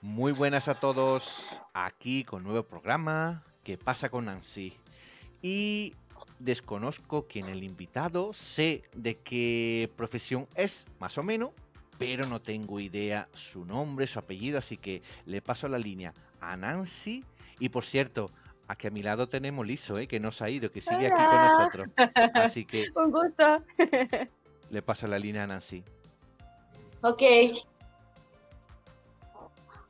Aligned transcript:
Muy 0.00 0.32
buenas 0.32 0.68
a 0.68 0.74
todos, 0.74 1.60
aquí 1.74 2.24
con 2.24 2.44
nuevo 2.44 2.62
programa, 2.62 3.42
¿Qué 3.66 3.76
pasa 3.76 4.10
con 4.10 4.26
Nancy? 4.26 4.74
Y 5.42 5.92
desconozco 6.38 7.26
quién 7.26 7.48
el 7.48 7.64
invitado, 7.64 8.32
sé 8.32 8.84
de 8.94 9.16
qué 9.16 9.90
profesión 9.96 10.46
es, 10.54 10.86
más 11.00 11.18
o 11.18 11.24
menos, 11.24 11.50
pero 11.98 12.26
no 12.26 12.40
tengo 12.40 12.78
idea 12.78 13.28
su 13.32 13.64
nombre, 13.64 14.06
su 14.06 14.20
apellido, 14.20 14.60
así 14.60 14.76
que 14.76 15.02
le 15.24 15.42
paso 15.42 15.66
la 15.66 15.80
línea 15.80 16.14
a 16.40 16.56
Nancy. 16.56 17.24
Y 17.58 17.70
por 17.70 17.84
cierto, 17.84 18.30
aquí 18.68 18.86
a 18.86 18.92
mi 18.92 19.02
lado 19.02 19.28
tenemos 19.28 19.66
Liso, 19.66 19.98
¿eh? 19.98 20.06
que 20.06 20.20
no 20.20 20.30
se 20.30 20.44
ha 20.44 20.48
ido, 20.48 20.70
que 20.70 20.80
sigue 20.80 21.08
aquí 21.08 21.24
con 21.24 21.40
nosotros. 21.40 21.88
Así 22.34 22.64
que... 22.64 22.86
Un 22.94 23.10
gusto. 23.10 23.64
le 24.70 24.82
paso 24.82 25.08
la 25.08 25.18
línea 25.18 25.42
a 25.42 25.46
Nancy. 25.48 25.82
Ok. 27.06 27.22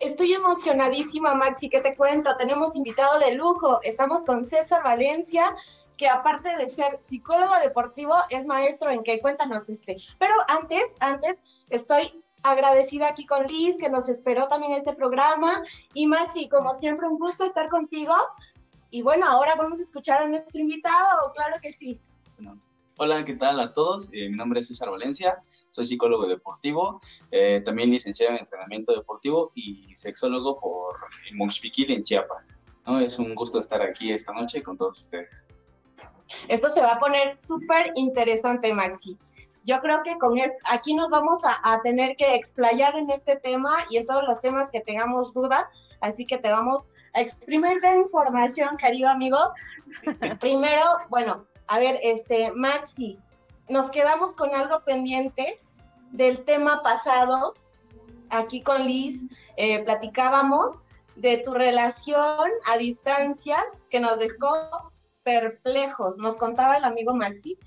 Estoy 0.00 0.34
emocionadísima, 0.34 1.34
Maxi, 1.34 1.70
¿qué 1.70 1.80
te 1.80 1.96
cuento? 1.96 2.36
Tenemos 2.36 2.76
invitado 2.76 3.18
de 3.20 3.32
lujo. 3.32 3.80
Estamos 3.82 4.22
con 4.24 4.46
César 4.46 4.84
Valencia, 4.84 5.56
que 5.96 6.10
aparte 6.10 6.54
de 6.58 6.68
ser 6.68 6.98
psicólogo 7.00 7.54
deportivo, 7.62 8.12
es 8.28 8.44
maestro 8.44 8.90
en 8.90 9.02
qué. 9.02 9.18
Cuéntanos 9.22 9.66
este. 9.66 9.96
Pero 10.18 10.34
antes, 10.48 10.94
antes, 11.00 11.40
estoy 11.70 12.22
agradecida 12.42 13.08
aquí 13.08 13.24
con 13.24 13.46
Liz, 13.46 13.78
que 13.78 13.88
nos 13.88 14.10
esperó 14.10 14.46
también 14.48 14.72
este 14.72 14.92
programa. 14.92 15.62
Y 15.94 16.06
Maxi, 16.06 16.50
como 16.50 16.74
siempre, 16.74 17.08
un 17.08 17.18
gusto 17.18 17.46
estar 17.46 17.70
contigo. 17.70 18.14
Y 18.90 19.00
bueno, 19.00 19.26
ahora 19.26 19.54
vamos 19.54 19.78
a 19.78 19.84
escuchar 19.84 20.20
a 20.20 20.28
nuestro 20.28 20.60
invitado, 20.60 21.32
claro 21.34 21.56
que 21.62 21.70
sí. 21.70 21.98
Hola, 22.98 23.26
¿qué 23.26 23.34
tal 23.34 23.60
a 23.60 23.74
todos? 23.74 24.08
Eh, 24.12 24.30
mi 24.30 24.36
nombre 24.36 24.60
es 24.60 24.68
César 24.68 24.90
Valencia, 24.90 25.42
soy 25.70 25.84
psicólogo 25.84 26.26
deportivo, 26.26 27.02
eh, 27.30 27.60
también 27.62 27.90
licenciado 27.90 28.32
en 28.32 28.38
entrenamiento 28.38 28.94
deportivo 28.94 29.52
y 29.54 29.94
sexólogo 29.96 30.58
por 30.58 30.96
Moxpiquil 31.34 31.90
en 31.90 32.02
Chiapas. 32.02 32.58
¿no? 32.86 32.98
Es 32.98 33.18
un 33.18 33.34
gusto 33.34 33.58
estar 33.58 33.82
aquí 33.82 34.12
esta 34.12 34.32
noche 34.32 34.62
con 34.62 34.78
todos 34.78 34.98
ustedes. 34.98 35.44
Esto 36.48 36.70
se 36.70 36.80
va 36.80 36.92
a 36.92 36.98
poner 36.98 37.36
súper 37.36 37.92
interesante, 37.96 38.72
Maxi. 38.72 39.14
Yo 39.66 39.78
creo 39.80 40.02
que 40.02 40.16
con 40.16 40.38
esto, 40.38 40.56
aquí 40.70 40.94
nos 40.94 41.10
vamos 41.10 41.42
a, 41.44 41.82
tener 41.82 42.16
que 42.16 42.34
explayar 42.34 42.96
en 42.96 43.10
este 43.10 43.36
tema 43.36 43.74
y 43.90 43.98
en 43.98 44.06
todos 44.06 44.24
los 44.26 44.40
temas 44.40 44.70
que 44.70 44.80
tengamos 44.80 45.34
duda. 45.34 45.68
Así 46.00 46.24
que 46.24 46.38
te 46.38 46.50
vamos 46.50 46.92
a 47.12 47.20
exprimir 47.20 47.78
de 47.78 47.94
información, 47.96 48.78
querido 48.78 49.10
amigo. 49.10 49.38
Primero, 50.40 50.82
bueno, 51.10 51.46
a 51.68 51.78
ver, 51.78 51.98
este, 52.02 52.52
Maxi, 52.52 53.18
nos 53.68 53.90
quedamos 53.90 54.32
con 54.34 54.54
algo 54.54 54.84
pendiente 54.84 55.60
del 56.12 56.44
tema 56.44 56.82
pasado. 56.82 57.54
Aquí 58.30 58.62
con 58.62 58.86
Liz 58.86 59.28
eh, 59.56 59.82
platicábamos 59.84 60.80
de 61.16 61.38
tu 61.38 61.54
relación 61.54 62.50
a 62.66 62.76
distancia 62.76 63.56
que 63.90 64.00
nos 64.00 64.18
dejó 64.18 64.92
perplejos. 65.22 66.16
Nos 66.18 66.36
contaba 66.36 66.76
el 66.76 66.84
amigo 66.84 67.14
Maxi 67.14 67.58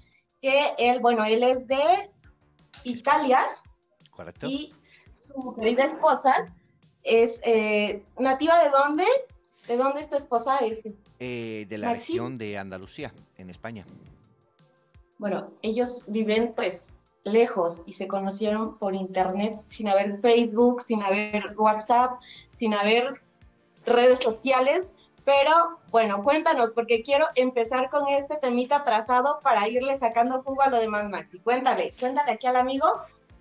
que 0.42 0.74
él, 0.78 1.00
bueno, 1.00 1.26
él 1.26 1.44
es 1.44 1.68
de 1.68 2.12
Italia. 2.84 3.46
Correcto. 4.12 4.48
Y 4.48 4.74
su 5.10 5.56
querida 5.56 5.86
esposa 5.86 6.54
es 7.04 7.42
eh, 7.44 8.06
nativa 8.18 8.64
de 8.64 8.70
dónde? 8.70 9.06
¿De 9.70 9.78
dónde 9.78 10.02
es 10.02 10.10
tu 10.10 10.18
esposa? 10.18 10.60
Eh, 11.20 11.66
de 11.70 11.78
la 11.78 11.94
región 11.94 12.38
de 12.38 12.58
Andalucía, 12.58 13.14
en 13.38 13.50
España. 13.50 13.86
Bueno, 15.20 15.52
ellos 15.62 16.04
viven 16.08 16.54
pues 16.56 16.96
lejos 17.24 17.84
y 17.86 17.94
se 17.94 18.08
conocieron 18.08 18.78
por 18.80 18.96
internet 18.96 19.62
sin 19.68 19.88
haber 19.88 20.20
Facebook, 20.22 20.82
sin 20.82 21.04
haber 21.04 21.54
WhatsApp, 21.56 22.20
sin 22.52 22.74
haber 22.74 23.22
redes 23.86 24.20
sociales 24.20 24.92
pero 25.30 25.78
bueno, 25.92 26.24
cuéntanos, 26.24 26.72
porque 26.72 27.04
quiero 27.04 27.28
empezar 27.36 27.92
con 27.92 28.08
este 28.08 28.38
temita 28.38 28.82
trazado 28.82 29.38
para 29.44 29.68
irle 29.68 29.96
sacando 30.00 30.42
jugo 30.42 30.64
a 30.64 30.70
lo 30.70 30.80
demás, 30.80 31.08
Maxi. 31.08 31.38
Cuéntale, 31.38 31.92
cuéntale 32.00 32.32
aquí 32.32 32.48
al 32.48 32.56
amigo 32.56 32.88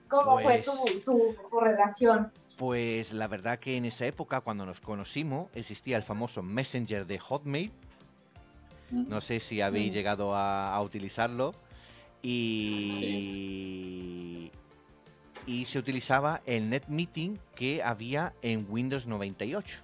cómo 0.07 0.39
fue 0.43 0.63
pues 0.63 1.05
tu, 1.05 1.35
tu, 1.51 1.61
relación. 1.61 2.31
Pues 2.59 3.13
la 3.13 3.29
verdad 3.29 3.61
que 3.61 3.77
en 3.77 3.85
esa 3.85 4.05
época, 4.07 4.41
cuando 4.41 4.67
nos 4.67 4.81
conocimos, 4.81 5.49
existía 5.55 5.97
el 5.97 6.03
famoso 6.03 6.43
Messenger 6.43 7.07
de 7.07 7.21
Hotmail. 7.21 7.71
No 8.91 9.21
sé 9.21 9.39
si 9.39 9.61
habéis 9.61 9.93
llegado 9.95 10.35
a, 10.35 10.81
utilizarlo. 10.83 11.55
Y, 12.21 13.31
y 15.47 15.65
se 15.67 15.79
utilizaba 15.79 16.43
el 16.47 16.69
NetMeeting 16.69 17.39
que 17.55 17.81
había 17.81 18.35
en 18.43 18.67
Windows 18.69 19.07
98. 19.07 19.79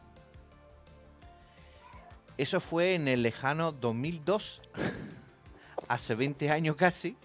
Eso 2.36 2.58
fue 2.58 2.96
en 2.96 3.06
el 3.06 3.22
lejano 3.22 3.70
2002, 3.70 4.60
hace 5.88 6.16
20 6.16 6.50
años 6.50 6.74
casi. 6.74 7.16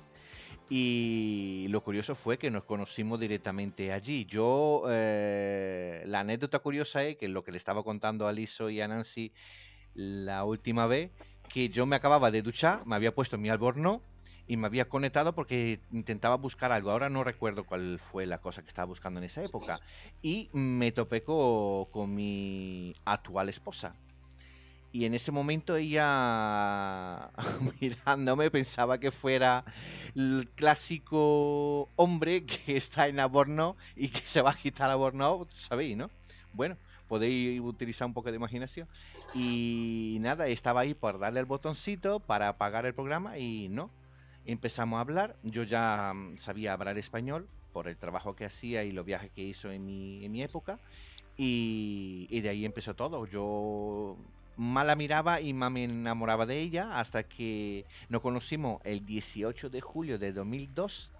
Y 0.69 1.65
lo 1.69 1.81
curioso 1.83 2.13
fue 2.13 2.37
que 2.37 2.51
nos 2.51 2.63
conocimos 2.63 3.19
directamente 3.19 3.91
allí. 3.91 4.25
Yo, 4.25 4.83
eh, 4.87 6.03
la 6.05 6.19
anécdota 6.19 6.59
curiosa 6.59 7.03
es 7.03 7.17
que 7.17 7.27
lo 7.27 7.43
que 7.43 7.51
le 7.51 7.57
estaba 7.57 7.83
contando 7.83 8.27
a 8.27 8.31
Liso 8.31 8.69
y 8.69 8.79
a 8.79 8.87
Nancy 8.87 9.33
la 9.95 10.43
última 10.43 10.85
vez, 10.85 11.11
que 11.51 11.69
yo 11.69 11.85
me 11.85 11.95
acababa 11.95 12.29
de 12.29 12.43
duchar, 12.43 12.85
me 12.85 12.95
había 12.95 13.15
puesto 13.15 13.37
mi 13.37 13.49
alborno 13.49 14.03
y 14.47 14.57
me 14.57 14.67
había 14.67 14.87
conectado 14.87 15.33
porque 15.33 15.79
intentaba 15.91 16.35
buscar 16.35 16.71
algo. 16.71 16.91
Ahora 16.91 17.09
no 17.09 17.23
recuerdo 17.23 17.65
cuál 17.65 17.99
fue 17.99 18.25
la 18.25 18.39
cosa 18.39 18.61
que 18.61 18.67
estaba 18.67 18.85
buscando 18.85 19.19
en 19.19 19.25
esa 19.25 19.43
época. 19.43 19.79
Y 20.21 20.49
me 20.53 20.91
topé 20.91 21.23
con 21.23 22.13
mi 22.13 22.93
actual 23.05 23.49
esposa. 23.49 23.95
Y 24.91 25.05
en 25.05 25.13
ese 25.13 25.31
momento 25.31 25.75
ella, 25.75 27.29
mirándome, 27.81 28.49
pensaba 28.49 28.99
que 28.99 29.11
fuera 29.11 29.63
el 30.15 30.49
clásico 30.55 31.89
hombre 31.95 32.45
que 32.45 32.77
está 32.77 33.07
en 33.07 33.19
aborno 33.19 33.77
y 33.95 34.09
que 34.09 34.21
se 34.21 34.41
va 34.41 34.51
a 34.51 34.57
quitar 34.57 34.89
aborno, 34.89 35.47
sabéis, 35.53 35.95
¿no? 35.95 36.09
Bueno, 36.53 36.75
podéis 37.07 37.59
utilizar 37.61 38.07
un 38.07 38.13
poco 38.13 38.31
de 38.31 38.37
imaginación. 38.37 38.87
Y 39.35 40.17
nada, 40.21 40.47
estaba 40.47 40.81
ahí 40.81 40.93
por 40.93 41.19
darle 41.19 41.41
el 41.41 41.45
botoncito 41.45 42.19
para 42.19 42.49
apagar 42.49 42.85
el 42.85 42.93
programa 42.93 43.37
y 43.37 43.67
no. 43.69 43.91
Empezamos 44.45 44.97
a 44.97 45.01
hablar. 45.01 45.35
Yo 45.43 45.63
ya 45.63 46.13
mm, 46.15 46.37
sabía 46.37 46.73
hablar 46.73 46.97
español 46.97 47.47
por 47.73 47.87
el 47.87 47.97
trabajo 47.97 48.35
que 48.35 48.45
hacía 48.45 48.83
y 48.83 48.91
los 48.91 49.05
viajes 49.05 49.31
que 49.31 49.43
hizo 49.43 49.71
en 49.71 49.85
mi, 49.85 50.25
en 50.25 50.31
mi 50.31 50.41
época. 50.41 50.79
Y, 51.37 52.27
y 52.29 52.41
de 52.41 52.49
ahí 52.49 52.65
empezó 52.65 52.95
todo. 52.95 53.25
Yo 53.25 54.17
más 54.59 54.85
la 54.85 54.97
miraba 54.97 55.39
y 55.39 55.53
más 55.53 55.71
me 55.71 55.85
enamoraba 55.85 56.45
de 56.45 56.59
ella 56.59 56.99
hasta 56.99 57.23
que 57.23 57.85
nos 58.09 58.21
conocimos 58.21 58.81
el 58.83 59.05
18 59.05 59.69
de 59.69 59.79
julio 59.79 60.19
de 60.19 60.33
2002 60.33 61.11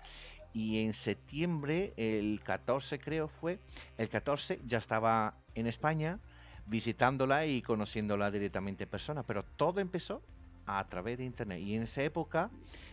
y 0.51 0.84
en 0.84 0.93
septiembre, 0.93 1.93
el 1.96 2.41
14 2.43 3.00
creo 3.00 3.29
fue, 3.29 3.58
el 3.98 4.10
14 4.10 4.60
ya 4.67 4.77
estaba 4.77 5.36
en 5.55 5.67
España 5.67 6.19
visitándola 6.65 7.46
y 7.46 7.62
conociéndola 7.62 8.29
directamente 8.29 8.84
en 8.84 8.89
persona, 8.89 9.24
pero 9.24 9.43
todo 9.55 9.79
empezó 9.79 10.22
a 10.65 10.86
través 10.89 11.17
de 11.17 11.24
internet. 11.24 11.60
Y 11.62 11.75
en 11.75 11.84
esa 11.84 12.03
época 12.03 12.51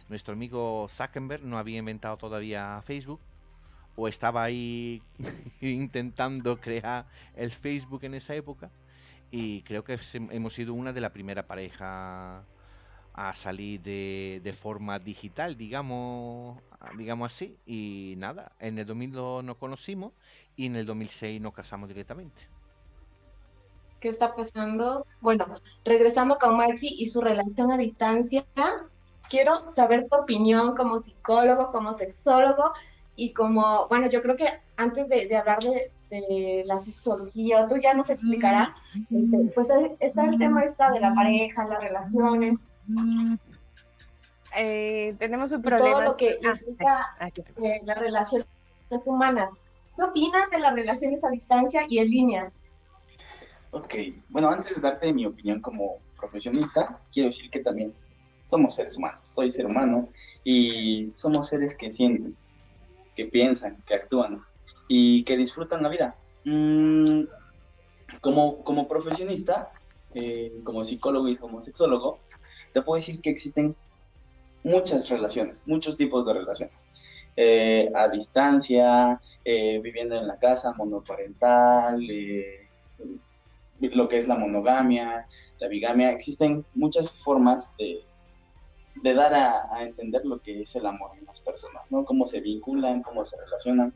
nuestro 0.08 0.34
amigo 0.34 0.86
Zuckerberg 0.88 1.42
no 1.42 1.58
había 1.58 1.78
inventado 1.78 2.18
todavía 2.18 2.80
Facebook 2.84 3.20
o 3.96 4.06
estaba 4.06 4.44
ahí 4.44 5.02
intentando 5.60 6.60
crear 6.60 7.06
el 7.34 7.50
Facebook 7.50 8.04
en 8.04 8.14
esa 8.14 8.36
época 8.36 8.70
y 9.30 9.62
creo 9.62 9.85
que 9.85 9.99
hemos 10.30 10.54
sido 10.54 10.75
una 10.75 10.92
de 10.92 11.00
la 11.00 11.12
primera 11.12 11.47
pareja 11.47 12.45
a 13.16 13.33
salir 13.33 13.80
de, 13.80 14.54
forma 14.59 14.99
digital, 14.99 15.56
digamos, 15.56 16.61
digamos 16.97 17.33
así. 17.33 17.56
Y 17.66 18.14
nada, 18.18 18.52
en 18.61 18.78
el 18.78 18.87
2002 18.87 19.42
nos 19.42 19.56
conocimos 19.56 20.12
y 20.54 20.66
en 20.66 20.76
el 20.76 20.87
2006 20.87 21.40
nos 21.40 21.54
casamos 21.54 21.88
directamente. 21.88 22.42
¿Qué 24.00 24.11
está 24.11 24.37
pasando? 24.37 25.06
Bueno, 25.23 25.47
regresando 25.85 26.38
con 26.38 26.59
Maxi 26.59 26.88
y 26.99 27.06
su 27.06 27.23
relación 27.23 27.73
a 27.73 27.78
distancia, 27.78 28.45
quiero 29.30 29.66
saber 29.71 30.06
tu 30.09 30.16
opinión 30.16 30.76
como 30.76 31.00
psicólogo, 31.00 31.73
como 31.73 31.95
sexólogo 31.95 32.75
y 33.16 33.33
como, 33.33 33.88
bueno, 33.88 34.11
yo 34.11 34.21
creo 34.21 34.37
que 34.37 34.47
antes 34.76 35.09
de 35.09 35.35
hablar 35.35 35.61
de, 35.61 35.90
de 36.10 36.62
la 36.66 36.78
sexología, 36.80 37.66
tú 37.66 37.76
ya 37.82 37.94
nos 37.94 38.10
explicarás, 38.10 38.70
este, 39.10 39.38
pues 39.54 39.66
está 40.00 40.25
el 40.25 40.38
tema 40.38 40.62
esta 40.64 40.90
de 40.90 41.00
la 41.00 41.14
pareja, 41.14 41.66
las 41.66 41.82
relaciones. 41.82 42.66
Eh, 44.56 45.14
tenemos 45.18 45.52
un 45.52 45.62
problema. 45.62 45.90
Todo 45.90 46.02
lo 46.02 46.16
que 46.16 46.38
ah, 46.44 46.52
implica 46.52 47.16
eh, 47.62 47.80
las 47.84 47.98
relaciones 47.98 48.46
humanas. 49.06 49.50
¿Qué 49.96 50.02
opinas 50.02 50.50
de 50.50 50.60
las 50.60 50.75
relaciones 50.75 51.25
a 51.25 51.30
distancia 51.30 51.84
y 51.88 51.98
en 51.98 52.10
línea? 52.10 52.52
Ok, 53.72 53.94
bueno, 54.28 54.48
antes 54.50 54.75
de 54.75 54.80
darte 54.80 55.12
mi 55.12 55.26
opinión 55.26 55.60
como 55.60 55.98
profesionista, 56.18 57.00
quiero 57.12 57.28
decir 57.28 57.50
que 57.50 57.60
también 57.60 57.92
somos 58.46 58.75
seres 58.75 58.96
humanos, 58.96 59.20
soy 59.22 59.50
ser 59.50 59.66
humano 59.66 60.08
y 60.44 61.10
somos 61.12 61.48
seres 61.48 61.75
que 61.75 61.90
sienten 61.90 62.36
que 63.16 63.25
piensan, 63.25 63.82
que 63.86 63.94
actúan 63.94 64.36
y 64.88 65.24
que 65.24 65.36
disfrutan 65.36 65.82
la 65.82 65.88
vida. 65.88 66.16
Mm, 66.44 67.22
como, 68.20 68.62
como 68.64 68.88
profesionista, 68.88 69.72
eh, 70.14 70.60
como 70.64 70.84
psicólogo 70.84 71.28
y 71.28 71.36
como 71.36 71.60
sexólogo, 71.60 72.20
te 72.72 72.82
puedo 72.82 72.96
decir 72.96 73.20
que 73.20 73.30
existen 73.30 73.76
muchas 74.62 75.08
relaciones, 75.08 75.66
muchos 75.66 75.96
tipos 75.96 76.26
de 76.26 76.34
relaciones. 76.34 76.86
Eh, 77.36 77.90
a 77.94 78.08
distancia, 78.08 79.20
eh, 79.44 79.80
viviendo 79.82 80.16
en 80.16 80.26
la 80.26 80.38
casa, 80.38 80.72
monoparental, 80.76 82.00
lo 83.80 84.08
que 84.08 84.18
es 84.18 84.26
la 84.26 84.36
monogamia, 84.36 85.26
la 85.58 85.68
bigamia, 85.68 86.10
existen 86.10 86.64
muchas 86.74 87.10
formas 87.10 87.76
de, 87.76 88.04
de 89.02 89.14
dar 89.14 89.34
a, 89.34 89.82
entender 89.82 90.24
lo 90.24 90.40
que 90.40 90.62
es 90.62 90.74
el 90.76 90.86
amor 90.86 91.10
en 91.18 91.26
las 91.26 91.40
personas, 91.40 91.90
¿no? 91.90 92.04
Cómo 92.04 92.26
se 92.26 92.40
vinculan, 92.40 93.02
cómo 93.02 93.24
se 93.24 93.36
relacionan. 93.36 93.92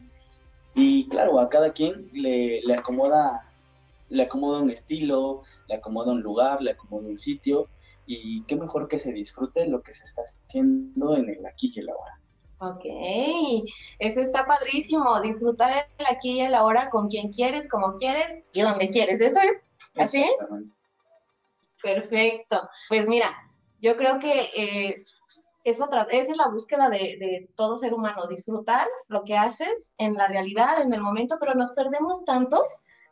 Y 0.74 1.08
claro, 1.08 1.40
a 1.40 1.48
cada 1.48 1.72
quien 1.72 2.08
le, 2.12 2.62
le 2.62 2.74
acomoda 2.74 3.50
le 4.10 4.24
acomoda 4.24 4.60
un 4.60 4.70
estilo, 4.70 5.42
le 5.68 5.76
acomoda 5.76 6.12
un 6.12 6.20
lugar, 6.20 6.60
le 6.60 6.72
acomoda 6.72 7.08
un 7.08 7.18
sitio, 7.18 7.68
y 8.06 8.42
qué 8.42 8.56
mejor 8.56 8.88
que 8.88 8.98
se 8.98 9.12
disfrute 9.12 9.66
lo 9.68 9.82
que 9.82 9.94
se 9.94 10.04
está 10.04 10.22
haciendo 10.22 11.16
en 11.16 11.30
el 11.30 11.46
aquí 11.46 11.72
y 11.74 11.80
el 11.80 11.90
ahora. 11.90 12.20
Ok, 12.58 12.84
eso 14.00 14.20
está 14.20 14.44
padrísimo, 14.44 15.20
disfrutar 15.22 15.86
el 15.96 16.06
aquí 16.06 16.32
y 16.32 16.40
el 16.42 16.54
ahora 16.54 16.90
con 16.90 17.08
quien 17.08 17.32
quieres, 17.32 17.70
como 17.70 17.96
quieres 17.96 18.44
y 18.52 18.60
donde 18.60 18.90
quieres, 18.90 19.20
¿eso 19.20 19.40
es? 19.40 19.62
¿Así? 19.96 20.26
Perfecto, 21.82 22.68
pues 22.88 23.06
mira, 23.06 23.30
yo 23.80 23.96
creo 23.96 24.18
que 24.18 24.50
eh, 24.56 24.94
es 25.64 25.80
otra, 25.80 26.06
es 26.10 26.34
la 26.36 26.48
búsqueda 26.48 26.88
de, 26.88 27.48
todo 27.54 27.76
ser 27.76 27.94
humano, 27.94 28.26
disfrutar 28.26 28.86
lo 29.08 29.24
que 29.24 29.36
haces 29.36 29.94
en 29.98 30.14
la 30.14 30.28
realidad, 30.28 30.80
en 30.80 30.92
el 30.92 31.00
momento, 31.00 31.36
pero 31.38 31.54
nos 31.54 31.72
perdemos 31.72 32.24
tanto 32.24 32.62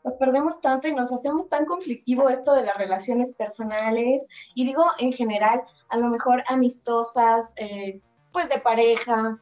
nos 0.05 0.15
perdemos 0.15 0.61
tanto 0.61 0.87
y 0.89 0.95
nos 0.95 1.13
hacemos 1.13 1.51
tan 1.51 1.67
conflictivo 1.67 2.31
esto 2.31 2.55
de 2.55 2.63
las 2.63 2.79
relaciones 2.79 3.35
personales, 3.35 4.23
y 4.55 4.65
digo 4.65 4.85
en 4.99 5.13
general, 5.13 5.61
a 5.89 5.97
lo 5.99 6.09
mejor 6.09 6.43
amistosas, 6.47 7.53
eh, 7.57 8.01
pues 8.33 8.49
de 8.49 8.61
pareja, 8.61 9.39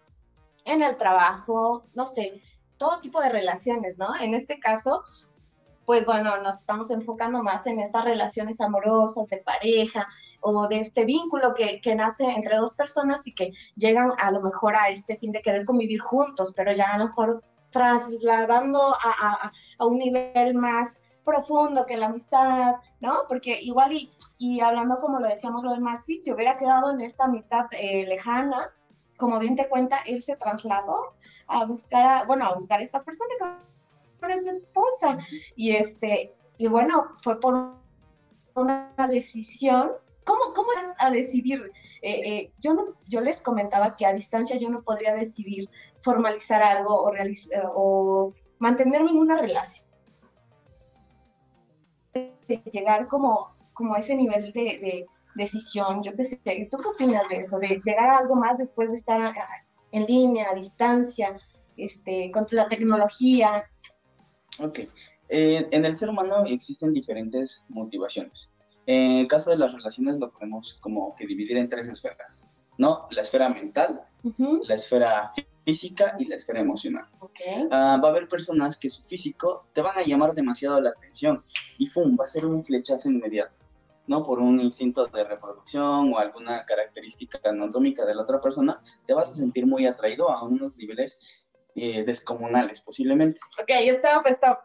en 0.64 0.82
el 0.82 0.96
trabajo, 0.96 1.84
no 1.94 2.06
sé, 2.06 2.42
todo 2.76 3.00
tipo 3.00 3.20
de 3.20 3.28
relaciones, 3.28 3.96
¿no? 3.98 4.16
En 4.16 4.34
este 4.34 4.58
caso, 4.58 5.02
pues 5.84 6.04
bueno, 6.04 6.36
nos 6.38 6.58
estamos 6.58 6.90
enfocando 6.90 7.42
más 7.42 7.66
en 7.66 7.78
estas 7.78 8.04
relaciones 8.04 8.60
amorosas, 8.60 9.28
de 9.28 9.38
pareja, 9.38 10.08
o 10.48 10.68
de 10.68 10.78
este 10.78 11.04
vínculo 11.04 11.54
que, 11.54 11.80
que, 11.80 11.94
nace 11.96 12.24
entre 12.24 12.56
dos 12.56 12.74
personas 12.74 13.26
y 13.26 13.34
que 13.34 13.52
llegan 13.74 14.10
a 14.18 14.30
lo 14.30 14.40
mejor 14.40 14.76
a 14.76 14.90
este 14.90 15.16
fin 15.16 15.32
de 15.32 15.42
querer 15.42 15.64
convivir 15.64 16.00
juntos, 16.00 16.52
pero 16.54 16.72
ya 16.72 16.92
a 16.92 16.98
lo 16.98 17.06
mejor 17.06 17.42
trasladando 17.70 18.94
a, 18.94 19.52
un 19.80 19.98
nivel 19.98 20.54
más 20.54 21.02
profundo 21.24 21.84
que 21.84 21.96
la 21.96 22.06
amistad, 22.06 22.76
¿no? 23.00 23.24
Porque 23.28 23.60
igual 23.60 23.92
y, 23.92 24.12
y 24.38 24.60
hablando 24.60 25.00
como 25.00 25.18
lo 25.18 25.28
decíamos 25.28 25.64
lo 25.64 25.72
de 25.74 25.80
Maxi, 25.80 26.20
si 26.20 26.32
hubiera 26.32 26.56
quedado 26.56 26.92
en 26.92 27.00
esta 27.00 27.24
amistad 27.24 27.66
eh, 27.72 28.06
lejana, 28.06 28.70
como 29.18 29.40
bien 29.40 29.56
te 29.56 29.68
cuenta, 29.68 29.98
él 30.06 30.22
se 30.22 30.36
trasladó 30.36 31.14
a 31.48 31.64
buscar 31.64 32.06
a, 32.06 32.24
bueno, 32.24 32.44
a 32.44 32.54
buscar 32.54 32.78
a 32.78 32.84
esta 32.84 33.02
persona 33.02 33.58
que 34.20 34.32
es 34.32 34.44
su 34.44 34.50
esposa. 34.50 35.18
Y 35.56 35.72
este, 35.72 36.36
y 36.56 36.68
bueno, 36.68 37.08
fue 37.20 37.40
por 37.40 37.74
una 38.54 38.92
decisión 39.08 39.92
¿Cómo, 40.26 40.52
cómo 40.54 40.68
vas 40.74 40.94
a 40.98 41.10
decidir? 41.12 41.70
Eh, 42.02 42.20
eh, 42.24 42.52
yo, 42.58 42.74
no, 42.74 42.96
yo 43.06 43.20
les 43.20 43.40
comentaba 43.40 43.96
que 43.96 44.06
a 44.06 44.12
distancia 44.12 44.56
yo 44.56 44.68
no 44.68 44.82
podría 44.82 45.14
decidir 45.14 45.70
formalizar 46.02 46.62
algo 46.62 47.04
o, 47.04 47.12
o 47.74 48.34
mantenerme 48.58 49.12
en 49.12 49.18
una 49.18 49.38
relación. 49.40 49.86
Llegar 52.72 53.06
como, 53.06 53.54
como 53.72 53.94
a 53.94 54.00
ese 54.00 54.16
nivel 54.16 54.52
de, 54.52 55.06
decisión, 55.36 56.02
yo 56.02 56.16
qué 56.16 56.24
sé, 56.24 56.38
¿tú 56.70 56.78
qué 56.78 56.88
opinas 56.88 57.28
de 57.28 57.36
eso? 57.36 57.58
De 57.58 57.80
llegar 57.84 58.08
a 58.08 58.18
algo 58.18 58.34
más 58.34 58.58
después 58.58 58.88
de 58.88 58.96
estar 58.96 59.32
en 59.92 60.06
línea, 60.06 60.50
a 60.50 60.54
distancia, 60.54 61.38
este, 61.76 62.32
con 62.32 62.46
la 62.50 62.68
tecnología. 62.68 63.64
Ok. 64.58 64.80
Eh, 65.28 65.68
en 65.70 65.84
el 65.84 65.96
ser 65.96 66.08
humano 66.08 66.46
existen 66.46 66.92
diferentes 66.92 67.64
motivaciones. 67.68 68.55
En 68.86 69.12
el 69.12 69.28
caso 69.28 69.50
de 69.50 69.58
las 69.58 69.72
relaciones 69.72 70.16
lo 70.16 70.30
podemos 70.30 70.74
como 70.80 71.14
que 71.16 71.26
dividir 71.26 71.56
en 71.56 71.68
tres 71.68 71.88
esferas, 71.88 72.46
¿no? 72.78 73.08
La 73.10 73.22
esfera 73.22 73.48
mental, 73.48 74.04
la 74.38 74.74
esfera 74.74 75.32
física 75.64 76.14
y 76.20 76.26
la 76.26 76.36
esfera 76.36 76.60
emocional. 76.60 77.06
Ah, 77.72 78.00
va 78.02 78.08
a 78.08 78.10
haber 78.12 78.28
personas 78.28 78.78
que 78.78 78.88
su 78.88 79.02
físico 79.02 79.66
te 79.72 79.82
van 79.82 79.98
a 79.98 80.02
llamar 80.02 80.34
demasiado 80.34 80.80
la 80.80 80.90
atención 80.90 81.44
y 81.78 81.88
¡fum! 81.88 82.16
va 82.18 82.26
a 82.26 82.28
ser 82.28 82.46
un 82.46 82.64
flechazo 82.64 83.08
inmediato, 83.08 83.56
¿no? 84.06 84.22
Por 84.22 84.38
un 84.38 84.60
instinto 84.60 85.04
de 85.08 85.24
reproducción 85.24 86.12
o 86.14 86.18
alguna 86.18 86.64
característica 86.64 87.40
anatómica 87.44 88.06
de 88.06 88.14
la 88.14 88.22
otra 88.22 88.40
persona, 88.40 88.80
te 89.04 89.14
vas 89.14 89.32
a 89.32 89.34
sentir 89.34 89.66
muy 89.66 89.86
atraído 89.86 90.30
a 90.30 90.44
unos 90.44 90.76
niveles 90.76 91.18
eh, 91.74 92.04
descomunales 92.04 92.80
posiblemente. 92.80 93.40
Ok, 93.60 93.70
stop, 93.70 94.26
stop. 94.28 94.58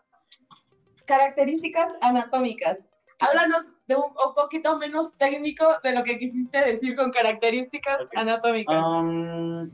Características 1.06 1.92
anatómicas 2.02 2.91
háblanos 3.22 3.74
de 3.88 3.96
un, 3.96 4.14
poquito 4.36 4.78
menos 4.78 5.18
técnico 5.18 5.66
de 5.84 5.94
lo 5.94 6.04
que 6.04 6.18
quisiste 6.18 6.58
decir 6.60 6.96
con 6.96 7.12
características 7.12 8.08
anatómicas. 8.16 8.84
Um, 8.84 9.72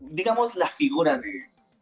digamos 0.00 0.54
la 0.56 0.68
figura 0.68 1.20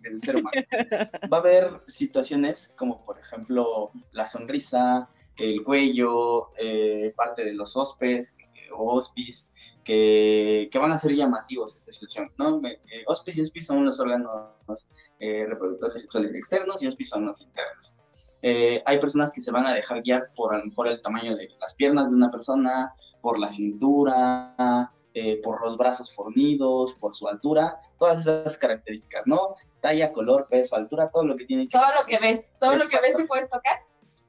del 0.01 0.21
ser 0.21 0.37
humano. 0.37 0.63
Va 1.33 1.39
a 1.39 1.41
haber 1.41 1.81
situaciones 1.87 2.73
como 2.77 3.05
por 3.05 3.19
ejemplo 3.19 3.91
la 4.13 4.27
sonrisa, 4.27 5.09
el 5.37 5.65
cuello, 5.65 6.51
eh, 6.59 7.13
parte 7.17 7.45
de 7.45 7.55
los 7.55 7.77
hospes 7.77 8.37
o 8.77 8.97
hospis, 8.97 9.49
que, 9.85 10.71
van 10.75 10.93
a 10.93 10.99
ser 10.99 11.15
llamativos 11.15 11.77
esta 11.77 11.93
situación, 11.93 12.33
¿no? 12.39 12.61
Eh, 12.67 13.05
hospis 13.07 13.39
y 13.39 13.41
hospis 13.43 13.67
son 13.67 13.85
los 13.85 14.01
órganos 14.01 14.89
eh, 15.21 15.47
reproductores 15.47 16.03
sexuales 16.03 16.35
externos 16.35 16.83
y 16.83 16.89
hospis 16.89 17.09
son 17.09 17.27
los 17.27 17.41
internos. 17.41 17.99
Eh, 18.47 18.83
hay 18.85 18.99
personas 18.99 19.33
que 19.33 19.41
se 19.41 19.51
van 19.51 19.65
a 19.65 19.73
dejar 19.73 20.03
guiar 20.03 20.31
por 20.37 20.55
a 20.55 20.59
lo 20.59 20.67
mejor 20.67 20.89
el 20.89 21.01
tamaño 21.01 21.35
de 21.35 21.49
las 21.59 21.73
piernas 21.73 22.11
de 22.11 22.17
una 22.17 22.31
persona, 22.31 22.95
por 23.23 23.41
la 23.41 23.49
cintura, 23.49 24.93
eh, 25.15 25.41
por 25.43 25.63
los 25.63 25.79
brazos 25.79 26.15
fornidos, 26.15 26.93
por 27.01 27.17
su 27.17 27.27
altura, 27.27 27.81
todas 27.99 28.21
esas 28.21 28.59
características, 28.59 29.23
¿no? 29.25 29.55
Talla, 29.81 30.13
color, 30.13 30.47
peso, 30.51 30.77
altura, 30.77 31.09
todo 31.09 31.25
lo 31.25 31.37
que 31.37 31.47
tiene 31.47 31.69
que 31.69 31.79
Todo 31.79 31.89
lo 31.99 32.05
que 32.05 32.19
ves, 32.19 32.55
todo 32.61 32.75
lo 32.75 32.87
que 32.87 33.01
ves 33.01 33.19
y 33.19 33.25
puedes 33.25 33.49
tocar. 33.49 33.79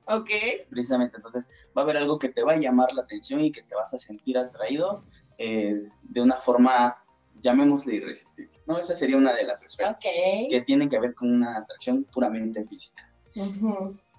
Ok. 0.06 0.30
Precisamente, 0.70 1.18
entonces 1.18 1.50
va 1.78 1.82
a 1.82 1.84
haber 1.84 1.98
algo 1.98 2.18
que 2.18 2.30
te 2.30 2.42
va 2.42 2.54
a 2.54 2.58
llamar 2.58 2.94
la 2.94 3.02
atención 3.02 3.42
y 3.42 3.52
que 3.52 3.64
te 3.64 3.76
vas 3.76 3.94
a 3.94 4.00
sentir 4.00 4.38
atraído 4.38 5.04
eh, 5.38 5.90
de 6.04 6.22
una 6.22 6.38
forma, 6.38 7.04
llamémosle 7.42 7.96
irresistible, 7.96 8.62
¿no? 8.66 8.80
Esa 8.80 8.96
sería 8.96 9.18
una 9.18 9.34
de 9.34 9.44
las 9.44 9.62
esferas 9.62 10.02
que 10.02 10.64
tienen 10.66 10.90
que 10.90 11.02
ver 11.02 11.14
con 11.14 11.34
una 11.34 11.58
atracción 11.58 12.06
puramente 12.06 12.66
física 12.66 13.12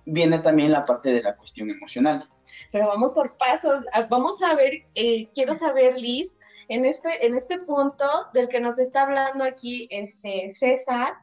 viene 0.07 0.39
también 0.39 0.73
la 0.73 0.87
parte 0.87 1.13
de 1.13 1.23
la 1.23 1.37
cuestión 1.37 1.71
emocional. 1.71 2.29
Pero 2.73 2.89
vamos 2.89 3.13
por 3.13 3.37
pasos. 3.37 3.85
Ah, 3.93 4.07
vamos 4.09 4.43
a 4.43 4.55
ver, 4.55 4.85
eh, 4.95 5.29
quiero 5.35 5.55
saber, 5.55 5.99
Liz, 5.99 6.39
en 6.69 6.85
este, 6.85 7.27
en 7.27 7.37
este 7.37 7.59
punto 7.59 8.07
del 8.33 8.49
que 8.49 8.61
nos 8.61 8.79
está 8.79 9.03
hablando 9.03 9.45
aquí 9.45 9.89
este 9.91 10.51
César, 10.53 11.15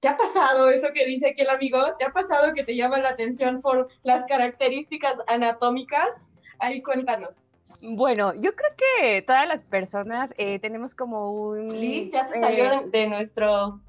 ¿te 0.00 0.08
ha 0.08 0.16
pasado 0.16 0.70
eso 0.70 0.88
que 0.92 1.06
dice 1.06 1.30
aquí 1.30 1.42
el 1.42 1.50
amigo? 1.50 1.78
¿Te 1.98 2.04
ha 2.04 2.10
pasado 2.10 2.52
que 2.52 2.64
te 2.64 2.76
llama 2.76 2.98
la 2.98 3.10
atención 3.10 3.62
por 3.62 3.88
las 4.02 4.26
características 4.26 5.14
anatómicas? 5.26 6.28
Ahí 6.58 6.82
cuéntanos. 6.82 7.36
Bueno, 7.80 8.34
yo 8.34 8.56
creo 8.56 8.70
que 8.76 9.22
todas 9.22 9.46
las 9.46 9.62
personas 9.62 10.34
eh, 10.36 10.58
tenemos 10.58 10.96
como 10.96 11.30
un... 11.30 11.68
Liz 11.80 12.12
ya 12.12 12.24
se 12.24 12.40
salió 12.40 12.72
eh, 12.72 12.88
de 12.90 13.08
nuestro 13.08 13.80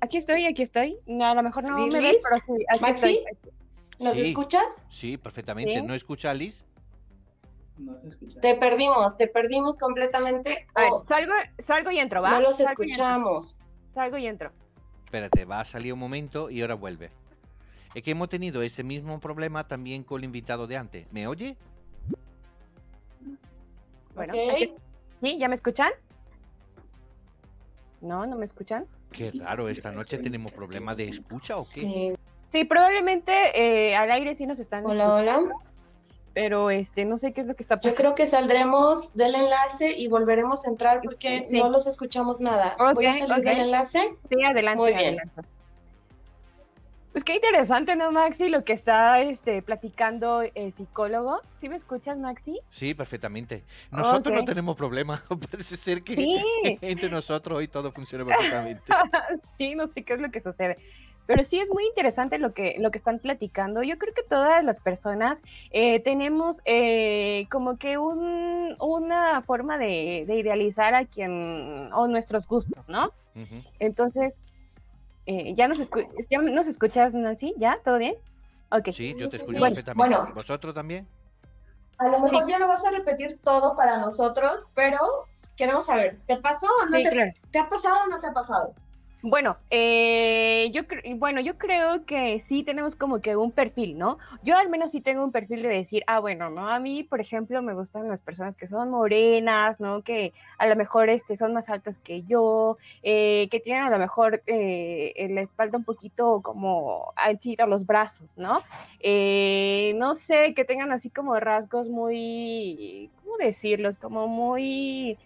Aquí 0.00 0.16
estoy, 0.16 0.46
aquí 0.46 0.62
estoy. 0.62 0.98
A 1.20 1.34
lo 1.34 1.42
mejor 1.42 1.64
no 1.64 1.86
me 1.86 2.00
ves, 2.00 2.18
pero 2.22 2.42
sí, 2.46 2.64
aquí 2.68 2.80
Maxi, 2.80 3.24
¿Nos 3.98 4.16
escuchas? 4.16 4.86
Sí, 4.90 5.16
perfectamente. 5.16 5.82
¿No 5.82 5.94
escucha 5.94 6.30
Alice? 6.30 6.64
No 7.78 8.00
se 8.00 8.08
escucha. 8.08 8.40
Te 8.40 8.54
perdimos, 8.54 9.16
te 9.16 9.26
perdimos 9.26 9.78
completamente. 9.78 10.66
A 10.74 10.82
ver, 10.82 10.90
salgo, 11.06 11.32
salgo 11.66 11.90
y 11.90 11.98
entro, 11.98 12.22
¿va? 12.22 12.30
No 12.30 12.40
los 12.40 12.60
escuchamos. 12.60 13.60
Salgo 13.94 14.16
y 14.18 14.26
entro. 14.26 14.52
Espérate, 15.04 15.44
va 15.44 15.60
a 15.60 15.64
salir 15.64 15.92
un 15.92 15.98
momento 15.98 16.50
y 16.50 16.60
ahora 16.60 16.74
vuelve. 16.74 17.10
Es 17.94 18.02
que 18.02 18.10
hemos 18.12 18.28
tenido 18.28 18.62
ese 18.62 18.84
mismo 18.84 19.18
problema 19.18 19.66
también 19.66 20.04
con 20.04 20.20
el 20.20 20.24
invitado 20.24 20.66
de 20.66 20.76
antes. 20.76 21.12
¿Me 21.12 21.26
oye? 21.26 21.56
Bueno, 24.14 24.34
¿sí? 25.20 25.38
¿Ya 25.38 25.48
me 25.48 25.54
escuchan? 25.54 25.90
¿No? 28.00 28.26
¿No 28.26 28.36
me 28.36 28.44
escuchan? 28.44 28.86
Qué 29.12 29.32
raro, 29.32 29.68
esta 29.68 29.90
noche 29.92 30.18
tenemos 30.18 30.52
problema 30.52 30.94
de 30.94 31.08
escucha 31.08 31.56
o 31.56 31.64
qué? 31.74 32.14
Sí, 32.50 32.64
probablemente 32.64 33.32
eh, 33.54 33.94
al 33.96 34.10
aire 34.10 34.34
sí 34.34 34.46
nos 34.46 34.58
están. 34.58 34.86
Hola, 34.86 35.12
hola. 35.14 35.40
pero 36.34 36.70
este, 36.70 37.04
no 37.04 37.18
sé 37.18 37.32
qué 37.32 37.40
es 37.40 37.46
lo 37.46 37.54
que 37.56 37.62
está 37.62 37.74
Yo 37.76 37.80
pasando. 37.80 37.96
creo 37.96 38.14
que 38.14 38.26
saldremos 38.26 39.12
del 39.14 39.34
enlace 39.34 39.90
y 39.98 40.06
volveremos 40.08 40.64
a 40.66 40.70
entrar 40.70 41.00
porque 41.02 41.46
Sí. 41.50 41.58
no 41.58 41.68
los 41.68 41.86
escuchamos 41.86 42.40
nada. 42.40 42.76
Voy 42.94 43.06
a 43.06 43.14
salir 43.14 43.44
del 43.44 43.58
enlace. 43.58 44.14
Sí, 44.28 44.36
adelante, 44.44 44.78
Muy 44.80 44.92
bien. 44.92 45.18
adelante. 45.18 45.42
Pues 47.18 47.24
qué 47.24 47.34
interesante, 47.34 47.96
¿no, 47.96 48.12
Maxi? 48.12 48.48
Lo 48.48 48.62
que 48.62 48.72
está 48.72 49.20
este, 49.20 49.60
platicando 49.60 50.42
el 50.54 50.72
psicólogo. 50.72 51.40
¿Sí 51.60 51.68
me 51.68 51.74
escuchas, 51.74 52.16
Maxi? 52.16 52.60
Sí, 52.70 52.94
perfectamente. 52.94 53.64
Nosotros 53.90 54.32
no 54.32 54.42
Ok. 54.42 54.46
tenemos 54.46 54.76
problemas. 54.76 55.20
Parece 55.50 55.76
ser 55.76 56.04
que 56.04 56.14
Sí. 56.14 56.78
entre 56.80 57.10
nosotros 57.10 57.58
hoy 57.58 57.66
todo 57.66 57.90
funciona 57.90 58.24
perfectamente. 58.24 58.92
sí, 59.58 59.74
no 59.74 59.88
sé 59.88 60.04
qué 60.04 60.14
es 60.14 60.20
lo 60.20 60.30
que 60.30 60.40
sucede. 60.40 60.76
Pero 61.26 61.42
sí 61.42 61.58
es 61.58 61.68
muy 61.70 61.86
interesante 61.86 62.38
lo 62.38 62.54
que, 62.54 62.76
lo 62.78 62.92
que 62.92 62.98
están 62.98 63.18
platicando. 63.18 63.82
Yo 63.82 63.98
creo 63.98 64.14
que 64.14 64.22
todas 64.22 64.64
las 64.64 64.78
personas 64.78 65.42
eh, 65.72 65.98
tenemos 65.98 66.60
eh, 66.66 67.48
como 67.50 67.78
que 67.78 67.98
un, 67.98 68.76
una 68.78 69.42
forma 69.42 69.76
de, 69.76 70.22
de 70.24 70.36
idealizar 70.36 70.94
a 70.94 71.04
quien, 71.04 71.90
o 71.92 72.06
nuestros 72.06 72.46
gustos, 72.46 72.88
¿no? 72.88 73.12
Ujú. 73.34 73.56
Entonces, 73.80 74.40
eh, 75.30 75.54
¿ya, 75.54 75.68
nos 75.68 75.78
escu- 75.78 76.08
¿ya 76.30 76.38
nos 76.40 76.66
escuchas, 76.66 77.12
Nancy? 77.12 77.54
¿Ya? 77.58 77.78
¿Todo 77.84 77.98
bien? 77.98 78.14
Sí, 78.92 79.14
yo 79.18 79.28
te 79.28 79.36
escucho 79.36 79.60
perfectamente. 79.60 79.94
Bueno. 79.94 80.32
¿Vosotros 80.34 80.74
también? 80.74 81.06
A 81.98 82.08
lo 82.08 82.18
mejor 82.20 82.44
Sí. 82.44 82.50
ya 82.50 82.58
no 82.58 82.66
vas 82.66 82.82
a 82.84 82.90
repetir 82.90 83.38
todo 83.40 83.76
para 83.76 83.98
nosotros, 83.98 84.66
pero 84.74 84.98
queremos 85.56 85.84
saber, 85.86 86.16
¿te 86.26 86.36
pasó 86.38 86.66
o 86.82 86.86
no 86.86 86.96
Sí, 86.96 87.02
te, 87.02 87.10
claro. 87.10 87.32
te 87.50 87.58
ha 87.58 87.68
pasado 87.68 87.96
o 88.06 88.08
no 88.08 88.18
te 88.20 88.26
ha 88.26 88.32
pasado? 88.32 88.74
Bueno, 89.22 89.56
eh, 89.70 90.70
yo 90.72 90.82
bueno, 91.16 91.40
yo 91.40 91.56
creo 91.56 92.04
que 92.06 92.38
sí 92.38 92.62
tenemos 92.62 92.94
como 92.94 93.20
que 93.20 93.34
un 93.34 93.50
perfil, 93.50 93.98
¿no? 93.98 94.18
Yo 94.44 94.56
al 94.56 94.68
menos 94.68 94.92
sí 94.92 95.00
tengo 95.00 95.24
un 95.24 95.32
perfil 95.32 95.62
de 95.62 95.68
decir, 95.70 96.04
ah, 96.06 96.20
bueno, 96.20 96.50
¿no? 96.50 96.68
A 96.68 96.78
mí, 96.78 97.02
por 97.02 97.20
ejemplo, 97.20 97.60
me 97.60 97.74
gustan 97.74 98.08
las 98.08 98.20
personas 98.20 98.56
que 98.56 98.68
son 98.68 98.90
morenas, 98.90 99.80
¿no? 99.80 100.02
Que 100.02 100.32
a 100.56 100.68
lo 100.68 100.76
mejor 100.76 101.08
este, 101.10 101.36
son 101.36 101.52
más 101.52 101.68
altas 101.68 101.98
que 101.98 102.22
yo, 102.22 102.78
eh, 103.02 103.48
que 103.50 103.58
tienen 103.58 103.82
a 103.82 103.90
lo 103.90 103.98
mejor 103.98 104.40
eh, 104.46 105.26
la 105.30 105.40
espalda 105.40 105.78
un 105.78 105.84
poquito 105.84 106.40
como 106.40 107.12
anchitos 107.16 107.68
los 107.68 107.86
brazos, 107.86 108.32
¿no? 108.36 108.62
Eh, 109.00 109.94
no 109.96 110.14
sé, 110.14 110.54
que 110.54 110.64
tengan 110.64 110.92
así 110.92 111.10
como 111.10 111.40
rasgos 111.40 111.88
muy, 111.88 113.10
¿cómo 113.24 113.36
decirlos? 113.38 113.98
Como 113.98 114.28
muy 114.28 115.18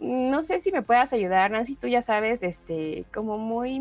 no 0.00 0.42
sé 0.42 0.60
si 0.60 0.72
me 0.72 0.82
puedas 0.82 1.12
ayudar, 1.12 1.50
Nancy, 1.50 1.76
tú 1.76 1.88
ya 1.88 2.02
sabes, 2.02 2.42
este, 2.42 3.04
como 3.12 3.38
muy 3.38 3.80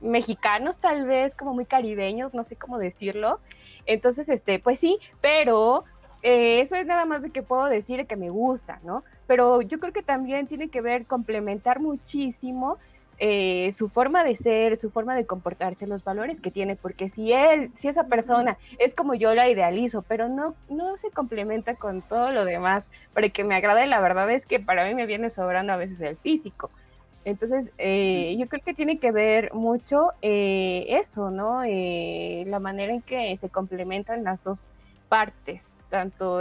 mexicanos 0.00 0.78
tal 0.78 1.06
vez, 1.06 1.34
como 1.34 1.54
muy 1.54 1.64
caribeños, 1.64 2.34
no 2.34 2.44
sé 2.44 2.56
cómo 2.56 2.78
decirlo. 2.78 3.40
Entonces, 3.86 4.28
este, 4.28 4.58
pues 4.58 4.78
sí, 4.78 4.98
pero 5.20 5.84
eh, 6.22 6.60
eso 6.60 6.76
es 6.76 6.86
nada 6.86 7.04
más 7.04 7.22
de 7.22 7.30
que 7.30 7.42
puedo 7.42 7.66
decir 7.66 8.06
que 8.06 8.16
me 8.16 8.30
gusta, 8.30 8.80
¿no? 8.82 9.04
Pero 9.26 9.62
yo 9.62 9.78
creo 9.78 9.92
que 9.92 10.02
también 10.02 10.46
tiene 10.46 10.68
que 10.68 10.80
ver, 10.80 11.06
complementar 11.06 11.80
muchísimo 11.80 12.78
eh, 13.18 13.72
su 13.72 13.88
forma 13.88 14.24
de 14.24 14.36
ser, 14.36 14.76
su 14.76 14.90
forma 14.90 15.14
de 15.14 15.26
comportarse, 15.26 15.86
los 15.86 16.04
valores 16.04 16.40
que 16.40 16.50
tiene, 16.50 16.76
porque 16.76 17.08
si 17.08 17.32
él, 17.32 17.70
si 17.76 17.88
esa 17.88 18.04
persona 18.04 18.58
es 18.78 18.94
como 18.94 19.14
yo 19.14 19.34
la 19.34 19.48
idealizo, 19.48 20.02
pero 20.02 20.28
no, 20.28 20.54
no 20.68 20.96
se 20.98 21.10
complementa 21.10 21.74
con 21.74 22.02
todo 22.02 22.32
lo 22.32 22.44
demás 22.44 22.90
para 23.12 23.28
que 23.28 23.44
me 23.44 23.54
agrade, 23.54 23.86
la 23.86 24.00
verdad 24.00 24.30
es 24.30 24.46
que 24.46 24.60
para 24.60 24.84
mí 24.86 24.94
me 24.94 25.06
viene 25.06 25.30
sobrando 25.30 25.72
a 25.72 25.76
veces 25.76 26.00
el 26.00 26.16
físico. 26.16 26.70
Entonces, 27.24 27.70
eh, 27.78 28.36
yo 28.38 28.48
creo 28.48 28.62
que 28.62 28.74
tiene 28.74 28.98
que 28.98 29.10
ver 29.10 29.54
mucho 29.54 30.12
eh, 30.20 30.86
eso, 30.88 31.30
¿no? 31.30 31.62
Eh, 31.64 32.44
la 32.46 32.58
manera 32.58 32.92
en 32.92 33.00
que 33.00 33.34
se 33.38 33.48
complementan 33.48 34.24
las 34.24 34.44
dos 34.44 34.70
partes, 35.08 35.66
tanto 35.88 36.40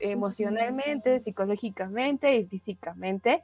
emocionalmente, 0.00 1.20
psicológicamente 1.20 2.36
y 2.36 2.46
físicamente 2.46 3.42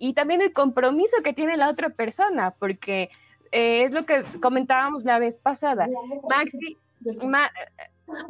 y 0.00 0.14
también 0.14 0.40
el 0.40 0.52
compromiso 0.52 1.16
que 1.22 1.32
tiene 1.32 1.56
la 1.56 1.68
otra 1.68 1.90
persona, 1.90 2.52
porque 2.58 3.10
eh, 3.52 3.84
es 3.84 3.92
lo 3.92 4.04
que 4.06 4.24
comentábamos 4.40 5.04
la 5.04 5.18
vez 5.20 5.36
pasada. 5.36 5.86
Maxi, 6.28 6.76
Ma- 7.22 7.50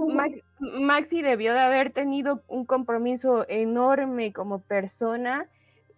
Max- 0.09 0.43
Maxi 0.61 1.23
debió 1.23 1.55
de 1.55 1.61
haber 1.61 1.93
tenido 1.93 2.43
un 2.49 2.67
compromiso 2.67 3.47
enorme 3.49 4.33
como 4.33 4.61
persona 4.61 5.47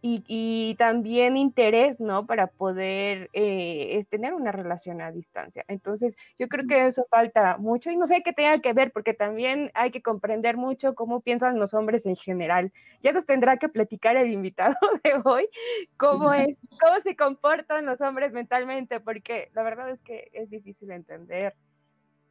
y, 0.05 0.25
y 0.27 0.75
también 0.75 1.37
interés, 1.37 2.01
¿no? 2.01 2.27
Para 2.27 2.49
poder 2.49 3.31
eh, 3.33 4.05
tener 4.11 4.35
una 4.35 4.51
relación 4.51 5.01
a 5.01 5.13
distancia. 5.13 5.65
Entonces, 5.69 6.17
yo 6.41 6.49
creo 6.49 6.67
que 6.67 6.89
eso 6.89 7.07
falta 7.09 7.57
mucho 7.57 7.89
y 7.89 7.97
no 7.97 8.09
sé 8.09 8.25
qué 8.25 8.33
tenga 8.33 8.59
que 8.59 8.73
ver, 8.73 8.91
porque 8.91 9.15
también 9.15 9.71
hay 9.75 9.93
que 9.93 10.03
comprender 10.03 10.57
mucho 10.57 10.97
cómo 10.97 11.21
piensan 11.21 11.61
los 11.61 11.73
hombres 11.73 12.05
en 12.05 12.17
general. 12.17 12.73
Ya 13.05 13.13
nos 13.13 13.27
tendrá 13.27 13.59
que 13.59 13.69
platicar 13.69 14.17
el 14.17 14.33
invitado 14.33 14.75
de 15.05 15.21
hoy, 15.25 15.49
cómo 15.97 16.35
es, 16.35 16.59
cómo 16.81 16.99
se 17.01 17.15
comportan 17.15 17.87
los 17.87 18.01
hombres 18.01 18.33
mentalmente, 18.33 18.99
porque 18.99 19.51
la 19.55 19.63
verdad 19.63 19.89
es 19.91 20.01
que 20.01 20.31
es 20.33 20.51
difícil 20.51 20.89
de 20.89 20.97
entender 20.97 21.55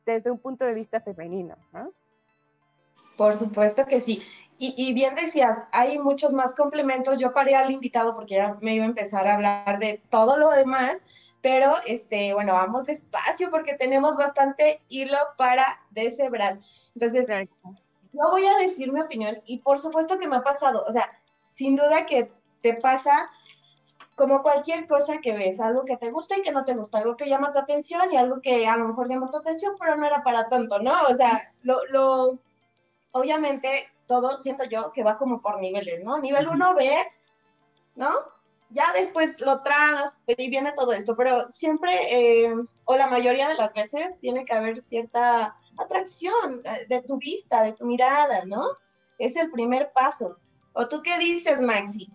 desde 0.06 0.30
un 0.30 0.40
punto 0.40 0.66
de 0.66 0.74
vista 0.74 1.00
femenino, 1.00 1.56
¿no? 1.72 1.94
Por 3.16 3.38
supuesto 3.38 3.86
que 3.86 4.02
sí. 4.02 4.22
Y, 4.64 4.76
y 4.78 4.94
bien 4.94 5.16
decías, 5.16 5.68
hay 5.72 5.98
muchos 5.98 6.34
más 6.34 6.54
complementos. 6.54 7.18
Yo 7.18 7.34
paré 7.34 7.56
al 7.56 7.72
invitado 7.72 8.14
porque 8.14 8.36
ya 8.36 8.58
me 8.62 8.76
iba 8.76 8.86
a 8.86 8.90
empezar 8.90 9.28
a 9.28 9.34
hablar 9.34 9.80
de 9.80 10.00
todo 10.12 10.38
lo 10.38 10.52
demás, 10.52 11.04
pero 11.42 11.74
este, 11.88 12.36
bueno, 12.36 12.54
vamos 12.54 12.86
despacio 12.86 13.50
porque 13.50 13.74
tenemos 13.74 14.18
bastante 14.18 14.80
hilo 14.88 15.18
para 15.36 15.82
deshebrar. 15.90 16.60
Entonces, 16.94 17.28
yo 18.14 18.30
voy 18.30 18.46
a 18.46 18.58
decir 18.58 18.94
mi 18.94 19.02
opinión 19.02 19.42
y 19.48 19.58
por 19.58 19.80
supuesto 19.80 20.20
que 20.20 20.28
me 20.28 20.36
ha 20.36 20.44
pasado, 20.44 20.86
o 20.88 20.92
sea, 20.92 21.10
sin 21.46 21.76
duda 21.76 22.06
que 22.06 22.32
te 22.62 22.76
pasa 22.76 23.32
como 24.16 24.44
cualquier 24.44 24.88
cosa 24.88 25.22
que 25.24 25.34
ves, 25.34 25.60
algo 25.60 25.86
que 25.86 25.98
te 25.98 26.12
gusta 26.12 26.38
y 26.38 26.44
que 26.44 26.52
no 26.52 26.66
te 26.66 26.76
gusta, 26.76 27.00
algo 27.00 27.18
que 27.18 27.28
llama 27.28 27.52
tu 27.52 27.58
atención 27.58 28.14
y 28.14 28.18
algo 28.18 28.42
que 28.42 28.68
a 28.68 28.78
lo 28.78 28.90
mejor 28.90 29.10
llama 29.10 29.32
tu 29.32 29.38
atención, 29.38 29.74
pero 29.80 29.96
no 29.96 30.06
era 30.06 30.22
para 30.22 30.50
tanto, 30.50 30.78
¿no? 30.78 30.94
O 31.10 31.16
sea, 31.16 31.52
lo, 31.64 31.84
lo 31.88 32.38
obviamente 33.12 33.90
todo 34.12 34.38
siento 34.38 34.66
yo 34.66 34.92
que 34.92 35.06
va 35.06 35.18
como 35.18 35.42
por 35.42 35.62
niveles, 35.62 36.04
¿no? 36.04 36.20
Nivel 36.20 36.50
uno 36.50 36.76
ves, 36.76 37.28
¿no? 37.96 38.12
Ya 38.70 38.92
después 38.92 39.40
lo 39.40 39.62
tragas 39.62 40.18
y 40.28 40.50
viene 40.50 40.74
todo 40.74 40.92
esto, 40.92 41.16
pero 41.16 41.50
siempre, 41.50 41.94
eh, 42.12 42.54
o 42.84 42.98
la 42.98 43.08
mayoría 43.08 43.48
de 43.48 43.56
las 43.56 43.74
veces, 43.74 44.20
tiene 44.20 44.44
que 44.44 44.52
haber 44.52 44.82
cierta 44.82 45.56
atracción 45.78 46.62
eh, 46.66 46.88
de 46.90 47.02
tu 47.04 47.20
vista, 47.20 47.64
de 47.64 47.72
tu 47.72 47.86
mirada, 47.86 48.44
¿no? 48.44 48.62
Es 49.18 49.38
el 49.38 49.50
primer 49.50 49.94
paso. 49.94 50.38
¿O 50.74 50.90
tú 50.90 51.02
qué 51.02 51.18
dices, 51.18 51.62
Maxi? 51.62 52.10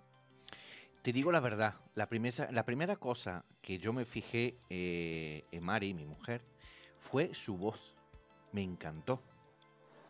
Te 1.01 1.15
digo 1.15 1.33
la 1.33 1.41
verdad, 1.41 1.77
la 1.95 2.11
primera, 2.11 2.51
la 2.53 2.67
primera 2.67 2.97
cosa 2.97 3.43
que 3.63 3.79
yo 3.79 3.95
me 3.95 4.05
fijé 4.05 4.59
eh, 4.69 5.45
en 5.51 5.65
Mari, 5.65 5.95
mi 5.95 6.05
mujer, 6.05 6.43
fue 6.99 7.33
su 7.33 7.57
voz. 7.57 7.97
Me 8.53 8.63
encantó. 8.63 9.23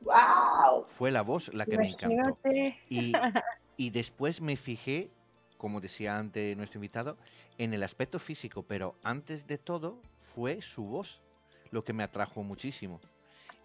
¡Wow! 0.00 0.86
Fue 0.88 1.10
la 1.10 1.22
voz 1.22 1.52
la 1.54 1.66
que 1.66 1.76
me 1.78 1.88
encantó. 1.88 2.38
Imagínate. 2.44 2.78
Y, 2.88 3.12
y 3.76 3.90
después 3.90 4.40
me 4.40 4.56
fijé, 4.56 5.10
como 5.58 5.80
decía 5.80 6.18
antes 6.18 6.56
nuestro 6.56 6.78
invitado, 6.78 7.16
en 7.58 7.74
el 7.74 7.82
aspecto 7.82 8.18
físico, 8.18 8.62
pero 8.62 8.94
antes 9.02 9.46
de 9.46 9.58
todo 9.58 9.98
fue 10.18 10.60
su 10.62 10.84
voz 10.84 11.22
lo 11.70 11.82
que 11.84 11.92
me 11.92 12.02
atrajo 12.02 12.42
muchísimo. 12.42 13.00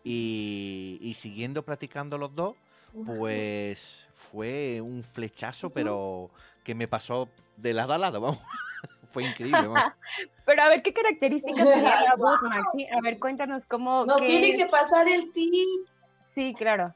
Y, 0.04 0.98
y 1.02 1.13
siguiendo 1.13 1.63
practicando 1.63 2.17
los 2.17 2.34
dos, 2.36 2.56
pues 3.06 4.08
fue 4.13 4.82
un 4.82 5.04
flechazo, 5.04 5.70
pero 5.70 6.30
que 6.63 6.76
me 6.76 6.88
pasó 6.88 7.30
de 7.58 7.74
lado 7.74 7.94
a 7.94 7.98
lado, 7.98 8.20
vamos. 8.20 8.39
fue 9.10 9.24
increíble, 9.24 9.67
vamos. 9.67 9.94
Pero 10.46 10.63
a 10.63 10.70
ver, 10.70 10.82
¿qué 10.82 10.94
características 10.94 11.67
tenía 11.70 12.02
la 12.02 12.15
voz, 12.15 12.41
Maxi? 12.41 12.88
A 12.88 13.00
ver, 13.02 13.20
cuéntanos 13.20 13.65
cómo... 13.65 14.06
Nos 14.06 14.22
qué- 14.22 14.28
tiene 14.28 14.58
que 14.58 14.65
pasar 14.67 15.08
el 15.08 15.32
tip. 15.32 15.88
Sí, 16.34 16.54
claro. 16.58 16.94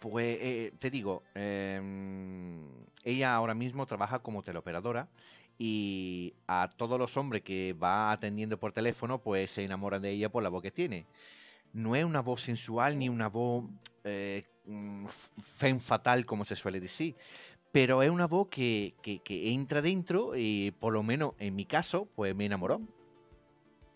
Pues 0.00 0.38
eh, 0.40 0.72
te 0.78 0.90
digo, 0.90 1.22
em, 1.34 2.66
ella 3.04 3.34
ahora 3.34 3.54
mismo 3.54 3.86
trabaja 3.86 4.18
como 4.18 4.42
teleoperadora 4.42 5.08
y 5.58 6.34
a 6.46 6.68
todos 6.76 6.98
los 6.98 7.16
hombres 7.16 7.42
que 7.42 7.72
va 7.74 8.12
atendiendo 8.12 8.58
por 8.58 8.72
teléfono, 8.72 9.18
pues 9.18 9.50
se 9.50 9.64
enamoran 9.64 10.02
de 10.02 10.10
ella 10.10 10.28
por 10.28 10.42
la 10.42 10.48
voz 10.48 10.62
que 10.62 10.70
tiene. 10.70 11.06
No 11.72 11.96
es 11.96 12.04
una 12.04 12.20
voz 12.20 12.42
sensual 12.42 12.98
ni 12.98 13.08
una 13.08 13.28
voz 13.28 13.64
eh, 14.04 14.44
mm, 14.66 15.06
f- 15.06 15.30
femme 15.40 15.80
fatal, 15.80 16.26
como 16.26 16.44
se 16.44 16.54
suele 16.56 16.80
decir, 16.80 17.16
pero 17.72 18.02
es 18.02 18.10
una 18.10 18.26
voz 18.26 18.48
que, 18.48 18.94
que- 19.02 19.20
que 19.20 19.52
entra 19.52 19.80
dentro 19.82 20.36
y 20.36 20.72
por 20.78 20.92
lo 20.92 21.02
menos 21.02 21.32
en 21.38 21.56
mi 21.56 21.64
caso, 21.64 22.06
pues 22.14 22.34
me 22.34 22.44
enamoró. 22.46 22.80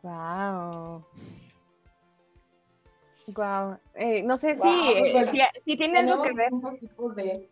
Wow. 0.03 1.05
Wow. 3.35 3.77
Eh, 3.95 4.23
no 4.23 4.37
sé 4.39 4.57
si, 4.57 4.69
eh, 4.69 5.13
bueno, 5.13 5.31
si, 5.31 5.41
si 5.65 5.77
tiene 5.77 5.99
algo 5.99 6.23
que 6.23 6.33
ver. 6.33 6.51
muchos 6.51 6.79
tipos 6.79 7.15
de... 7.15 7.47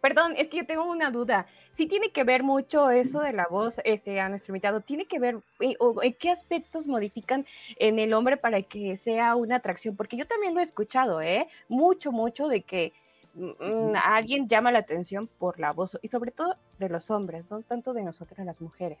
perdón, 0.00 0.34
es 0.36 0.48
que 0.48 0.58
yo 0.58 0.66
tengo 0.66 0.84
una 0.84 1.10
duda. 1.10 1.46
Sí 1.72 1.86
tiene 1.86 2.10
que 2.10 2.24
ver 2.24 2.42
mucho 2.42 2.90
eso 2.90 3.20
de 3.20 3.32
la 3.32 3.46
voz 3.48 3.80
ese, 3.84 4.18
a 4.18 4.28
nuestro 4.28 4.52
invitado. 4.52 4.80
¿Tiene 4.80 5.06
que 5.06 5.20
ver 5.20 5.38
eh, 5.60 5.76
o 5.78 6.02
en 6.02 6.14
qué 6.14 6.30
aspectos 6.30 6.86
modifican 6.88 7.46
en 7.76 7.98
el 8.00 8.12
hombre 8.12 8.36
para 8.36 8.60
que 8.62 8.96
sea 8.96 9.36
una 9.36 9.56
atracción? 9.56 9.94
Porque 9.94 10.16
yo 10.16 10.26
también 10.26 10.54
lo 10.54 10.60
he 10.60 10.64
escuchado, 10.64 11.20
¿eh? 11.20 11.46
Mucho, 11.68 12.10
mucho 12.10 12.48
de 12.48 12.62
que 12.62 12.92
mm, 13.34 13.50
mm, 13.60 13.96
alguien 14.02 14.48
llama 14.48 14.72
la 14.72 14.80
atención 14.80 15.28
por 15.38 15.60
la 15.60 15.72
voz 15.72 15.96
y 16.02 16.08
sobre 16.08 16.32
todo 16.32 16.56
de 16.78 16.88
los 16.88 17.10
hombres, 17.10 17.44
no 17.50 17.62
tanto 17.62 17.92
de 17.92 18.02
nosotras 18.02 18.44
las 18.44 18.60
mujeres. 18.60 18.98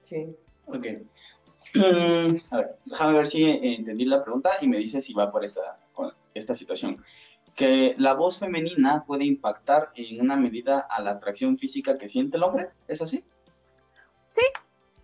Sí. 0.00 0.34
Ok. 0.66 0.86
Mm, 1.74 2.36
a 2.50 2.56
ver, 2.56 2.76
déjame 2.84 3.12
ver 3.12 3.28
si 3.28 3.44
entendí 3.44 4.04
la 4.04 4.22
pregunta 4.22 4.50
y 4.60 4.68
me 4.68 4.78
dice 4.78 5.00
si 5.00 5.12
va 5.12 5.30
por 5.30 5.44
esta, 5.44 5.78
esta 6.34 6.54
situación. 6.54 7.04
Que 7.54 7.94
la 7.98 8.14
voz 8.14 8.38
femenina 8.38 9.04
puede 9.04 9.24
impactar 9.24 9.90
en 9.94 10.20
una 10.20 10.36
medida 10.36 10.80
a 10.80 11.00
la 11.02 11.12
atracción 11.12 11.58
física 11.58 11.98
que 11.98 12.08
siente 12.08 12.36
el 12.36 12.42
hombre, 12.42 12.70
¿es 12.88 13.02
así? 13.02 13.24
Sí, 14.30 14.42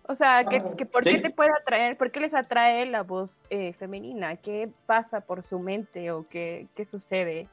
o 0.07 0.15
sea, 0.15 0.45
que, 0.45 0.59
¿por 0.85 1.03
qué 1.03 1.19
te 1.19 1.29
puede 1.29 1.51
atraer? 1.61 1.97
¿Por 1.97 2.11
qué 2.11 2.21
les 2.21 2.33
atrae 2.33 2.85
la 2.85 3.03
voz 3.03 3.43
eh, 3.49 3.73
femenina? 3.73 4.37
¿Qué 4.37 4.71
pasa 4.85 5.21
por 5.21 5.43
su 5.43 5.59
mente 5.59 6.11
o 6.11 6.27
qué, 6.29 6.67
qué 6.75 6.85
sucede? 6.85 7.49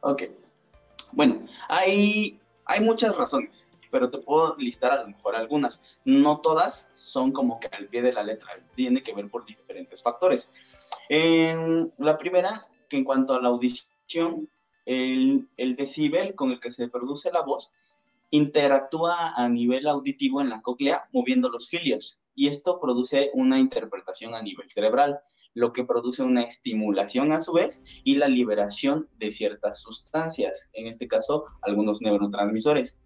Ok. 0.00 0.24
Bueno, 1.12 1.42
hay, 1.68 2.40
hay 2.64 2.80
muchas 2.80 3.16
razones 3.16 3.70
pero 3.90 4.10
te 4.10 4.18
puedo 4.18 4.56
listar 4.56 4.92
a 4.92 5.02
lo 5.02 5.08
mejor 5.08 5.36
algunas. 5.36 5.82
No 6.04 6.40
todas 6.40 6.90
son 6.94 7.32
como 7.32 7.60
que 7.60 7.68
al 7.68 7.88
pie 7.88 8.02
de 8.02 8.12
la 8.12 8.22
letra, 8.22 8.50
tiene 8.74 9.02
que 9.02 9.14
ver 9.14 9.28
por 9.30 9.44
diferentes 9.44 10.02
factores. 10.02 10.50
la 11.08 12.18
primera, 12.18 12.66
que 12.88 12.98
en 12.98 13.04
cuanto 13.04 13.34
a 13.34 13.40
la 13.40 13.48
audición, 13.48 14.48
el, 14.84 15.48
el 15.56 15.76
decibel 15.76 16.34
con 16.34 16.52
el 16.52 16.60
que 16.60 16.70
se 16.70 16.88
produce 16.88 17.32
la 17.32 17.42
voz 17.42 17.72
interactúa 18.30 19.32
a 19.36 19.48
nivel 19.48 19.86
auditivo 19.88 20.40
en 20.40 20.50
la 20.50 20.62
cóclea 20.62 21.08
moviendo 21.12 21.48
los 21.48 21.68
cilios 21.68 22.20
y 22.34 22.48
esto 22.48 22.78
produce 22.78 23.30
una 23.34 23.58
interpretación 23.58 24.34
a 24.34 24.42
nivel 24.42 24.68
cerebral, 24.68 25.20
lo 25.54 25.72
que 25.72 25.84
produce 25.84 26.22
una 26.22 26.42
estimulación 26.42 27.32
a 27.32 27.40
su 27.40 27.54
vez 27.54 27.82
y 28.04 28.16
la 28.16 28.28
liberación 28.28 29.08
de 29.18 29.30
ciertas 29.30 29.80
sustancias, 29.80 30.70
en 30.74 30.86
este 30.86 31.08
caso 31.08 31.46
algunos 31.62 32.02
neurotransmisores. 32.02 32.98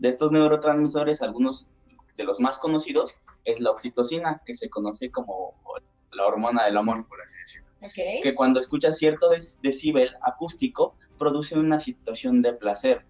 De 0.00 0.08
estos 0.08 0.32
neurotransmisores, 0.32 1.22
algunos 1.22 1.68
de 2.16 2.24
los 2.24 2.40
más 2.40 2.58
conocidos 2.58 3.20
es 3.44 3.60
la 3.60 3.70
oxitocina, 3.70 4.42
que 4.44 4.54
se 4.54 4.70
conoce 4.70 5.10
como 5.10 5.54
la 6.12 6.26
hormona 6.26 6.64
del 6.64 6.78
amor, 6.78 7.06
por 7.06 7.20
así 7.20 7.34
decirlo. 7.36 7.68
Que 8.22 8.34
cuando 8.34 8.60
escuchas 8.60 8.98
cierto 8.98 9.28
decibel 9.62 10.10
acústico, 10.22 10.96
produce 11.18 11.58
una 11.58 11.80
situación 11.80 12.42
de 12.42 12.54
placer 12.54 13.04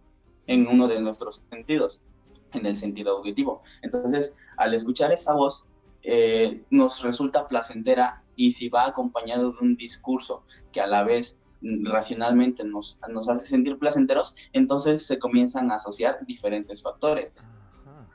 en 0.47 0.67
uno 0.67 0.89
de 0.89 1.01
nuestros 1.01 1.45
sentidos, 1.49 2.05
en 2.53 2.67
el 2.67 2.75
sentido 2.75 3.19
auditivo. 3.19 3.63
Entonces, 3.83 4.37
al 4.57 4.75
escuchar 4.75 5.13
esa 5.13 5.33
voz, 5.33 5.69
eh, 6.03 6.65
nos 6.71 7.03
resulta 7.03 7.47
placentera 7.47 8.25
y 8.35 8.53
si 8.53 8.69
va 8.69 8.87
acompañado 8.87 9.53
de 9.53 9.59
un 9.61 9.77
discurso 9.77 10.45
que 10.73 10.81
a 10.81 10.87
la 10.87 11.05
vez 11.05 11.40
racionalmente 11.63 12.65
nos, 12.65 12.99
nos 13.09 13.29
hace 13.29 13.47
sentir 13.47 13.79
placenteros, 13.79 14.37
entonces 14.53 15.07
se 15.07 15.19
comienzan 15.19 15.71
a 15.71 15.77
asociar 15.77 16.25
diferentes 16.27 16.83
factores. 16.83 17.51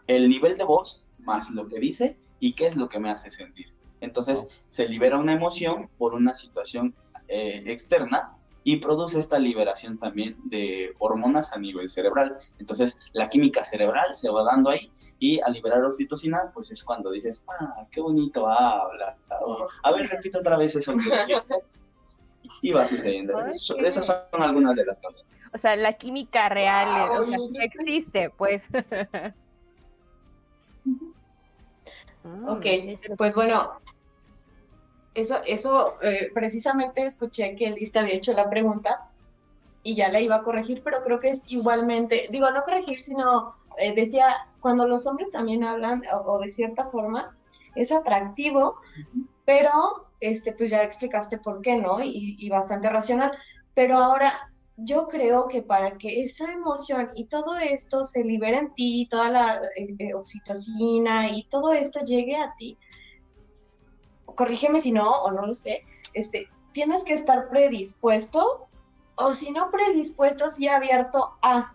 El 0.08 0.30
nivel 0.30 0.58
de 0.58 0.64
voz 0.64 1.04
más 1.20 1.50
lo 1.52 1.68
que 1.68 1.80
dice 1.80 2.20
y 2.40 2.54
qué 2.54 2.68
es 2.68 2.76
lo 2.76 2.90
que 2.90 3.00
me 3.00 3.10
hace 3.10 3.32
sentir. 3.32 3.74
Entonces 4.02 4.48
se 4.68 4.88
libera 4.88 5.18
una 5.18 5.34
emoción 5.34 5.90
por 5.98 6.14
una 6.14 6.36
situación 6.36 6.94
eh, 7.28 7.64
externa 7.66 8.38
y 8.64 8.78
produce 8.78 9.20
esta 9.20 9.38
liberación 9.38 9.98
también 9.98 10.38
de 10.46 10.94
hormonas 10.98 11.54
a 11.54 11.60
nivel 11.60 11.90
cerebral. 11.90 12.38
Entonces 12.60 13.00
la 13.14 13.30
química 13.30 13.64
cerebral 13.64 14.16
se 14.16 14.30
va 14.30 14.44
dando 14.44 14.72
ahí 14.72 14.92
y 15.20 15.40
al 15.40 15.54
liberar 15.54 15.84
oxitocina, 15.84 16.52
pues 16.54 16.72
es 16.72 16.84
cuando 16.84 17.12
dices, 17.12 17.46
ah, 17.60 17.84
qué 17.92 18.02
bonito 18.02 18.48
habla. 18.48 19.18
a 19.84 19.92
ver, 19.92 20.10
repito 20.10 20.40
otra 20.40 20.58
vez 20.58 20.76
eso 20.76 20.94
que 20.98 21.16
dijiste 21.28 21.56
y 22.62 22.72
va 22.72 22.86
sucediendo. 22.86 23.40
Esas, 23.40 24.06
son 24.06 24.42
algunas 24.42 24.76
de 24.76 24.86
las 24.86 25.02
cosas. 25.02 25.26
O 25.54 25.58
sea, 25.58 25.76
la 25.76 25.94
química 25.94 26.50
real 26.50 27.10
o 27.12 27.26
sea, 27.26 27.38
existe, 27.64 28.30
pues. 28.32 28.62
ok, 32.48 32.66
pues 33.18 33.36
bueno, 33.36 33.80
eso, 35.14 35.42
eso 35.46 35.98
eh, 36.02 36.30
precisamente 36.34 37.06
escuché 37.06 37.56
que 37.56 37.72
Liz 37.72 37.92
te 37.92 38.00
había 38.00 38.16
hecho 38.16 38.34
la 38.34 38.50
pregunta 38.50 39.10
y 39.82 39.96
ya 39.96 40.10
la 40.10 40.20
iba 40.20 40.36
a 40.36 40.44
corregir, 40.44 40.82
pero 40.84 41.04
creo 41.04 41.20
que 41.20 41.30
es 41.30 41.52
igualmente, 41.52 42.28
digo, 42.32 42.50
no 42.52 42.64
corregir, 42.64 43.00
sino 43.02 43.56
eh, 43.78 43.94
decía, 43.94 44.48
cuando 44.60 44.88
los 44.88 45.06
hombres 45.08 45.32
también 45.32 45.64
hablan 45.64 46.04
o, 46.26 46.40
de 46.40 46.50
cierta 46.50 46.88
forma, 46.88 47.36
es 47.76 47.92
atractivo, 47.92 48.78
pero 49.46 50.08
este, 50.20 50.54
pues 50.54 50.70
ya 50.70 50.84
explicaste 50.84 51.38
por 51.38 51.62
qué, 51.62 51.76
¿no? 51.76 52.02
Y, 52.02 52.48
bastante 52.50 52.90
racional. 52.90 53.32
Pero 53.74 53.98
ahora, 53.98 54.52
yo 54.78 55.08
creo 55.08 55.48
que 55.48 55.62
para 55.62 55.98
que 55.98 56.24
esa 56.24 56.52
emoción 56.52 57.12
y 57.16 57.26
todo 57.26 57.58
esto 57.58 58.04
se 58.04 58.24
libere 58.24 58.58
en 58.58 58.74
ti, 58.74 59.08
toda 59.10 59.30
la 59.30 59.56
eh, 59.78 59.96
eh, 60.00 60.14
oxitocina 60.14 61.30
y 61.30 61.44
todo 61.44 61.72
esto 61.72 62.04
llegue 62.04 62.36
a 62.36 62.54
ti, 62.58 62.78
corrígeme 64.26 64.82
si 64.82 64.92
no, 64.92 65.10
o 65.10 65.32
no 65.32 65.46
lo 65.46 65.54
sé, 65.54 65.84
este, 66.14 66.50
tienes 66.74 67.04
que 67.04 67.14
estar 67.14 67.50
predispuesto, 67.50 68.68
o 69.16 69.34
si 69.34 69.52
no 69.52 69.72
predispuesto, 69.72 70.52
sí 70.52 70.68
abierto 70.68 71.38
a, 71.42 71.74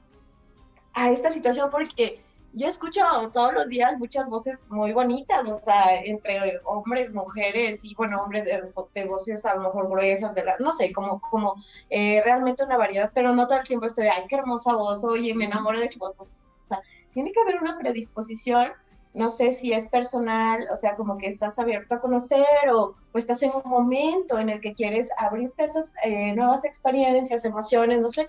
a 0.92 1.10
esta 1.10 1.30
situación, 1.30 1.70
porque 1.70 2.22
yo 2.52 2.66
escucho 2.66 3.02
todos 3.32 3.52
los 3.54 3.68
días 3.68 3.98
muchas 3.98 4.28
voces 4.28 4.70
muy 4.70 4.92
bonitas, 4.92 5.48
o 5.48 5.56
sea, 5.62 5.96
entre 5.96 6.60
hombres, 6.64 7.14
mujeres 7.14 7.84
y 7.84 7.94
bueno, 7.94 8.22
hombres 8.22 8.46
de, 8.46 9.04
voces 9.04 9.44
a 9.46 9.54
lo 9.54 9.62
mejor 9.62 9.88
gruesas, 9.88 10.34
de 10.34 10.44
las, 10.44 10.60
no 10.60 10.72
sé, 10.72 10.92
como, 10.92 11.20
como 11.20 11.54
eh, 11.90 12.20
realmente 12.24 12.64
una 12.64 12.76
variedad, 12.76 13.12
pero 13.14 13.34
no 13.34 13.46
todo 13.46 13.58
el 13.58 13.66
tiempo 13.66 13.86
estoy, 13.86 14.06
ay, 14.06 14.24
qué 14.28 14.36
hermosa 14.36 14.74
voz, 14.74 15.04
oye, 15.04 15.34
me 15.34 15.44
enamoro 15.44 15.78
de 15.78 15.88
su 15.88 16.00
voz. 16.00 16.16
O 16.18 16.24
sea, 16.68 16.80
tiene 17.12 17.30
que 17.32 17.40
haber 17.40 17.60
una 17.60 17.78
predisposición, 17.78 18.72
no 19.14 19.30
sé 19.30 19.54
si 19.54 19.72
es 19.72 19.86
personal, 19.88 20.66
o 20.72 20.76
sea, 20.76 20.96
como 20.96 21.18
que 21.18 21.28
estás 21.28 21.58
abierto 21.58 21.94
a 21.94 22.00
conocer 22.00 22.46
o, 22.72 22.96
estás 23.14 23.42
en 23.42 23.52
un 23.52 23.68
momento 23.68 24.38
en 24.38 24.50
el 24.50 24.60
que 24.60 24.74
quieres 24.74 25.08
abrirte 25.18 25.64
esas 25.64 25.92
eh, 26.04 26.32
nuevas 26.34 26.64
experiencias, 26.64 27.44
emociones, 27.44 28.00
no 28.00 28.10
sé, 28.10 28.26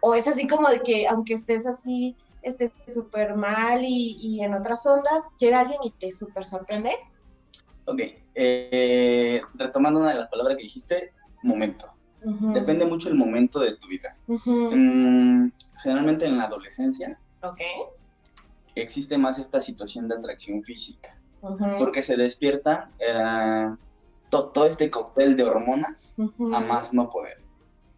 o 0.00 0.14
es 0.14 0.28
así 0.28 0.46
como 0.46 0.68
de 0.68 0.80
que 0.80 1.08
aunque 1.08 1.34
estés 1.34 1.66
así 1.66 2.16
esté 2.44 2.70
súper 2.86 3.36
mal 3.36 3.80
y, 3.82 4.40
en 4.42 4.54
otras 4.54 4.86
ondas, 4.86 5.24
llega 5.38 5.60
alguien 5.60 5.80
y 5.82 5.90
te 5.90 6.12
súper 6.12 6.44
sorprende. 6.44 6.90
Ok, 7.86 8.00
eh, 8.34 9.42
retomando 9.54 10.00
una 10.00 10.10
de 10.10 10.20
las 10.20 10.28
palabras 10.28 10.56
que 10.56 10.64
dijiste, 10.64 11.12
momento. 11.42 11.90
Depende 12.22 12.86
mucho 12.86 13.10
el 13.10 13.16
momento 13.16 13.60
de 13.60 13.76
tu 13.76 13.86
vida. 13.88 14.16
Mm, 14.26 15.48
generalmente 15.82 16.24
en 16.24 16.38
la 16.38 16.44
adolescencia 16.44 17.18
okay. 17.42 17.82
existe 18.74 19.18
más 19.18 19.38
esta 19.38 19.60
situación 19.60 20.08
de 20.08 20.14
atracción 20.14 20.62
física, 20.62 21.18
porque 21.78 22.02
se 22.02 22.16
despierta 22.16 22.90
eh, 22.98 23.74
todo 24.30 24.64
este 24.64 24.90
cóctel 24.90 25.36
de 25.36 25.44
hormonas 25.44 26.16
a 26.52 26.60
más 26.60 26.94
no 26.94 27.10
poder. 27.10 27.42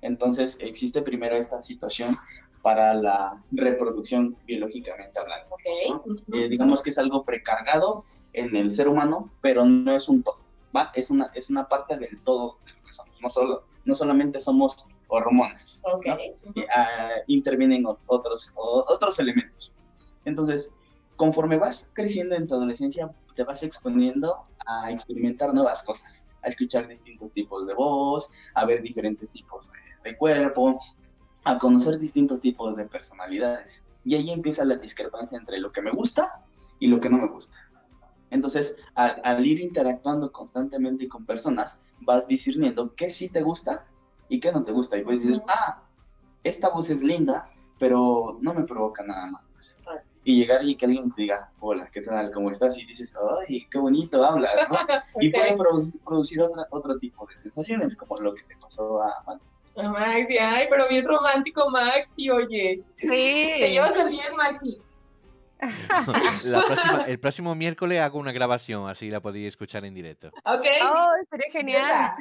Entonces 0.02 0.58
existe 0.60 1.02
primero 1.02 1.36
esta 1.36 1.62
situación 1.62 2.16
para 2.66 2.94
la 2.94 3.40
reproducción 3.52 4.36
biológicamente 4.44 5.20
hablando. 5.20 5.54
Eh, 6.34 6.48
digamos 6.48 6.82
que 6.82 6.90
es 6.90 6.98
algo 6.98 7.24
precargado 7.24 8.04
en 8.32 8.56
el 8.56 8.72
ser 8.72 8.88
humano, 8.88 9.30
pero 9.40 9.64
no 9.64 9.94
es 9.94 10.08
un 10.08 10.24
todo, 10.24 10.44
¿va? 10.76 10.90
Es 10.92 11.08
una, 11.08 11.30
es 11.34 11.48
una 11.48 11.68
parte 11.68 11.96
del 11.96 12.20
todo 12.24 12.58
de 12.66 12.72
lo 12.72 12.82
que 12.84 12.92
somos. 12.92 13.22
No, 13.22 13.30
solo, 13.30 13.66
no 13.84 13.94
solamente 13.94 14.40
somos 14.40 14.74
hormonas, 15.06 15.80
ah, 16.74 17.10
intervienen 17.28 17.84
otros, 18.06 18.50
otros 18.56 19.20
elementos. 19.20 19.72
Entonces, 20.24 20.74
conforme 21.14 21.58
vas 21.58 21.92
creciendo 21.94 22.34
en 22.34 22.48
tu 22.48 22.56
adolescencia, 22.56 23.14
te 23.36 23.44
vas 23.44 23.62
exponiendo 23.62 24.44
a 24.66 24.90
experimentar 24.90 25.54
nuevas 25.54 25.84
cosas, 25.84 26.28
a 26.42 26.48
escuchar 26.48 26.88
distintos 26.88 27.32
tipos 27.32 27.64
de 27.64 27.74
voz, 27.74 28.28
a 28.54 28.64
ver 28.64 28.82
diferentes 28.82 29.30
tipos 29.30 29.70
de, 29.70 30.10
de 30.10 30.16
cuerpo, 30.16 30.80
a 31.46 31.58
conocer 31.58 31.96
distintos 31.98 32.40
tipos 32.40 32.76
de 32.76 32.86
personalidades. 32.86 33.84
Y 34.04 34.16
ahí 34.16 34.30
empieza 34.30 34.64
la 34.64 34.74
discrepancia 34.74 35.38
entre 35.38 35.58
lo 35.60 35.70
que 35.70 35.80
me 35.80 35.92
gusta 35.92 36.42
y 36.80 36.88
lo 36.88 36.98
que 36.98 37.08
no 37.08 37.18
me 37.18 37.28
gusta. 37.28 37.56
Entonces, 38.30 38.76
al, 38.96 39.46
ir 39.46 39.60
interactuando 39.60 40.32
constantemente 40.32 41.08
con 41.08 41.24
personas, 41.24 41.78
vas 42.00 42.26
discerniendo 42.26 42.96
qué 42.96 43.10
sí 43.10 43.28
te 43.28 43.42
gusta 43.42 43.86
y 44.28 44.40
qué 44.40 44.50
no 44.50 44.64
te 44.64 44.72
gusta. 44.72 44.96
Y 44.96 45.04
puedes 45.04 45.22
decir, 45.22 45.40
ah, 45.46 45.84
esta 46.42 46.68
voz 46.68 46.90
es 46.90 47.04
linda, 47.04 47.48
pero 47.78 48.38
no 48.40 48.52
me 48.52 48.64
provoca 48.64 49.04
nada 49.04 49.26
más. 49.26 49.44
y 50.24 50.40
llegar 50.40 50.64
y 50.64 50.74
que 50.74 50.86
alguien 50.86 51.12
te 51.12 51.22
diga, 51.22 51.52
hola, 51.60 51.88
¿qué 51.92 52.00
tal? 52.00 52.32
¿Cómo 52.32 52.50
estás? 52.50 52.76
Y 52.76 52.86
dices, 52.86 53.14
ay, 53.38 53.68
qué 53.70 53.78
bonito 53.78 54.24
hablas, 54.24 54.52
¿no? 54.68 54.78
Y 55.20 55.30
puede 55.30 55.56
producir, 56.04 56.42
otro 56.70 56.98
tipo 56.98 57.24
de 57.26 57.38
sensaciones, 57.38 57.94
como 57.94 58.16
lo 58.16 58.34
que 58.34 58.42
te 58.42 58.56
pasó 58.56 59.00
a 59.00 59.22
Max. 59.24 59.54
A 59.76 59.88
Maxi, 59.88 60.38
ay, 60.38 60.66
pero 60.70 60.88
bien 60.88 61.06
romántico 61.06 61.70
Maxi, 61.70 62.30
oye. 62.30 62.82
Sí. 62.96 63.56
Te 63.60 63.70
llevas 63.70 63.96
el 63.96 64.08
bien, 64.08 64.34
Maxi. 64.36 64.78
el 67.06 67.18
próximo 67.18 67.54
miércoles 67.54 68.00
hago 68.00 68.18
una 68.18 68.32
grabación, 68.32 68.88
así 68.88 69.10
la 69.10 69.20
podéis 69.20 69.48
escuchar 69.48 69.84
en 69.84 69.94
directo. 69.94 70.28
Ok. 70.44 70.66
Oh, 70.82 71.08
sería 71.30 71.50
genial. 71.50 72.14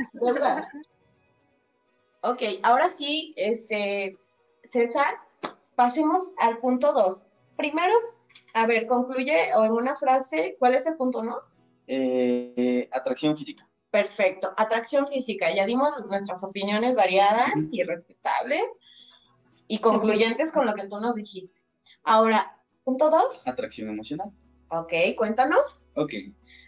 Ok, 2.22 2.42
ahora 2.64 2.90
sí, 2.90 3.34
este, 3.38 4.18
César, 4.64 5.20
pasemos 5.76 6.34
al 6.40 6.58
punto 6.58 6.92
2 6.92 7.28
primero, 7.56 7.94
a 8.54 8.66
ver, 8.66 8.88
concluye 8.88 9.54
o 9.56 9.64
en 9.66 9.72
una 9.72 9.96
frase, 9.96 10.56
¿cuál 10.60 10.76
es 10.76 10.86
el 10.88 10.96
punto, 10.96 11.24
no? 11.24 11.40
Eh, 11.88 12.90
atracción 12.92 13.38
física. 13.38 13.68
Perfecto, 13.96 14.54
atracción 14.58 15.08
física. 15.08 15.56
Ya 15.56 15.66
dimos 15.66 15.90
nuestras 16.10 16.44
opiniones 16.44 16.96
variadas 16.96 17.54
y 17.72 17.82
respetables 17.84 18.66
y 19.70 19.80
concluyentes 19.80 20.52
con 20.52 20.66
lo 20.66 20.74
que 20.74 20.90
tú 20.90 21.00
nos 21.00 21.16
dijiste. 21.16 21.62
Ahora, 22.04 22.62
punto 22.84 23.10
dos. 23.10 23.48
Atracción 23.48 23.88
emocional. 23.88 24.34
Ok, 24.68 24.92
cuéntanos. 25.18 25.86
Ok, 25.96 26.12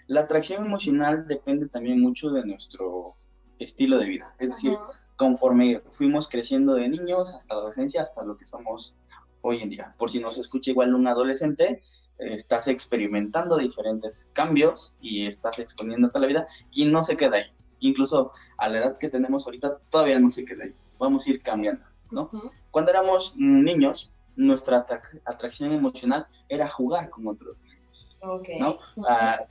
la 0.07 0.21
atracción 0.21 0.65
emocional 0.65 1.27
depende 1.27 1.67
también 1.67 1.99
mucho 1.99 2.29
de 2.29 2.45
nuestro 2.45 3.11
estilo 3.59 3.97
de 3.97 4.05
vida. 4.05 4.33
Es 4.39 4.51
decir, 4.51 4.77
conforme 5.17 5.81
fuimos 5.89 6.29
creciendo 6.29 6.75
de 6.75 6.87
niños 6.87 7.33
hasta 7.33 7.55
la 7.55 7.59
adolescencia, 7.59 8.03
hasta 8.03 8.23
lo 8.23 8.37
que 8.37 8.47
somos 8.47 8.95
hoy 9.41 9.61
en 9.61 9.69
día. 9.69 9.95
Por 9.97 10.09
si 10.11 10.21
no 10.21 10.31
se 10.31 10.39
escucha 10.39 10.71
igual 10.71 10.95
un 10.95 11.07
adolescente, 11.07 11.83
estás 12.19 12.67
experimentando 12.67 13.58
diferentes 13.58 14.30
cambios 14.34 14.95
y 15.01 15.27
estás 15.27 15.60
exponiéndote 15.60 16.17
a 16.17 16.21
la 16.21 16.27
vida 16.27 16.47
y 16.71 16.86
no 16.86 17.03
se 17.03 17.17
queda 17.17 17.38
ahí. 17.38 17.45
Incluso 17.80 18.32
a 18.58 18.69
la 18.69 18.80
edad 18.80 18.97
que 18.97 19.10
tenemos 19.10 19.45
ahorita 19.45 19.77
todavía 19.89 20.19
no 20.19 20.32
se 20.32 20.45
queda 20.45 20.65
ahí. 20.65 20.73
Vamos 20.97 21.27
a 21.27 21.30
ir 21.30 21.41
cambiando, 21.41 21.86
¿no? 22.12 22.32
Cuando 22.71 22.91
éramos 22.91 23.36
niños, 23.38 24.13
nuestra 24.36 24.86
atracción 25.25 25.71
emocional 25.71 26.27
era 26.49 26.67
jugar 26.67 27.10
con 27.10 27.27
otros 27.27 27.62
niños, 27.63 28.17
¿no? 28.60 28.80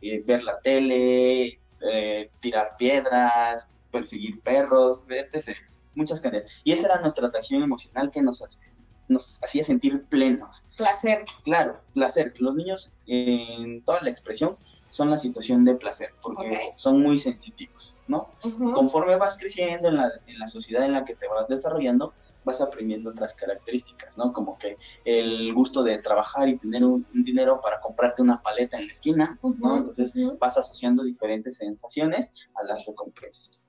Eh, 0.01 0.23
ver 0.27 0.43
la 0.43 0.59
tele, 0.61 1.61
eh, 1.81 2.31
tirar 2.41 2.77
piedras, 2.77 3.71
perseguir 3.93 4.41
perros, 4.41 5.01
etc. 5.09 5.57
Muchas 5.95 6.21
cantidades. 6.21 6.53
Y 6.65 6.73
esa 6.73 6.87
era 6.87 7.01
nuestra 7.01 7.29
atracción 7.29 7.63
emocional 7.63 8.11
que 8.11 8.23
nos 8.23 8.43
hace 8.43 8.61
nos 9.09 9.43
hacía 9.43 9.63
sentir 9.63 10.05
plenos. 10.05 10.67
Placer. 10.77 11.25
Claro, 11.45 11.81
placer. 11.95 12.35
Los 12.39 12.57
niños 12.57 12.93
en 13.07 13.83
toda 13.85 14.01
la 14.03 14.11
expresión 14.11 14.57
son 14.89 15.11
la 15.11 15.19
situación 15.19 15.65
de 15.65 15.75
placer, 15.75 16.11
porque 16.23 16.73
son 16.77 17.03
muy 17.03 17.19
sensitivos, 17.19 17.97
¿no? 18.07 18.31
Conforme 18.75 19.17
vas 19.17 19.37
creciendo 19.37 19.89
en 19.89 19.97
la, 19.97 20.11
en 20.27 20.39
la 20.39 20.49
sociedad 20.49 20.85
en 20.85 20.93
la 20.93 21.05
que 21.05 21.15
te 21.15 21.27
vas 21.29 21.49
desarrollando, 21.49 22.15
vas 22.47 22.61
aprendiendo 22.61 23.11
otras 23.11 23.35
características, 23.35 24.17
¿no? 24.17 24.33
Como 24.33 24.57
que 24.57 24.79
el 25.05 25.53
gusto 25.53 25.83
de 25.83 25.99
trabajar 25.99 26.49
y 26.49 26.57
tener 26.57 26.85
un, 26.85 27.05
dinero 27.13 27.61
para 27.61 27.81
comprarte 27.81 28.23
una 28.23 28.41
paleta 28.41 28.79
en 28.79 28.87
la 28.87 28.93
esquina, 28.93 29.39
¿no? 29.43 29.77
Entonces 29.77 30.13
vas 30.39 30.57
asociando 30.57 31.03
diferentes 31.03 31.59
sensaciones 31.59 32.33
a 32.55 32.65
las 32.65 32.87
recompensas. 32.87 33.67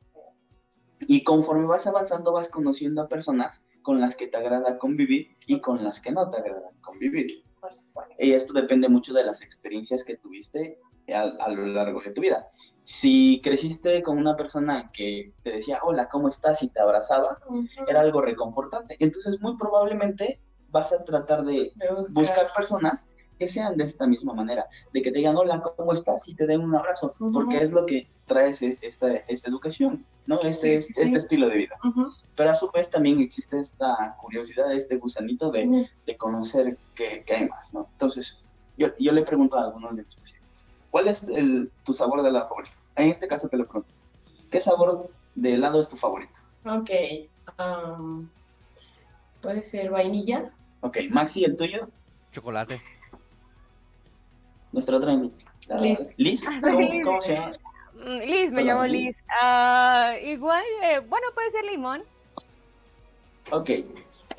Y 1.01 1.23
conforme 1.23 1.65
vas 1.65 1.87
avanzando, 1.87 2.31
vas 2.31 2.49
conociendo 2.49 3.01
a 3.01 3.07
personas 3.07 3.67
con 3.87 4.01
las 4.01 4.17
que 4.17 4.27
te 4.27 4.35
agrada 4.35 4.77
convivir 4.77 5.37
y 5.45 5.61
con 5.61 5.81
las 5.81 6.01
que 6.01 6.11
no 6.11 6.29
te 6.29 6.39
agrada 6.39 6.71
convivir. 6.81 7.41
Y 8.19 8.33
esto 8.33 8.51
depende 8.51 8.89
mucho 8.89 9.13
de 9.13 9.23
las 9.23 9.41
experiencias 9.41 10.03
que 10.03 10.17
tuviste 10.17 10.77
a, 11.15 11.49
lo 11.49 11.65
largo 11.67 12.01
de 12.01 12.11
tu 12.11 12.19
vida. 12.19 12.49
Si 12.83 13.39
creciste 13.41 14.03
con 14.03 14.17
una 14.17 14.35
persona 14.35 14.91
que 14.91 15.31
te 15.41 15.51
decía, 15.51 15.79
hola, 15.83 16.09
¿cómo 16.09 16.27
estás? 16.27 16.61
y 16.63 16.67
te 16.67 16.81
abrazaba, 16.81 17.39
era 17.87 18.01
algo 18.01 18.19
reconfortante. 18.19 18.97
Entonces, 18.99 19.39
muy 19.39 19.55
probablemente 19.55 20.41
vas 20.69 20.91
a 20.91 21.05
tratar 21.05 21.45
de, 21.45 21.71
buscar 22.13 22.51
personas 22.53 23.09
que 23.37 23.47
sean 23.47 23.77
de 23.77 23.85
esta 23.85 24.07
misma 24.07 24.33
manera, 24.33 24.67
de 24.93 25.01
que 25.01 25.11
te 25.11 25.19
digan 25.19 25.35
hola, 25.35 25.61
¿cómo 25.75 25.93
estás? 25.93 26.27
y 26.27 26.35
te 26.35 26.45
den 26.45 26.61
un 26.61 26.75
abrazo, 26.75 27.15
porque 27.33 27.57
es 27.57 27.71
lo 27.71 27.85
que 27.85 28.07
trae 28.25 28.51
esta, 28.81 29.13
esta 29.15 29.49
educación, 29.49 30.05
¿no? 30.25 30.39
Este, 30.41 30.75
este 30.75 31.03
estilo 31.17 31.47
de 31.49 31.57
vida. 31.57 31.79
Pero 32.35 32.49
a 32.51 32.55
su 32.55 32.69
vez 32.71 32.89
también 32.89 33.19
existe 33.19 33.59
esta 33.59 34.15
curiosidad, 34.21 34.71
este 34.73 34.97
gusanito 34.97 35.51
de, 35.51 35.89
de 36.05 36.17
conocer 36.17 36.77
qué, 36.95 37.23
hay 37.35 37.47
más, 37.47 37.73
¿no? 37.73 37.87
Entonces, 37.93 38.39
yo, 38.77 38.89
yo 38.99 39.11
le 39.11 39.23
pregunto 39.23 39.57
a 39.57 39.65
algunos 39.65 39.95
de 39.95 40.03
mis 40.03 40.15
pacientes, 40.15 40.67
¿cuál 40.91 41.07
es 41.07 41.27
el, 41.29 41.71
tu 41.83 41.93
sabor 41.93 42.21
de 42.21 42.29
helado 42.29 42.49
favorito? 42.49 42.75
En 42.95 43.09
este 43.09 43.27
caso 43.27 43.47
te 43.47 43.57
lo 43.57 43.65
pregunto, 43.65 43.93
¿qué 44.51 44.59
sabor 44.59 45.09
de 45.35 45.53
helado 45.53 45.81
es 45.81 45.89
tu 45.89 45.97
favorito? 45.97 46.33
Ok, 46.65 46.89
um, 47.59 48.27
puede 49.41 49.63
ser 49.63 49.89
vainilla. 49.89 50.51
Ok, 50.81 50.97
Maxi, 51.09 51.43
¿el 51.43 51.55
tuyo? 51.55 51.87
Chocolate 52.31 52.96
nuestra 54.71 54.97
otra 54.97 55.13
invitada. 55.13 55.81
Liz. 55.81 55.99
Liz, 56.17 56.47
ah, 56.47 56.59
¿Cómo, 57.03 57.21
se 57.21 57.33
llama? 57.33 57.51
Mm, 57.93 58.19
Liz, 58.19 58.51
me 58.51 58.63
llamo 58.63 58.85
Liz. 58.85 59.17
Ah, 59.29 60.13
igual, 60.23 60.63
eh, 60.83 60.99
bueno, 60.99 61.27
puede 61.33 61.51
ser 61.51 61.65
limón. 61.65 62.03
Ok. 63.51 63.69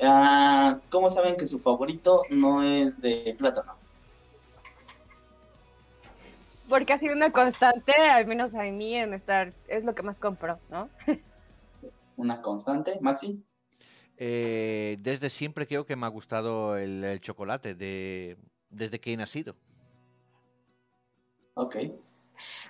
Uh, 0.01 0.79
¿Cómo 0.89 1.09
saben 1.09 1.35
que 1.35 1.45
su 1.45 1.59
favorito 1.59 2.21
no 2.29 2.63
es 2.63 3.01
de 3.01 3.35
plátano? 3.37 3.73
Porque 6.69 6.93
ha 6.93 6.99
sido 6.99 7.15
una 7.15 7.31
constante, 7.31 7.93
al 7.93 8.25
menos 8.27 8.53
a 8.53 8.63
mí, 8.63 8.95
en 8.95 9.13
estar, 9.13 9.53
es 9.67 9.83
lo 9.83 9.95
que 9.95 10.03
más 10.03 10.19
compro, 10.19 10.59
¿no? 10.69 10.89
¿Una 12.15 12.41
constante, 12.41 12.97
Maxi? 13.01 13.43
Eh, 14.17 14.97
desde 15.01 15.29
siempre 15.29 15.65
creo 15.65 15.85
que 15.85 15.95
me 15.95 16.05
ha 16.05 16.09
gustado 16.09 16.77
el, 16.77 17.03
el 17.03 17.19
chocolate, 17.21 17.73
de, 17.73 18.37
desde 18.69 18.99
que 18.99 19.13
he 19.13 19.17
nacido. 19.17 19.55
Ok. 21.59 21.75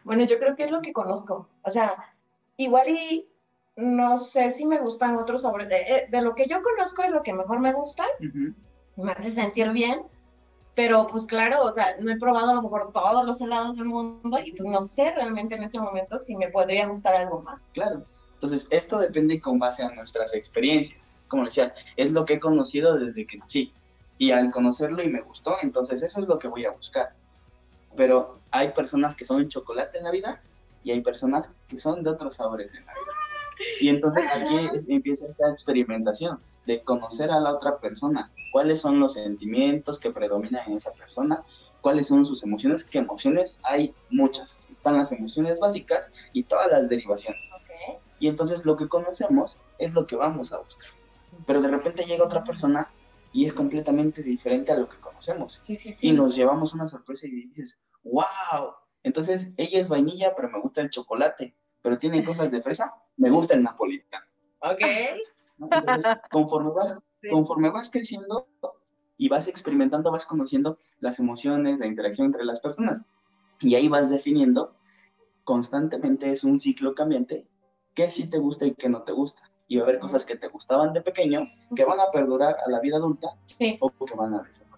Bueno, 0.04 0.26
yo 0.26 0.40
creo 0.40 0.56
que 0.56 0.64
es 0.64 0.72
lo 0.72 0.82
que 0.82 0.94
conozco. 0.94 1.48
O 1.62 1.70
sea, 1.70 2.16
igual 2.58 2.90
y 2.90 3.30
no 3.76 4.18
sé 4.18 4.52
si 4.52 4.66
me 4.66 4.80
gustan 4.80 5.16
otros 5.18 5.44
sabores. 5.44 5.70
De, 5.70 5.78
eh, 5.78 6.08
de 6.10 6.22
lo 6.22 6.34
que 6.34 6.48
yo 6.48 6.62
conozco 6.64 7.04
es 7.04 7.12
lo 7.12 7.22
que 7.22 7.34
mejor 7.34 7.60
me 7.60 7.72
gusta. 7.72 8.04
Me 8.96 9.12
hace 9.12 9.32
sentir 9.32 9.70
bien. 9.70 10.02
Pero 10.74 11.06
pues 11.08 11.26
claro, 11.26 11.62
o 11.62 11.72
sea, 11.72 11.98
no 12.00 12.12
he 12.12 12.18
probado 12.18 12.50
a 12.50 12.54
lo 12.56 12.62
mejor 12.64 12.92
todos 12.92 13.26
los 13.26 13.42
helados 13.42 13.76
del 13.76 13.86
mundo 13.86 14.40
y 14.44 14.54
pues 14.54 14.68
no 14.68 14.82
sé 14.82 15.12
realmente 15.12 15.56
en 15.56 15.64
ese 15.64 15.80
momento 15.80 16.18
si 16.18 16.36
me 16.36 16.48
podría 16.48 16.88
gustar 16.88 17.16
algo 17.16 17.42
más. 17.42 17.60
Claro. 17.74 18.06
Entonces, 18.34 18.68
esto 18.72 18.98
depende 18.98 19.40
con 19.40 19.60
base 19.60 19.84
a 19.84 19.92
nuestras 19.92 20.34
experiencias. 20.34 21.18
Como 21.28 21.44
decía, 21.44 21.74
es 21.96 22.12
lo 22.12 22.26
que 22.26 22.36
he 22.36 22.40
conocido 22.40 22.98
desde 22.98 23.28
que 23.28 23.38
nací. 23.38 23.74
Y 24.18 24.32
al 24.32 24.52
conocerlo 24.52 25.04
y 25.04 25.10
me 25.10 25.22
gustó, 25.22 25.58
entonces 25.62 26.02
eso 26.02 26.22
es 26.22 26.28
lo 26.28 26.40
que 26.40 26.48
voy 26.48 26.66
a 26.66 26.72
buscar 26.72 27.19
pero 28.00 28.40
hay 28.50 28.70
personas 28.70 29.14
que 29.14 29.26
son 29.26 29.50
chocolate 29.50 29.98
en 29.98 30.06
la 30.06 30.12
vida 30.12 30.42
y 30.86 30.92
hay 30.92 31.02
personas 31.02 31.50
que 31.68 31.78
son 31.78 32.02
de 32.02 32.10
otros 32.10 32.38
sabores 32.38 32.74
en 32.74 32.86
la 32.86 32.94
vida. 32.94 33.12
Y 33.82 33.90
entonces 33.90 34.26
aquí 34.34 34.70
empieza 34.88 35.28
esta 35.28 35.50
experimentación 35.50 36.40
de 36.66 36.82
conocer 36.82 37.30
a 37.30 37.42
la 37.42 37.52
otra 37.54 37.78
persona, 37.80 38.32
cuáles 38.54 38.80
son 38.80 39.02
los 39.02 39.16
sentimientos 39.16 40.00
que 40.00 40.12
predominan 40.12 40.66
en 40.68 40.78
esa 40.78 40.94
persona, 40.94 41.44
cuáles 41.82 42.08
son 42.08 42.24
sus 42.24 42.42
emociones, 42.42 42.86
qué 42.86 43.00
emociones 43.00 43.60
hay 43.64 43.94
muchas, 44.10 44.70
están 44.70 44.96
las 44.96 45.12
emociones 45.12 45.60
básicas 45.60 46.14
y 46.32 46.44
todas 46.44 46.72
las 46.72 46.88
derivaciones. 46.88 47.52
Y 48.18 48.30
entonces 48.30 48.66
lo 48.66 48.78
que 48.78 48.88
conocemos 48.88 49.60
es 49.78 49.94
lo 49.94 50.08
que 50.08 50.16
vamos 50.16 50.54
a 50.54 50.60
buscar. 50.60 50.88
Pero 51.46 51.62
de 51.62 51.68
repente 51.68 52.06
llega 52.06 52.24
otra 52.24 52.46
persona 52.46 52.90
y 53.34 53.46
es 53.46 53.52
completamente 53.52 54.24
diferente 54.24 54.72
a 54.72 54.78
lo 54.78 54.88
que 54.88 54.98
conocemos. 55.00 55.60
Sí, 55.62 55.76
sí, 55.76 55.92
sí. 55.92 56.08
Y 56.08 56.12
nos 56.14 56.38
llevamos 56.38 56.74
una 56.74 56.88
sorpresa 56.88 57.28
y 57.28 57.48
dices, 57.48 57.78
wow. 58.04 58.74
Entonces, 59.04 59.54
ella 59.58 59.80
es 59.80 59.90
vainilla, 59.90 60.34
pero 60.36 60.50
me 60.50 60.60
gusta 60.60 60.82
el 60.82 60.90
chocolate. 60.90 61.56
Pero 61.82 61.98
tiene 61.98 62.24
cosas 62.24 62.52
de 62.52 62.62
fresa, 62.62 62.94
me 63.18 63.30
gusta 63.30 63.54
el 63.54 63.64
napolitano. 63.64 64.26
Ok. 64.60 64.82
Entonces, 65.60 66.06
conforme 66.32 66.72
vas, 66.72 67.00
conforme 67.32 67.70
vas 67.70 67.90
creciendo 67.90 68.48
y 69.18 69.30
vas 69.30 69.48
experimentando, 69.48 70.12
vas 70.12 70.26
conociendo 70.26 70.78
las 71.00 71.20
emociones, 71.20 71.80
la 71.80 71.88
interacción 71.88 72.28
entre 72.28 72.46
las 72.46 72.60
personas. 72.60 73.10
Y 73.60 73.76
ahí 73.76 73.88
vas 73.88 74.10
definiendo, 74.10 74.76
constantemente 75.44 76.32
es 76.32 76.44
un 76.44 76.60
ciclo 76.60 76.96
cambiante, 76.96 77.48
qué 77.94 78.10
sí 78.10 78.30
te 78.30 78.38
gusta 78.38 78.66
y 78.66 78.74
qué 78.76 78.88
no 78.88 79.04
te 79.04 79.12
gusta. 79.12 79.42
Y 79.68 79.78
va 79.78 79.84
a 79.84 79.90
haber 79.90 80.00
cosas 80.00 80.26
que 80.26 80.36
te 80.36 80.48
gustaban 80.48 80.94
de 80.94 81.02
pequeño 81.02 81.48
que 81.76 81.86
van 81.86 82.00
a 82.00 82.10
perdurar 82.12 82.56
a 82.66 82.70
la 82.70 82.80
vida 82.80 82.98
adulta 82.98 83.28
o 83.82 84.06
que 84.06 84.16
van 84.16 84.34
a 84.34 84.44
desaparecer. 84.44 84.69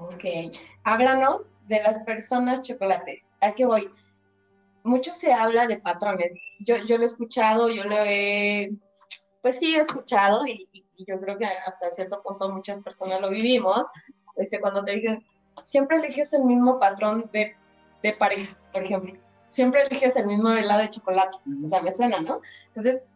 Ok. 0.00 0.54
Háblanos 0.84 1.54
de 1.66 1.82
las 1.82 1.98
personas 2.00 2.62
chocolate. 2.62 3.24
¿A 3.40 3.52
qué 3.52 3.66
voy? 3.66 3.90
Mucho 4.84 5.12
se 5.12 5.32
habla 5.32 5.66
de 5.66 5.78
patrones. 5.78 6.32
Yo, 6.60 6.76
yo 6.76 6.96
lo 6.96 7.02
he 7.02 7.06
escuchado, 7.06 7.68
yo 7.68 7.84
lo 7.84 7.96
he, 8.04 8.72
pues 9.42 9.58
sí, 9.58 9.76
he 9.76 9.80
escuchado 9.80 10.46
y, 10.46 10.68
yo 10.98 11.20
creo 11.20 11.38
que 11.38 11.46
hasta 11.46 11.92
cierto 11.92 12.20
punto 12.22 12.50
muchas 12.50 12.80
personas 12.80 13.20
lo 13.20 13.30
vivimos. 13.30 13.86
Este, 14.36 14.60
cuando 14.60 14.84
te 14.84 14.92
dicen, 14.92 15.24
siempre 15.64 15.98
eliges 15.98 16.32
el 16.32 16.44
mismo 16.44 16.78
patrón 16.80 17.30
de, 17.32 17.54
de 18.02 18.12
pareja, 18.14 18.56
por 18.72 18.82
ejemplo. 18.82 19.14
Siempre 19.48 19.82
eliges 19.82 20.16
el 20.16 20.26
mismo 20.26 20.50
helado 20.50 20.80
de 20.80 20.90
chocolate. 20.90 21.38
O 21.64 21.68
sea, 21.68 21.82
me 21.82 21.94
suena, 21.94 22.20
¿no? 22.20 22.40
Entonces, 22.68 23.06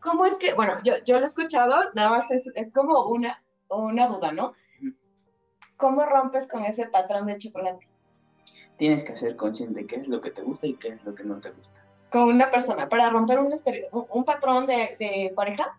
¿cómo 0.00 0.26
es 0.26 0.34
que, 0.34 0.54
bueno, 0.54 0.78
yo, 0.82 0.94
yo 1.04 1.20
lo 1.20 1.26
he 1.26 1.28
escuchado, 1.28 1.90
nada 1.94 2.10
más 2.10 2.30
es, 2.32 2.44
es 2.56 2.72
como 2.72 3.04
una, 3.06 3.40
una 3.68 4.08
duda, 4.08 4.32
¿no? 4.32 4.54
¿Cómo 5.82 6.06
rompes 6.06 6.46
con 6.46 6.64
ese 6.64 6.86
patrón 6.86 7.26
de 7.26 7.36
chocolate? 7.38 7.88
Tienes 8.76 9.02
que 9.02 9.16
ser 9.18 9.34
consciente 9.34 9.80
de 9.80 9.86
qué 9.88 9.96
es 9.96 10.06
lo 10.06 10.20
que 10.20 10.30
te 10.30 10.40
gusta 10.42 10.68
y 10.68 10.74
qué 10.74 10.90
es 10.90 11.02
lo 11.04 11.12
que 11.12 11.24
no 11.24 11.40
te 11.40 11.50
gusta. 11.50 11.84
Con 12.12 12.28
una 12.28 12.52
persona, 12.52 12.88
para 12.88 13.10
romper 13.10 13.40
un, 13.40 13.52
un, 14.10 14.24
patrón 14.24 14.64
de, 14.66 14.96
de 15.00 15.32
pareja. 15.34 15.76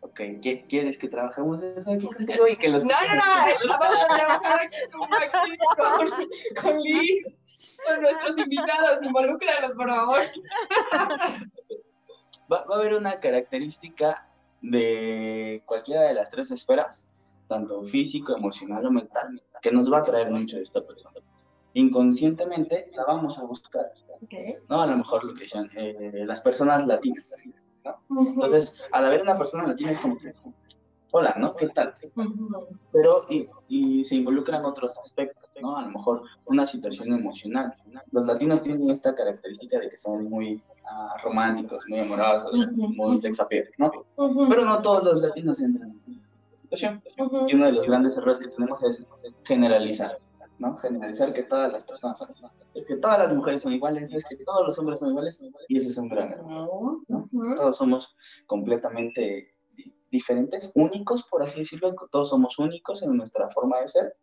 Ok, 0.00 0.20
¿qué- 0.42 0.64
¿quieres 0.68 0.98
que 0.98 1.06
trabajemos 1.06 1.62
eso 1.62 1.92
aquí 1.92 2.04
contigo 2.08 2.48
y 2.48 2.56
que 2.56 2.68
los 2.68 2.84
No, 2.84 2.96
no, 3.06 3.14
no, 3.14 3.78
vamos 3.78 3.98
a 4.10 4.16
trabajar 4.16 4.60
aquí 4.66 4.76
con, 4.92 5.14
aquí 5.14 5.56
con, 5.76 6.64
con 6.72 6.80
Liz, 6.82 7.24
con 7.86 8.02
nuestros 8.02 8.38
invitados, 8.38 9.02
involúcralos, 9.04 9.70
por 9.76 9.88
favor. 9.88 10.20
va, 12.52 12.64
va 12.64 12.74
a 12.74 12.78
haber 12.80 12.94
una 12.94 13.20
característica 13.20 14.26
de 14.62 15.62
cualquiera 15.64 16.02
de 16.02 16.14
las 16.14 16.28
tres 16.30 16.50
esferas, 16.50 17.08
tanto 17.54 17.84
físico, 17.84 18.36
emocional 18.36 18.84
o 18.86 18.90
mental, 18.90 19.40
que 19.62 19.70
nos 19.70 19.86
va 19.92 19.98
a 19.98 20.04
traer 20.04 20.30
mucho 20.30 20.56
de 20.56 20.64
esta 20.64 20.80
persona. 20.82 21.20
Inconscientemente 21.74 22.88
la 22.96 23.04
vamos 23.04 23.38
a 23.38 23.44
buscar, 23.44 23.92
¿no? 24.68 24.82
A 24.82 24.86
lo 24.86 24.96
mejor 24.96 25.24
lo 25.24 25.34
que 25.34 25.42
decían 25.42 25.70
eh, 25.76 26.24
las 26.26 26.40
personas 26.40 26.86
latinas, 26.86 27.32
¿no? 27.84 27.92
Entonces, 28.28 28.74
al 28.92 29.06
haber 29.06 29.22
una 29.22 29.38
persona 29.38 29.66
latina 29.68 29.92
es 29.92 30.00
como 30.00 30.18
que, 30.18 30.32
hola, 31.12 31.34
¿no? 31.38 31.54
¿Qué 31.54 31.68
tal? 31.68 31.94
Pero, 32.92 33.26
y, 33.30 33.48
y 33.68 34.04
se 34.04 34.16
involucran 34.16 34.64
otros 34.64 34.96
aspectos, 34.98 35.48
¿no? 35.62 35.76
A 35.76 35.82
lo 35.82 35.90
mejor 35.90 36.22
una 36.46 36.66
situación 36.66 37.12
emocional. 37.12 37.72
Los 38.10 38.26
latinos 38.26 38.62
tienen 38.62 38.90
esta 38.90 39.14
característica 39.14 39.78
de 39.78 39.88
que 39.90 39.98
son 39.98 40.24
muy 40.28 40.60
ah, 40.90 41.16
románticos, 41.22 41.84
muy 41.88 42.00
amorosos, 42.00 42.68
muy 42.72 43.16
sex 43.18 43.38
appeal, 43.38 43.68
¿no? 43.78 43.92
Pero 44.48 44.64
no 44.64 44.82
todos 44.82 45.04
los 45.04 45.22
latinos 45.22 45.60
entran 45.60 45.94
Y 47.48 47.54
uno 47.54 47.66
de 47.66 47.72
los 47.72 47.86
grandes 47.86 48.16
errores 48.16 48.38
que 48.38 48.48
tenemos 48.48 48.82
es 48.84 49.06
generalizar, 49.44 50.18
¿no? 50.58 50.76
Generalizar 50.78 51.32
que 51.32 51.42
todas 51.44 51.72
las 51.72 51.84
personas 51.84 52.18
son 52.18 52.28
es 52.74 52.86
que 52.86 52.96
todas 52.96 53.18
las 53.18 53.34
mujeres 53.34 53.62
son 53.62 53.72
iguales, 53.72 54.12
es 54.12 54.24
que 54.24 54.36
todos 54.44 54.66
los 54.66 54.78
hombres 54.78 54.98
son 54.98 55.10
iguales, 55.10 55.40
y 55.68 55.78
ese 55.78 55.88
es 55.88 55.98
un 55.98 56.08
gran 56.08 56.30
error. 56.32 56.46
Todos 57.56 57.76
somos 57.76 58.16
completamente 58.46 59.54
di- 59.74 59.94
diferentes, 60.10 60.72
únicos, 60.74 61.24
por 61.24 61.42
así 61.42 61.60
decirlo, 61.60 61.94
todos 62.10 62.30
somos 62.30 62.58
únicos 62.58 63.02
en 63.02 63.16
nuestra 63.16 63.48
forma 63.50 63.80
de 63.80 63.88
ser, 63.88 64.16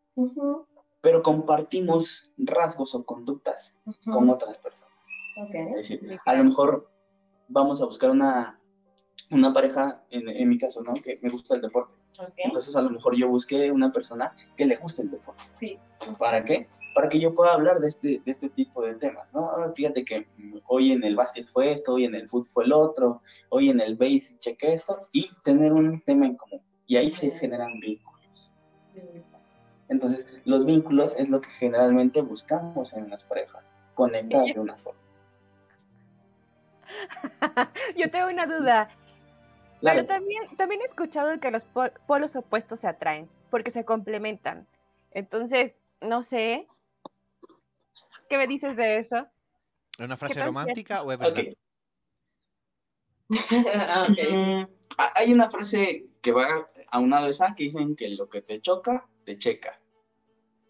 pero 1.02 1.24
compartimos 1.24 2.32
rasgos 2.38 2.93
o 2.95 3.04
conductas 3.06 3.80
con 4.12 4.30
otras 4.30 4.58
personas. 4.60 4.95
Es 5.80 5.89
decir, 5.89 6.20
a 6.26 6.34
lo 6.36 6.43
mejor 6.43 6.89
vamos 7.47 7.82
a 7.82 7.86
buscar 7.86 8.10
una, 8.12 8.60
una 9.32 9.52
pareja, 9.54 10.04
en, 10.10 10.28
en 10.30 10.49
mi 10.49 10.58
caso, 10.58 10.84
¿no? 10.84 10.93
Que 10.93 11.20
me 11.22 11.30
gusta 11.30 11.56
el 11.56 11.62
deporte. 11.62 11.93
Entonces, 12.38 12.76
a 12.76 12.82
lo 12.82 12.89
mejor 12.89 13.16
yo 13.16 13.28
busqué 13.28 13.72
una 13.72 13.91
persona 13.91 14.36
que 14.55 14.66
le 14.66 14.78
guste 14.78 15.03
el 15.03 15.12
deporte. 15.12 15.43
Sí. 15.59 15.78
¿Para 16.20 16.43
qué? 16.43 16.68
Para 16.93 17.07
que 17.07 17.20
yo 17.20 17.34
pueda 17.34 17.53
hablar 17.53 17.80
de 17.80 17.88
este, 17.88 18.22
de 18.26 18.32
este 18.32 18.49
tipo 18.49 18.84
de 18.84 18.95
temas, 18.95 19.34
¿no? 19.34 19.49
Ah, 19.49 19.72
Fíjate 19.74 20.03
que 20.03 20.28
mm, 20.38 20.57
hoy 20.68 20.91
en 20.91 21.03
el 21.03 21.16
básquet 21.16 21.47
fue 21.47 21.72
esto, 21.72 21.93
hoy 21.93 22.05
en 22.05 22.16
el 22.16 22.28
fútbol 22.28 22.47
fue 22.47 22.64
el 22.66 22.74
otro, 22.74 23.22
hoy 23.49 23.70
en 23.70 23.80
el 23.80 23.95
base 23.95 24.38
chequé 24.39 24.74
esto, 24.74 24.99
y 25.14 25.30
tener 25.43 25.72
un 25.72 26.01
tema 26.01 26.26
en 26.26 26.36
común. 26.36 26.62
Y 26.88 26.97
ahí 26.97 27.12
se 27.12 27.32
generan 27.32 27.80
vínculos. 27.80 28.53
Entonces, 29.88 30.28
los 30.45 30.66
vínculos 30.66 31.16
es 31.18 31.30
lo 31.30 31.41
que 31.41 31.49
generalmente 31.49 32.22
buscamos 32.22 32.93
en 32.93 33.09
las 33.09 33.24
parejas, 33.24 33.74
conectar 33.93 34.43
de 34.45 34.59
una 34.59 34.76
forma. 34.78 34.99
Yo 37.97 38.09
tengo 38.12 38.28
una 38.28 38.45
duda. 38.45 38.89
Claro, 39.82 40.06
Pero 40.06 40.08
también, 40.08 40.44
también 40.58 40.82
he 40.82 40.86
escuchado 40.86 41.40
que 41.40 41.52
los 41.52 41.64
pol- 41.66 41.92
polos 42.08 42.36
opuestos 42.36 42.80
se 42.80 42.88
atraen 42.88 43.30
porque 43.50 43.72
se 43.72 43.84
complementan. 43.84 44.68
Entonces, 45.12 45.76
no 46.00 46.24
sé. 46.24 46.68
¿Qué 48.30 48.38
me 48.38 48.48
dices 48.48 48.76
de 48.78 49.00
eso? 49.00 49.28
¿Es 49.98 50.06
una 50.06 50.16
frase 50.18 50.44
romántica 50.46 51.02
o 51.04 51.12
es 51.12 51.18
verdad? 51.20 51.44
Ah. 53.30 54.08
Mm, 54.10 54.64
ha- 54.98 55.12
Hay 55.16 55.34
una 55.34 55.50
frase 55.50 56.06
que 56.22 56.32
va 56.32 56.68
aunado 56.92 57.28
a 57.28 57.30
esa 57.30 57.56
que 57.56 57.64
dicen 57.64 57.96
que 57.96 58.10
lo 58.10 58.30
que 58.30 58.42
te 58.42 58.62
choca, 58.62 59.08
te 59.26 59.38
checa, 59.38 59.80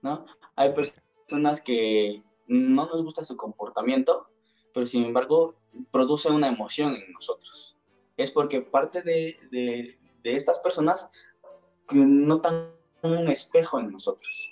¿no? 0.01 0.25
Hay 0.55 0.71
personas 0.73 1.61
que 1.61 2.23
no 2.47 2.85
nos 2.85 3.03
gusta 3.03 3.25
su 3.25 3.35
comportamiento, 3.35 4.29
pero 4.73 4.85
sin 4.85 5.05
embargo 5.05 5.55
produce 5.91 6.29
una 6.29 6.47
emoción 6.47 6.95
en 6.95 7.11
nosotros. 7.13 7.79
Es 8.23 8.31
porque 8.31 8.61
parte 8.61 9.01
de, 9.01 9.37
de- 9.51 9.97
de 10.23 10.35
estas 10.35 10.59
personas 10.59 11.09
notan 11.91 12.71
un 13.01 13.27
espejo 13.27 13.79
en 13.79 13.91
nosotros. 13.91 14.51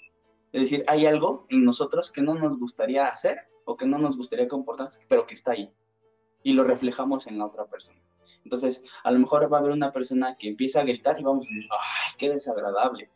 Es 0.51 0.61
decir, 0.61 0.84
hay 0.88 1.05
algo 1.05 1.45
en 1.49 1.63
nosotros 1.63 2.11
que 2.11 2.22
no 2.22 2.34
nos 2.36 2.57
gustaría 2.57 3.05
hacer 3.07 3.47
o 3.65 3.78
que 3.78 3.86
no 3.86 3.99
nos 3.99 4.17
gustaría 4.17 4.47
comportarse, 4.47 5.05
pero 5.07 5.28
que 5.28 5.36
está 5.36 5.51
ahí. 5.51 5.72
Y 6.41 6.53
lo 6.53 6.63
reflejamos 6.63 7.28
en 7.28 7.38
la 7.38 7.45
otra 7.45 7.65
persona. 7.65 7.99
Entonces, 8.43 8.84
a 9.03 9.11
lo 9.11 9.20
mejor 9.20 9.51
va 9.51 9.57
a 9.57 9.59
haber 9.59 9.74
una 9.74 9.91
persona 9.91 10.36
que 10.38 10.47
empieza 10.47 10.80
a 10.80 10.84
gritar 10.86 11.20
y 11.20 11.24
vamos 11.24 11.45
a 11.45 11.49
decir, 11.49 11.70
¡ay, 11.72 12.13
qué 12.17 12.30
desagradable! 12.30 13.11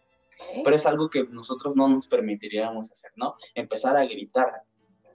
Pero 0.63 0.75
es 0.75 0.85
algo 0.85 1.09
que 1.09 1.23
nosotros 1.23 1.75
no 1.75 1.87
nos 1.87 2.07
permitiríamos 2.07 2.91
hacer, 2.91 3.11
¿no? 3.15 3.35
Empezar 3.55 3.95
a 3.97 4.05
gritar. 4.05 4.63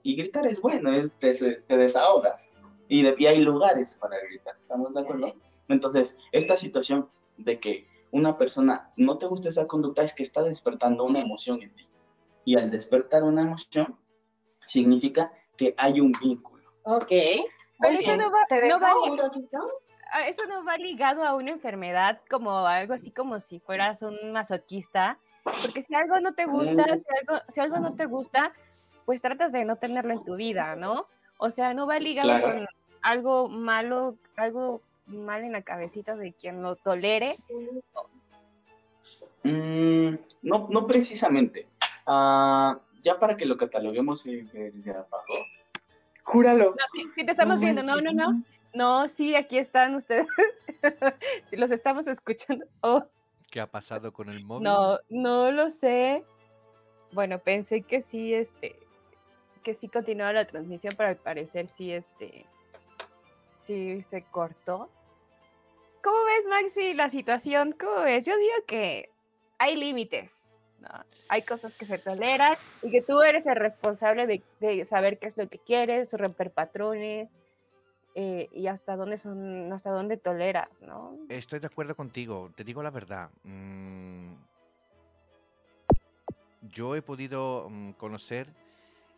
Y 0.02 0.16
gritar 0.16 0.46
es 0.46 0.60
bueno, 0.60 0.90
es, 0.90 1.18
te, 1.18 1.34
te 1.34 1.76
desahogas. 1.76 2.48
Y, 2.88 3.02
de- 3.02 3.14
y 3.18 3.26
hay 3.26 3.40
lugares 3.40 3.94
para 4.00 4.18
gritar, 4.20 4.54
¿estamos 4.58 4.94
de 4.94 5.00
acuerdo? 5.00 5.34
Entonces, 5.68 6.16
esta 6.32 6.56
situación 6.56 7.08
de 7.36 7.60
que 7.60 7.86
una 8.10 8.38
persona 8.38 8.90
no 8.96 9.18
te 9.18 9.26
gusta 9.26 9.50
esa 9.50 9.66
conducta 9.66 10.02
es 10.02 10.14
que 10.14 10.22
está 10.22 10.42
despertando 10.42 11.04
una 11.04 11.20
emoción 11.20 11.62
en 11.62 11.74
ti. 11.74 11.84
Y 12.44 12.56
al 12.56 12.70
despertar 12.70 13.22
una 13.24 13.42
emoción, 13.42 13.98
significa 14.66 15.32
que 15.56 15.74
hay 15.76 16.00
un 16.00 16.12
vínculo. 16.20 16.70
Ok. 16.84 17.08
Pero 17.80 17.98
eso 18.00 18.16
no 18.16 18.30
va- 18.30 18.46
¿Te 18.48 18.68
no 18.68 18.80
va-? 18.80 18.94
Ah, 20.10 20.26
Eso 20.26 20.46
no 20.46 20.64
va 20.64 20.78
ligado 20.78 21.22
a 21.22 21.34
una 21.34 21.50
enfermedad 21.50 22.20
como 22.30 22.56
algo 22.66 22.94
así 22.94 23.10
como 23.10 23.40
si 23.40 23.60
fueras 23.60 24.00
un 24.02 24.32
masoquista. 24.32 25.18
Porque 25.62 25.82
si 25.82 25.94
algo 25.94 26.18
no 26.20 26.32
te 26.34 26.46
gusta, 26.46 26.72
Mm. 26.86 26.98
si 27.00 27.04
algo, 27.20 27.42
si 27.52 27.60
algo 27.60 27.78
no 27.78 27.94
te 27.94 28.06
gusta, 28.06 28.52
pues 29.04 29.20
tratas 29.20 29.52
de 29.52 29.64
no 29.64 29.76
tenerlo 29.76 30.12
en 30.12 30.24
tu 30.24 30.36
vida, 30.36 30.76
¿no? 30.76 31.06
O 31.38 31.50
sea, 31.50 31.72
no 31.74 31.86
va 31.86 31.98
ligado 31.98 32.28
Claro. 32.28 32.46
con 32.58 32.66
algo 33.02 33.48
malo, 33.48 34.16
algo 34.36 34.82
mal 35.06 35.44
en 35.44 35.52
la 35.52 35.62
cabecita 35.62 36.16
de 36.16 36.32
quien 36.32 36.62
lo 36.62 36.76
tolere. 36.76 37.36
Mm, 39.42 40.14
no, 40.42 40.68
no 40.70 40.86
precisamente. 40.86 41.66
Ah, 42.06 42.78
ya 43.02 43.18
para 43.18 43.36
que 43.36 43.46
lo 43.46 43.56
cataloguemos, 43.56 44.26
eh, 44.26 44.46
eh, 44.52 44.72
se 44.82 44.90
apagó. 44.90 45.24
Júralo. 46.24 46.70
No, 46.70 46.86
sí, 46.92 47.06
sí 47.14 47.24
te 47.24 47.32
estamos 47.32 47.58
viendo, 47.58 47.82
no, 47.82 48.00
no, 48.00 48.12
no. 48.12 48.42
No, 48.74 49.08
sí, 49.08 49.34
aquí 49.34 49.58
están 49.58 49.94
ustedes. 49.94 50.26
Si 51.50 51.56
los 51.56 51.70
estamos 51.70 52.06
escuchando. 52.06 52.66
Oh, 52.82 53.02
¿Qué 53.50 53.60
ha 53.60 53.66
pasado 53.66 54.12
con 54.12 54.28
el 54.28 54.44
móvil? 54.44 54.64
no, 54.64 54.98
no 55.08 55.50
lo 55.50 55.70
sé. 55.70 56.22
Bueno, 57.12 57.38
pensé 57.38 57.82
que 57.82 58.02
sí, 58.02 58.34
este, 58.34 58.76
que 59.62 59.74
sí 59.74 59.88
continuaba 59.88 60.34
la 60.34 60.46
transmisión, 60.46 60.94
pero 60.96 61.08
al 61.08 61.16
parecer 61.16 61.68
sí, 61.76 61.92
este, 61.92 62.44
sí 63.68 64.02
se 64.10 64.22
cortó. 64.22 64.88
¿Cómo 66.02 66.16
ves, 66.24 66.46
Maxi, 66.48 66.94
la 66.94 67.10
situación? 67.10 67.76
¿Cómo 67.78 68.02
ves? 68.02 68.24
Yo 68.24 68.36
digo 68.36 68.54
que 68.66 69.10
hay 69.58 69.76
límites, 69.76 70.30
¿no? 70.80 70.88
Hay 71.28 71.42
cosas 71.42 71.74
que 71.74 71.84
se 71.84 71.98
toleran 71.98 72.56
y 72.82 72.90
que 72.90 73.02
tú 73.02 73.20
eres 73.20 73.44
el 73.46 73.56
responsable 73.56 74.26
de, 74.26 74.86
saber 74.86 75.18
qué 75.18 75.26
es 75.26 75.36
lo 75.36 75.48
que 75.48 75.58
quieres, 75.58 76.10
romper 76.12 76.50
patrones 76.50 77.30
eh, 78.14 78.48
y 78.52 78.68
hasta 78.68 78.96
dónde 78.96 79.18
son, 79.18 79.70
hasta 79.72 79.90
dónde 79.90 80.16
toleras, 80.16 80.70
¿no? 80.80 81.18
Estoy 81.28 81.58
de 81.58 81.66
acuerdo 81.66 81.94
contigo, 81.94 82.50
te 82.56 82.64
digo 82.64 82.82
la 82.82 82.90
verdad. 82.90 83.30
mm, 83.42 84.32
yo 86.62 86.96
he 86.96 87.02
podido 87.02 87.68
mm, 87.68 87.92
conocer 87.92 88.48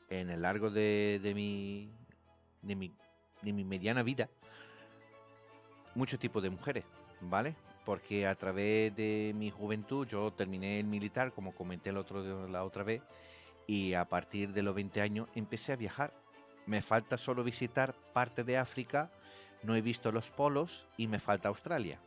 en 0.08 0.30
el 0.30 0.42
largo 0.42 0.70
de 0.70 1.32
mi, 1.36 1.92
de, 2.62 2.74
mi, 2.74 2.92
de 3.42 3.52
mi 3.52 3.64
mediana 3.64 4.02
vida 4.02 4.28
muchos 5.94 6.18
tipos 6.18 6.42
de 6.42 6.50
mujeres, 6.50 6.84
¿vale? 7.20 7.54
Porque 7.84 8.26
a 8.26 8.34
través 8.34 8.94
de 8.94 9.32
mi 9.34 9.50
juventud 9.50 10.06
yo 10.06 10.32
terminé 10.32 10.80
el 10.80 10.86
militar, 10.86 11.32
como 11.32 11.54
comenté 11.54 11.90
el 11.90 11.96
otro, 11.96 12.48
la 12.48 12.64
otra 12.64 12.84
vez, 12.84 13.02
y 13.66 13.94
a 13.94 14.04
partir 14.04 14.52
de 14.52 14.62
los 14.62 14.74
20 14.74 15.00
años 15.00 15.28
empecé 15.34 15.72
a 15.72 15.76
viajar. 15.76 16.12
Me 16.66 16.82
falta 16.82 17.16
solo 17.16 17.42
visitar 17.42 17.94
parte 18.12 18.44
de 18.44 18.58
África, 18.58 19.10
no 19.62 19.74
he 19.74 19.80
visto 19.80 20.12
los 20.12 20.30
polos 20.30 20.86
y 20.96 21.06
me 21.06 21.18
falta 21.18 21.48
Australia. 21.48 22.00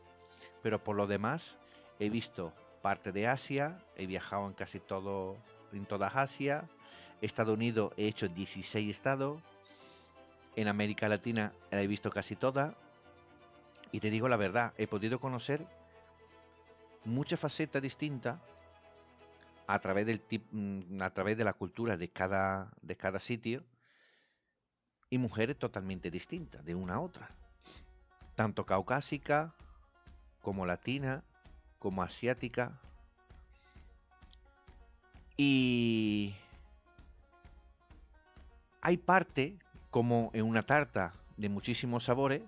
Pero 0.62 0.84
por 0.84 0.96
lo 0.96 1.08
demás 1.08 1.58
he 2.00 2.10
visto 2.10 2.54
parte 2.82 3.12
de 3.12 3.28
Asia, 3.28 3.80
he 3.96 4.06
viajado 4.06 4.48
en 4.48 4.54
casi 4.54 4.80
todos 4.80 5.38
en 5.72 5.86
toda 5.86 6.08
Asia. 6.08 6.70
Estados 7.22 7.54
Unidos 7.54 7.94
he 7.98 8.08
hecho 8.08 8.28
16 8.28 8.90
estados. 8.90 9.42
En 10.56 10.68
América 10.68 11.08
Latina 11.08 11.54
la 11.72 11.82
he 11.82 11.88
visto 11.88 12.12
casi 12.12 12.36
toda. 12.36 12.76
Y 13.94 14.02
te 14.02 14.10
digo 14.10 14.28
la 14.28 14.36
verdad, 14.36 14.74
he 14.78 14.88
podido 14.88 15.22
conocer 15.22 15.66
muchas 17.06 17.40
facetas 17.40 17.82
distintas 17.82 18.42
a 19.68 19.80
través 19.80 20.06
del 20.06 20.22
mm, 20.52 21.02
a 21.02 21.10
través 21.12 21.38
de 21.38 21.46
la 21.46 21.54
cultura 21.54 21.96
de 21.96 22.10
cada 22.10 22.70
sitio 23.20 23.64
y 25.10 25.20
mujeres 25.20 25.58
totalmente 25.58 26.12
distintas 26.12 26.66
de 26.66 26.76
una 26.76 26.96
a 26.96 27.00
otra. 27.00 27.30
Tanto 28.36 28.66
caucásica 28.66 29.54
como 30.42 30.66
latina 30.66 31.24
como 31.84 32.02
asiática. 32.02 32.80
Y 35.38 36.34
hay 38.82 38.98
parte 38.98 39.60
como 39.92 40.32
en 40.34 40.46
una 40.46 40.64
tarta 40.64 41.14
de 41.36 41.50
muchísimos 41.50 42.06
sabores 42.06 42.42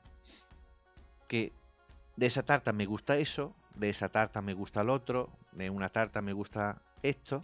de 2.15 2.25
esa 2.25 2.43
tarta 2.43 2.71
me 2.71 2.85
gusta 2.85 3.17
eso 3.17 3.53
de 3.75 3.89
esa 3.89 4.09
tarta 4.09 4.41
me 4.41 4.53
gusta 4.53 4.81
el 4.81 4.89
otro 4.89 5.29
de 5.51 5.69
una 5.69 5.89
tarta 5.89 6.21
me 6.21 6.33
gusta 6.33 6.81
esto, 7.03 7.43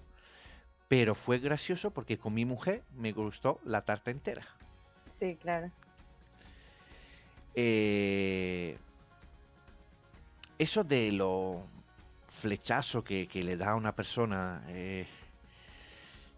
pero 0.87 1.15
fue 1.15 1.39
gracioso 1.39 1.91
porque 1.91 2.17
con 2.17 2.33
mi 2.33 2.45
mujer 2.45 2.83
me 2.97 3.11
gustó 3.11 3.59
la 3.63 3.81
tarta 3.81 4.11
entera. 4.11 4.45
Sí, 5.19 5.37
claro. 5.39 5.71
Eh, 7.53 8.77
eso 10.57 10.83
de 10.83 11.11
lo 11.11 11.65
flechazo 12.27 13.03
que, 13.03 13.27
le 13.33 13.57
da 13.57 13.71
a 13.71 13.75
una 13.75 13.95
persona, 13.95 14.63
eh, 14.69 15.07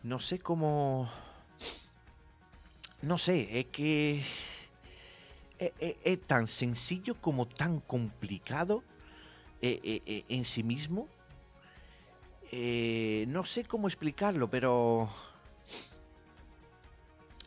no 0.04 0.20
sé 0.20 0.40
cómo... 0.40 1.10
No 3.02 3.18
sé, 3.18 3.60
es 3.60 3.66
que 3.66 4.24
es, 5.60 6.22
tan 6.22 6.48
sencillo 6.48 7.16
como 7.16 7.48
tan 7.48 7.80
complicado 7.80 8.84
eh, 9.62 10.24
en 10.28 10.46
sí 10.46 10.64
mismo 10.64 11.08
eh, 12.56 13.26
no 13.30 13.44
sé 13.46 13.66
cómo 13.66 13.88
explicarlo, 13.88 14.48
pero 14.48 15.10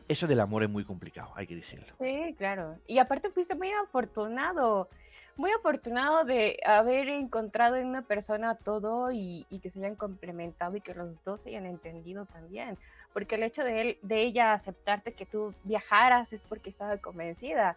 eso 0.08 0.26
del 0.26 0.40
amor 0.40 0.64
es 0.64 0.68
muy 0.68 0.84
complicado, 0.84 1.30
hay 1.36 1.46
que 1.46 1.54
decirlo. 1.54 1.94
Sí, 2.00 2.34
claro. 2.36 2.76
Y 2.88 2.98
aparte 2.98 3.30
fuiste 3.30 3.54
muy 3.54 3.70
afortunado, 3.70 4.88
muy 5.36 5.52
afortunado 5.52 6.24
de 6.24 6.58
haber 6.66 7.08
encontrado 7.08 7.76
en 7.76 7.86
una 7.86 8.02
persona 8.02 8.56
todo 8.56 9.12
y, 9.12 9.46
que 9.62 9.70
se 9.70 9.78
hayan 9.78 9.94
complementado 9.94 10.74
y 10.74 10.80
que 10.80 10.92
los 10.92 11.22
dos 11.22 11.40
se 11.42 11.50
hayan 11.50 11.66
entendido 11.66 12.26
también. 12.26 12.76
Porque 13.12 13.36
el 13.36 13.44
hecho 13.44 13.62
de, 13.62 13.80
él, 13.80 13.98
de 14.02 14.22
ella 14.22 14.54
aceptarte 14.54 15.12
que 15.12 15.24
tú 15.24 15.54
viajaras 15.62 16.32
es 16.32 16.40
porque 16.48 16.70
estaba 16.70 16.96
convencida 16.98 17.76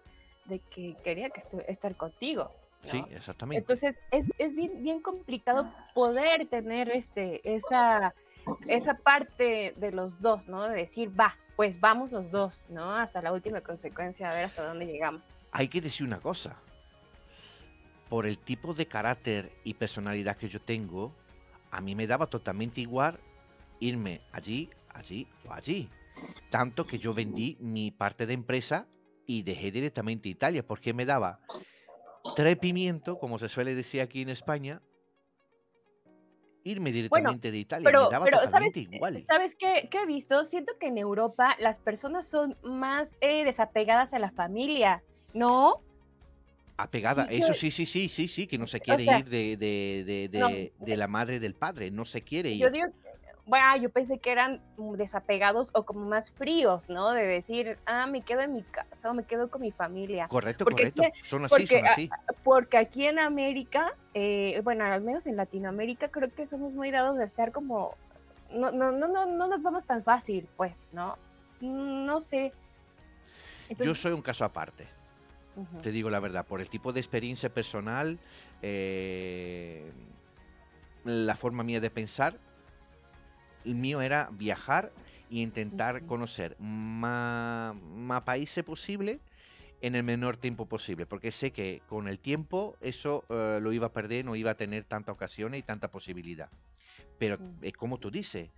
de 0.50 0.60
que 0.60 0.95
quería 1.04 1.30
que 1.30 1.41
estar 1.68 1.95
contigo. 1.95 2.52
Sí, 2.84 3.04
exactamente. 3.12 3.60
Entonces 3.60 3.95
es, 4.12 4.26
es 4.38 4.56
bien, 4.56 4.82
bien 4.82 5.02
complicado 5.02 5.72
poder 5.93 6.47
tener 6.47 6.89
este, 6.89 7.41
esa, 7.56 8.14
esa 8.68 8.95
parte 8.95 9.74
de 9.76 9.91
los 9.91 10.22
dos, 10.22 10.47
¿no? 10.47 10.68
De 10.68 10.76
decir, 10.76 11.18
va, 11.18 11.36
pues 11.56 11.80
vamos 11.80 12.12
los 12.12 12.32
dos, 12.32 12.66
¿no? 12.70 12.95
Hasta 12.95 13.22
la 13.22 13.34
última 13.34 13.62
consecuencia, 13.62 14.30
a 14.30 14.34
ver 14.34 14.45
hasta 14.45 14.64
dónde 14.64 14.86
llegamos. 14.86 15.22
Hay 15.52 15.68
que 15.68 15.82
decir 15.82 16.06
una 16.06 16.20
cosa. 16.20 16.56
Por 18.08 18.26
el 18.26 18.39
tipo 18.39 18.74
de 18.74 18.88
carácter 18.88 19.50
y 19.64 19.76
personalidad 19.76 20.38
que 20.38 20.47
yo 20.47 20.60
tengo, 20.62 21.12
a 21.70 21.82
mí 21.82 21.95
me 21.95 22.08
daba 22.08 22.28
totalmente 22.28 22.82
igual 22.82 23.20
irme 23.80 24.20
allí, 24.32 24.70
allí 24.89 25.28
o 25.47 25.54
allí. 25.54 25.89
Tanto 26.50 26.86
que 26.86 26.97
yo 26.97 27.14
vendí 27.14 27.58
mi 27.60 27.91
parte 27.91 28.26
de 28.26 28.34
empresa 28.34 28.88
y 29.30 29.43
dejé 29.43 29.69
directamente 29.69 30.27
Italia, 30.27 30.65
porque 30.65 30.91
me 30.91 31.05
daba 31.05 31.39
trepimiento, 32.36 33.19
como 33.19 33.38
se 33.38 33.47
suele 33.47 33.75
decir 33.75 34.01
aquí 34.01 34.23
en 34.23 34.30
España, 34.30 34.82
irme 36.63 36.91
directamente 36.91 37.51
de 37.51 37.59
Italia. 37.59 37.86
Pero, 37.86 38.05
me 38.05 38.09
daba 38.09 38.25
totalmente 38.25 38.82
¿sabes, 38.86 38.95
igual. 38.95 39.25
¿Sabes 39.27 39.55
qué, 39.59 39.88
he 39.91 40.05
visto? 40.07 40.45
Siento 40.45 40.73
que 40.80 40.88
en 40.88 40.97
Europa 40.97 41.55
las 41.59 41.77
personas 41.77 42.25
son 42.25 42.57
más 42.63 43.15
eh, 43.21 43.43
desapegadas 43.45 44.15
a 44.15 44.19
la 44.19 44.32
familia, 44.32 45.03
¿no? 45.36 45.84
Apegada, 46.77 47.27
eso 47.30 47.53
sí, 47.53 47.69
sí, 47.69 47.86
sí, 47.86 48.09
sí, 48.09 48.27
sí, 48.27 48.47
que 48.47 48.57
no 48.57 48.65
se 48.65 48.80
quiere 48.80 49.03
ir 49.03 49.30
de, 49.30 49.57
de, 49.57 50.27
de, 50.27 50.73
de, 50.80 50.97
la 50.97 51.07
madre 51.07 51.39
del 51.39 51.53
padre, 51.53 51.91
no 51.91 52.03
se 52.03 52.23
quiere 52.23 52.49
ir. 52.49 52.61
Yo 52.61 52.71
digo, 52.71 52.88
bueno, 53.46 53.78
yo 53.78 53.90
pensé 53.90 54.20
que 54.20 54.32
eran 54.32 54.62
desapegados 54.96 55.72
o 55.74 55.84
como 55.84 56.06
más 56.06 56.30
fríos, 56.32 56.88
¿no? 56.90 57.12
De 57.12 57.26
decir, 57.26 57.78
ah, 57.86 58.06
me 58.06 58.22
quedo 58.22 58.42
en 58.42 58.54
mi 58.54 58.64
casa 58.64 59.10
o 59.10 59.14
me 59.14 59.24
quedo 59.24 59.50
con 59.50 59.62
mi 59.62 59.72
familia. 59.72 60.28
Correcto, 60.28 60.66
correcto. 60.66 61.04
son 61.24 61.46
así, 61.46 61.66
son 61.66 61.86
así. 61.86 62.10
Porque 62.44 62.78
aquí 62.78 63.08
en 63.08 63.20
América, 63.20 63.96
eh, 64.14 64.62
bueno, 64.64 64.86
al 64.86 65.02
menos 65.02 65.26
en 65.26 65.36
Latinoamérica, 65.36 66.10
creo 66.10 66.32
que 66.34 66.46
somos 66.46 66.74
muy 66.74 66.92
dados 66.92 67.18
de 67.18 67.26
estar 67.26 67.52
como, 67.52 67.96
no, 68.52 68.72
no, 68.72 68.92
no, 68.92 69.08
no, 69.08 69.26
no 69.26 69.48
nos 69.48 69.62
vamos 69.64 69.86
tan 69.86 70.04
fácil, 70.04 70.48
pues, 70.56 70.74
¿no? 70.92 71.18
No 71.62 72.22
sé. 72.22 72.54
yo 73.80 73.96
soy 73.96 74.14
un 74.14 74.22
caso 74.22 74.46
aparte. 74.46 74.88
Te 75.82 75.92
digo 75.92 76.10
la 76.10 76.20
verdad, 76.20 76.46
por 76.46 76.62
el 76.62 76.70
tipo 76.70 76.94
de 76.94 77.00
experiencia 77.00 77.54
personal, 77.54 78.18
eh, 78.62 79.92
la 81.04 81.36
forma 81.36 81.64
mía 81.64 81.82
de 81.82 81.90
pensar, 81.90 82.40
el 83.66 83.76
mío 83.76 84.01
era 84.01 84.30
viajar 84.32 84.91
e 85.30 85.39
intentar 85.39 86.05
conocer 86.05 86.55
más, 86.60 87.76
países 88.24 88.64
posible 88.64 89.20
en 89.82 89.95
el 89.95 90.03
menor 90.03 90.38
tiempo 90.38 90.68
posible, 90.68 91.05
porque 91.05 91.32
sé 91.32 91.51
que 91.51 91.82
con 91.88 92.07
el 92.07 92.20
tiempo 92.20 92.78
eso 92.82 93.26
eh, 93.30 93.60
lo 93.62 93.72
iba 93.72 93.88
a 93.88 93.93
perder, 93.93 94.26
no 94.26 94.36
iba 94.36 94.51
a 94.51 94.55
tener 94.57 94.84
tanta 94.84 95.12
ocasiones 95.12 95.60
y 95.60 95.64
tanta 95.64 95.89
posibilidad. 95.89 96.49
Pero 97.18 97.38
es 97.62 97.74
como 97.74 97.97
tú 97.97 98.12
dices, 98.12 98.49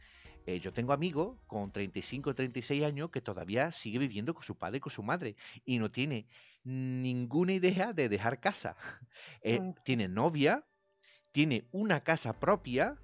eh, 0.48 0.60
yo 0.60 0.74
tengo 0.74 0.94
amigos 0.94 1.38
con 1.46 1.72
35 1.72 2.32
o 2.32 2.36
36 2.36 2.84
años 2.84 3.12
que 3.12 3.22
todavía 3.22 3.72
sigue 3.72 4.00
viviendo 4.00 4.34
con 4.34 4.44
su 4.44 4.56
padre 4.56 4.78
y 4.78 4.80
con 4.80 4.92
su 4.92 5.04
madre 5.04 5.36
y 5.66 5.78
no 5.78 5.92
tiene 5.92 6.26
ninguna 6.64 7.54
idea 7.54 7.94
de 7.94 8.10
dejar 8.10 8.40
casa. 8.40 8.76
Eh, 9.44 9.60
tiene 9.84 10.08
novia, 10.08 10.66
tiene 11.32 11.68
una 11.72 12.04
casa 12.04 12.40
propia, 12.40 12.98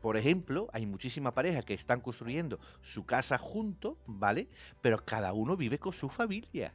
por 0.00 0.16
ejemplo, 0.16 0.68
hay 0.72 0.86
muchísimas 0.86 1.32
parejas 1.32 1.64
que 1.64 1.74
están 1.74 2.00
construyendo 2.00 2.58
su 2.82 3.04
casa 3.04 3.38
juntos, 3.38 3.96
¿vale? 4.06 4.48
Pero 4.80 5.04
cada 5.04 5.32
uno 5.32 5.56
vive 5.56 5.78
con 5.78 5.92
su 5.92 6.08
familia. 6.08 6.72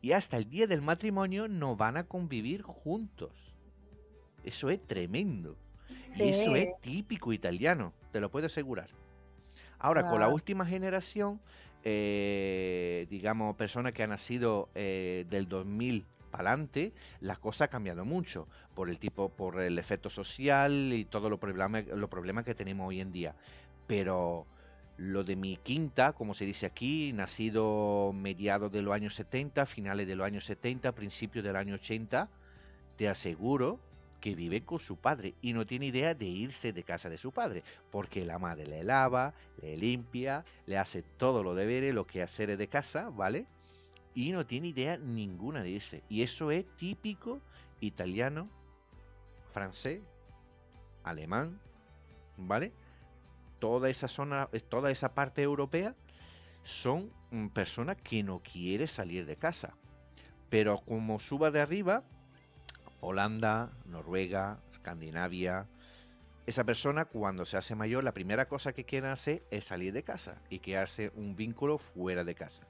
Y 0.00 0.12
hasta 0.12 0.36
el 0.36 0.48
día 0.48 0.66
del 0.66 0.82
matrimonio 0.82 1.48
no 1.48 1.76
van 1.76 1.96
a 1.96 2.04
convivir 2.04 2.62
juntos. 2.62 3.32
Eso 4.44 4.70
es 4.70 4.80
tremendo. 4.86 5.56
Y 6.16 6.24
eso 6.24 6.54
es 6.56 6.68
típico 6.80 7.32
italiano, 7.32 7.92
te 8.12 8.20
lo 8.20 8.30
puedo 8.30 8.46
asegurar. 8.46 8.90
Ahora, 9.78 10.08
con 10.08 10.20
la 10.20 10.28
última 10.28 10.66
generación, 10.66 11.40
eh, 11.82 13.06
digamos, 13.10 13.56
personas 13.56 13.92
que 13.92 14.02
han 14.02 14.10
nacido 14.10 14.68
eh, 14.74 15.24
del 15.30 15.48
2000 15.48 16.04
para 16.32 16.50
adelante, 16.50 16.92
la 17.20 17.36
cosa 17.36 17.66
ha 17.66 17.68
cambiado 17.68 18.04
mucho 18.04 18.48
por 18.74 18.90
el 18.90 18.98
tipo, 18.98 19.28
por 19.28 19.60
el 19.60 19.78
efecto 19.78 20.10
social 20.10 20.92
y 20.92 21.04
todos 21.04 21.30
los 21.30 21.38
problemas, 21.38 21.86
los 21.86 22.10
problemas 22.10 22.44
que 22.44 22.56
tenemos 22.56 22.88
hoy 22.88 23.00
en 23.00 23.12
día. 23.12 23.36
Pero 23.86 24.46
lo 24.96 25.24
de 25.24 25.36
mi 25.36 25.56
quinta, 25.58 26.14
como 26.14 26.34
se 26.34 26.46
dice 26.46 26.66
aquí, 26.66 27.12
nacido 27.12 28.12
mediados 28.14 28.72
de 28.72 28.82
los 28.82 28.94
años 28.94 29.14
70, 29.14 29.66
finales 29.66 30.06
de 30.06 30.16
los 30.16 30.26
años 30.26 30.44
70, 30.46 30.92
principios 30.92 31.44
del 31.44 31.56
año 31.56 31.74
80, 31.74 32.28
te 32.96 33.08
aseguro 33.08 33.78
que 34.20 34.34
vive 34.34 34.64
con 34.64 34.78
su 34.78 34.96
padre 34.96 35.34
y 35.42 35.52
no 35.52 35.66
tiene 35.66 35.86
idea 35.86 36.14
de 36.14 36.26
irse 36.26 36.72
de 36.72 36.84
casa 36.84 37.10
de 37.10 37.18
su 37.18 37.32
padre, 37.32 37.62
porque 37.90 38.24
la 38.24 38.38
madre 38.38 38.66
le 38.66 38.84
lava, 38.84 39.34
le 39.60 39.76
limpia, 39.76 40.44
le 40.66 40.78
hace 40.78 41.02
todo 41.02 41.42
lo 41.42 41.54
deberes, 41.54 41.92
lo 41.92 42.06
que 42.06 42.22
hacer 42.22 42.56
de 42.56 42.68
casa, 42.68 43.10
¿vale? 43.10 43.46
Y 44.14 44.32
no 44.32 44.46
tiene 44.46 44.68
idea 44.68 44.96
ninguna 44.96 45.62
de 45.62 45.76
ese. 45.76 46.02
Y 46.08 46.22
eso 46.22 46.50
es 46.50 46.66
típico 46.76 47.40
italiano, 47.80 48.48
francés, 49.52 50.00
alemán, 51.04 51.60
¿vale? 52.36 52.72
Toda 53.58 53.90
esa 53.90 54.08
zona, 54.08 54.48
toda 54.68 54.90
esa 54.90 55.14
parte 55.14 55.42
europea 55.42 55.94
son 56.64 57.12
mm, 57.30 57.48
personas 57.48 57.96
que 57.96 58.22
no 58.22 58.40
quieren 58.40 58.88
salir 58.88 59.26
de 59.26 59.36
casa. 59.36 59.76
Pero 60.48 60.78
como 60.78 61.18
suba 61.18 61.50
de 61.50 61.60
arriba, 61.60 62.04
Holanda, 63.00 63.72
Noruega, 63.86 64.60
Escandinavia, 64.68 65.66
esa 66.46 66.64
persona 66.64 67.04
cuando 67.04 67.46
se 67.46 67.56
hace 67.56 67.74
mayor, 67.74 68.04
la 68.04 68.12
primera 68.12 68.48
cosa 68.48 68.72
que 68.72 68.84
quiere 68.84 69.08
hacer 69.08 69.44
es 69.50 69.64
salir 69.64 69.92
de 69.92 70.02
casa 70.02 70.42
y 70.50 70.74
hace 70.74 71.12
un 71.14 71.36
vínculo 71.36 71.78
fuera 71.78 72.24
de 72.24 72.34
casa. 72.34 72.66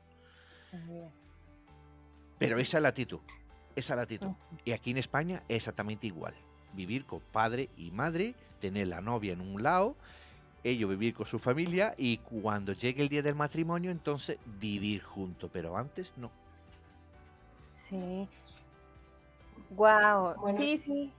Pero 2.43 2.59
esa 2.59 2.79
es 2.79 2.83
la 2.83 2.89
actitud, 2.89 3.21
esa 3.77 3.93
es 3.95 3.97
la 3.97 4.03
actitud. 4.03 4.31
Y 4.65 4.73
aquí 4.73 4.91
en 4.91 4.99
España 4.99 5.43
es 5.49 5.57
exactamente 5.57 6.07
igual. 6.07 6.35
Vivir 6.73 7.05
con 7.05 7.21
padre 7.21 7.69
y 7.77 7.91
madre, 7.91 8.35
tener 8.61 8.89
la 8.89 9.01
novia 9.01 9.33
en 9.33 9.41
un 9.41 9.63
lado, 9.63 9.97
ellos 10.65 10.91
vivir 10.91 11.15
con 11.15 11.27
su 11.27 11.39
familia 11.39 11.95
y 11.97 12.19
cuando 12.19 12.73
llegue 12.73 13.03
el 13.03 13.09
día 13.09 13.23
del 13.23 13.35
matrimonio, 13.35 13.91
entonces 13.91 14.39
vivir 14.61 15.03
juntos, 15.03 15.51
pero 15.53 15.77
antes 15.77 16.15
no. 16.17 16.31
Sí. 17.89 18.29
Wow. 19.71 20.35
Sí, 20.57 20.79
sí. 20.79 21.13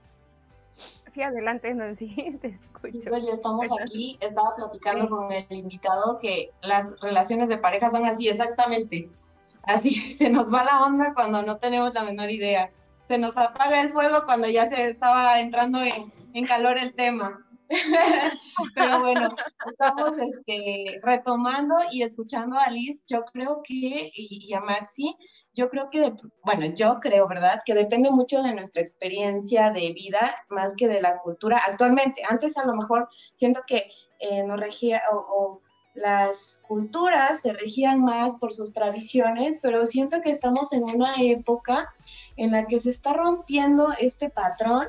Sí, 1.12 1.22
adelante, 1.22 1.72
Nancy, 1.72 2.36
te 2.42 2.48
escucho. 2.48 3.16
ya 3.18 3.32
estamos 3.32 3.70
aquí, 3.80 4.18
estaba 4.20 4.56
platicando 4.56 5.08
con 5.08 5.30
el 5.32 5.46
invitado 5.50 6.18
que 6.18 6.50
las 6.62 6.98
relaciones 7.00 7.48
de 7.48 7.58
pareja 7.58 7.90
son 7.90 8.04
así, 8.06 8.28
exactamente. 8.28 9.08
Así 9.66 9.94
se 10.18 10.30
nos 10.30 10.52
va 10.52 10.64
la 10.64 10.84
onda 10.84 11.12
cuando 11.14 11.42
no 11.42 11.58
tenemos 11.58 11.94
la 11.94 12.04
menor 12.04 12.30
idea. 12.30 12.70
Se 13.06 13.18
nos 13.18 13.36
apaga 13.36 13.80
el 13.80 13.92
fuego 13.92 14.24
cuando 14.24 14.48
ya 14.48 14.68
se 14.68 14.88
estaba 14.88 15.38
entrando 15.40 15.80
en, 15.82 16.46
calor 16.46 16.78
el 16.78 16.94
tema. 16.94 17.40
Pero 18.74 19.00
bueno, 19.00 19.28
estamos 19.70 20.16
este, 20.18 21.00
retomando 21.02 21.74
y 21.90 22.02
escuchando 22.02 22.58
a 22.58 22.70
Liz. 22.70 23.02
Yo 23.06 23.24
creo 23.26 23.60
que, 23.62 24.10
y, 24.14 24.52
a 24.54 24.60
Maxi, 24.60 25.14
yo 25.54 25.68
creo 25.68 25.90
que, 25.90 26.14
bueno, 26.44 26.66
yo 26.74 26.98
creo, 27.00 27.28
¿verdad? 27.28 27.60
Que 27.66 27.74
depende 27.74 28.10
mucho 28.10 28.42
de 28.42 28.54
nuestra 28.54 28.80
experiencia 28.80 29.70
de 29.70 29.92
vida 29.92 30.34
más 30.48 30.74
que 30.74 30.88
de 30.88 31.02
la 31.02 31.18
cultura 31.18 31.60
actualmente. 31.66 32.22
Antes 32.28 32.56
a 32.56 32.64
lo 32.64 32.74
mejor 32.74 33.08
siento 33.34 33.62
que 33.66 33.90
eh, 34.20 34.44
nos 34.44 34.58
regía 34.58 35.02
o, 35.12 35.60
las 35.94 36.60
culturas 36.66 37.40
se 37.40 37.52
regían 37.52 38.00
más 38.00 38.34
por 38.34 38.52
sus 38.52 38.72
tradiciones, 38.72 39.58
pero 39.62 39.86
siento 39.86 40.20
que 40.20 40.30
estamos 40.30 40.72
en 40.72 40.82
una 40.82 41.14
época 41.20 41.94
en 42.36 42.50
la 42.50 42.66
que 42.66 42.80
se 42.80 42.90
está 42.90 43.12
rompiendo 43.12 43.88
este 43.98 44.28
patrón 44.28 44.86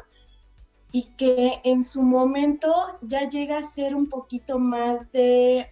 y 0.91 1.03
que 1.18 1.60
en 1.64 1.84
su 1.84 2.01
momento 2.01 2.74
ya 3.01 3.30
llega 3.30 3.60
a 3.60 3.64
ser 3.64 3.95
un 3.95 4.10
poquito 4.10 4.58
más 4.60 5.12
de 5.12 5.70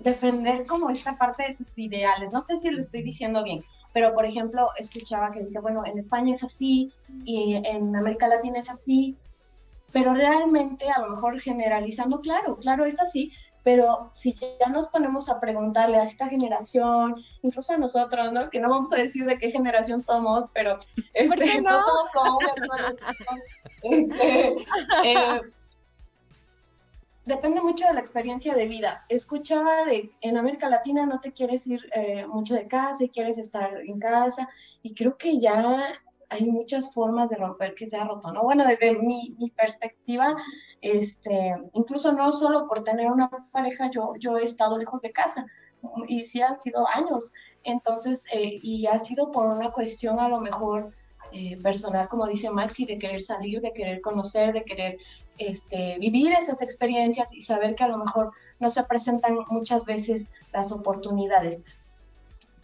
defender 0.00 0.66
como 0.66 0.90
esta 0.90 1.16
parte 1.16 1.44
de 1.44 1.54
tus 1.54 1.78
ideales. 1.78 2.32
No 2.32 2.40
sé 2.40 2.58
si 2.58 2.70
lo 2.70 2.80
estoy 2.80 3.02
diciendo 3.02 3.44
bien, 3.44 3.62
pero 3.92 4.12
por 4.14 4.24
ejemplo, 4.24 4.70
escuchaba 4.76 5.30
que 5.30 5.42
dice, 5.42 5.60
bueno, 5.60 5.84
en 5.86 5.98
España 5.98 6.34
es 6.34 6.42
así 6.42 6.92
y 7.24 7.54
en 7.64 7.94
América 7.94 8.26
Latina 8.26 8.58
es 8.58 8.70
así, 8.70 9.16
pero 9.92 10.14
realmente 10.14 10.90
a 10.90 11.00
lo 11.00 11.10
mejor 11.10 11.38
generalizando, 11.40 12.20
claro, 12.20 12.56
claro 12.56 12.86
es 12.86 12.98
así, 13.00 13.32
pero 13.64 14.10
si 14.12 14.34
ya 14.34 14.68
nos 14.68 14.88
ponemos 14.88 15.28
a 15.28 15.40
preguntarle 15.40 15.98
a 15.98 16.04
esta 16.04 16.28
generación, 16.28 17.16
incluso 17.42 17.74
a 17.74 17.78
nosotros, 17.78 18.32
¿no? 18.32 18.50
Que 18.50 18.60
no 18.60 18.68
vamos 18.68 18.92
a 18.92 18.96
decir 18.96 19.24
de 19.24 19.38
qué 19.38 19.50
generación 19.50 20.00
somos, 20.00 20.50
pero 20.52 20.78
este, 21.14 21.60
no? 21.60 21.70
todos 21.70 22.10
como 22.12 22.38
este, 23.82 24.54
eh, 25.04 25.40
depende 27.24 27.60
mucho 27.60 27.86
de 27.86 27.94
la 27.94 28.00
experiencia 28.00 28.54
de 28.54 28.66
vida. 28.66 29.04
Escuchaba 29.08 29.84
de 29.84 30.10
en 30.20 30.36
América 30.36 30.68
Latina 30.68 31.06
no 31.06 31.20
te 31.20 31.32
quieres 31.32 31.66
ir 31.66 31.88
eh, 31.94 32.26
mucho 32.26 32.54
de 32.54 32.66
casa 32.66 33.04
y 33.04 33.08
quieres 33.08 33.38
estar 33.38 33.80
en 33.80 33.98
casa 33.98 34.48
y 34.82 34.94
creo 34.94 35.16
que 35.16 35.38
ya 35.38 35.94
hay 36.32 36.46
muchas 36.46 36.92
formas 36.92 37.28
de 37.28 37.36
romper 37.36 37.74
que 37.74 37.86
se 37.86 37.96
ha 37.96 38.04
roto, 38.04 38.32
¿no? 38.32 38.42
Bueno, 38.42 38.64
desde 38.64 38.92
mi, 38.98 39.36
perspectiva, 39.54 40.34
este, 40.82 41.54
incluso 41.72 42.12
no 42.12 42.30
solo 42.32 42.68
por 42.68 42.84
tener 42.84 43.10
una 43.10 43.30
pareja, 43.52 43.90
yo, 43.90 44.14
yo 44.18 44.36
he 44.36 44.44
estado 44.44 44.76
lejos 44.76 45.00
de 45.00 45.12
casa 45.12 45.46
y 46.08 46.24
sí 46.24 46.42
han 46.42 46.58
sido 46.58 46.86
años, 46.88 47.32
entonces, 47.64 48.24
eh, 48.32 48.58
y 48.62 48.86
ha 48.86 48.98
sido 48.98 49.30
por 49.30 49.46
una 49.46 49.70
cuestión 49.70 50.18
a 50.18 50.28
lo 50.28 50.40
mejor 50.40 50.92
eh, 51.32 51.56
personal, 51.62 52.08
como 52.08 52.26
dice 52.26 52.50
Maxi, 52.50 52.84
de 52.84 52.98
querer 52.98 53.22
salir, 53.22 53.60
de 53.60 53.72
querer 53.72 54.00
conocer, 54.00 54.52
de 54.52 54.64
querer 54.64 54.98
este, 55.38 55.96
vivir 55.98 56.32
esas 56.32 56.60
experiencias 56.60 57.32
y 57.32 57.40
saber 57.40 57.74
que 57.74 57.84
a 57.84 57.88
lo 57.88 57.98
mejor 57.98 58.32
no 58.58 58.68
se 58.68 58.82
presentan 58.82 59.38
muchas 59.48 59.86
veces 59.86 60.26
las 60.52 60.72
oportunidades. 60.72 61.62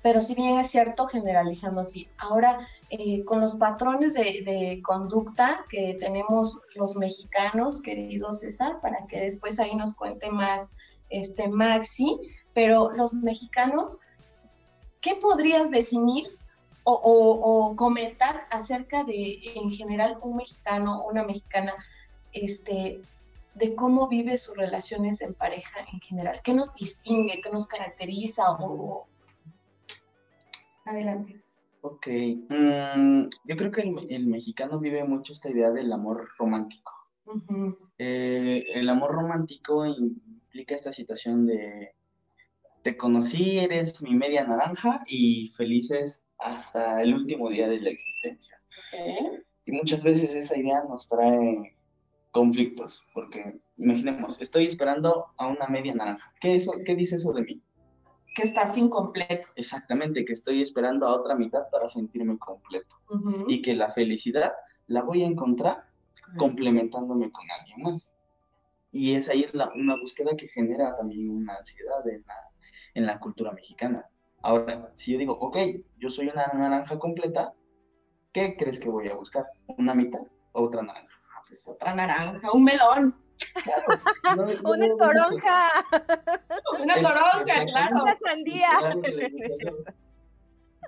Pero 0.03 0.21
si 0.21 0.35
bien 0.35 0.59
es 0.59 0.71
cierto, 0.71 1.07
generalizando 1.07 1.85
sí. 1.85 2.09
Ahora, 2.19 2.69
eh, 2.91 3.25
con 3.25 3.41
los 3.41 3.57
patrones 3.57 4.15
de, 4.15 4.81
conducta 4.83 5.65
que 5.69 5.95
tenemos 6.01 6.63
los 6.75 6.97
mexicanos, 6.97 7.83
querido 7.83 8.35
César, 8.35 8.81
para 8.81 9.07
que 9.07 9.21
después 9.21 9.59
ahí 9.59 9.75
nos 9.75 9.95
cuente 9.95 10.31
más 10.31 10.77
este 11.11 11.49
Maxi, 11.49 12.19
pero 12.55 12.91
los 12.91 13.13
mexicanos, 13.15 14.01
¿qué 15.01 15.17
podrías 15.17 15.71
definir 15.71 16.27
o, 16.85 16.93
o, 16.95 17.77
comentar 17.77 18.47
acerca 18.51 19.05
de, 19.05 19.41
en 19.57 19.71
general, 19.71 20.19
un 20.23 20.37
mexicano 20.37 21.03
o 21.03 21.11
una 21.11 21.23
mexicana 21.23 21.75
este, 22.33 23.03
de 23.59 23.75
cómo 23.75 24.09
vive 24.09 24.39
sus 24.39 24.57
relaciones 24.57 25.21
en 25.21 25.35
pareja 25.35 25.81
en 25.93 26.01
general. 26.01 26.41
¿Qué 26.43 26.55
nos 26.55 26.75
distingue? 26.75 27.41
¿Qué 27.43 27.51
nos 27.51 27.67
caracteriza? 27.67 28.45
Adelante. 30.85 31.37
Ok. 31.81 32.07
Mm, 32.49 33.29
yo 33.45 33.57
creo 33.57 33.71
que 33.71 33.83
el, 33.83 34.27
mexicano 34.27 34.79
vive 34.79 35.05
mucho 35.05 35.33
esta 35.33 35.51
idea 35.51 35.71
del 35.71 35.93
amor 35.93 36.29
romántico. 36.39 36.93
Eh, 37.99 38.65
el 38.75 38.89
amor 38.89 39.13
romántico 39.13 39.85
implica 39.85 40.75
esta 40.75 40.93
situación 40.93 41.47
de 41.47 41.95
te 42.83 42.97
conocí, 42.97 43.59
eres 43.59 44.01
mi 44.03 44.15
media 44.15 44.47
naranja 44.47 45.01
y 45.07 45.53
felices 45.57 46.25
hasta 46.39 47.03
el 47.03 47.15
último 47.15 47.51
día 47.51 47.69
de 47.69 47.81
la 47.81 47.91
existencia. 47.91 48.61
Y 49.67 49.73
muchas 49.73 50.03
veces 50.03 50.35
esa 50.35 50.57
idea 50.57 50.85
nos 50.89 51.09
trae 51.09 51.77
conflictos, 52.31 53.07
porque 53.13 53.61
imaginemos, 53.77 54.41
estoy 54.41 54.67
esperando 54.67 55.27
a 55.37 55.49
una 55.49 55.67
media 55.67 55.95
naranja. 55.95 56.33
¿Qué, 56.41 56.57
eso, 56.57 56.73
¿Qué 56.85 56.95
dice 56.95 57.17
eso 57.17 57.33
de 57.33 57.43
mí? 57.43 57.63
Que 58.35 58.43
estás 58.43 58.77
incompleto. 58.77 59.49
Exactamente, 59.57 60.25
que 60.25 60.33
estoy 60.33 60.63
esperando 60.63 61.07
a 61.07 61.15
otra 61.15 61.35
mitad 61.35 61.69
para 61.71 61.89
sentirme 61.89 62.39
completo. 62.39 62.97
Y 63.49 63.63
que 63.63 63.75
la 63.75 63.91
felicidad 63.91 64.53
la 64.87 65.03
voy 65.03 65.23
a 65.23 65.27
encontrar 65.27 65.85
complementándome 66.37 67.31
con 67.33 67.45
alguien 67.51 67.83
más. 67.83 68.15
Y 68.91 69.15
es 69.15 69.29
ahí 69.29 69.47
una 69.75 69.97
búsqueda 70.01 70.37
que 70.37 70.49
genera 70.49 70.97
también 70.97 71.31
una 71.31 71.57
ansiedad 71.57 72.07
en 72.09 72.25
la, 72.27 72.35
en 72.95 73.07
la 73.07 73.19
cultura 73.19 73.53
mexicana. 73.53 74.09
Ahora, 74.43 74.91
si 74.95 75.13
yo 75.13 75.19
digo, 75.19 75.35
ok, 75.35 75.59
yo 75.99 76.11
soy 76.11 76.29
una 76.29 76.47
naranja 76.55 76.99
completa, 76.99 77.53
¿qué 78.33 78.57
crees 78.57 78.79
que 78.79 78.89
voy 78.89 79.09
a 79.09 79.17
buscar? 79.17 79.47
¿Una 79.67 79.95
mitad 79.95 80.21
o 80.53 80.63
otra 80.63 80.83
naranja? 80.83 81.19
pues 81.49 81.67
otra 81.67 81.95
naranja, 81.95 82.53
un 82.53 82.65
melón. 82.65 83.15
Una 84.65 84.89
toronja. 84.97 85.71
una 86.79 86.95
toronja, 86.95 87.65
claro. 87.67 88.03
Una 88.03 88.19
sandía. 88.19 88.69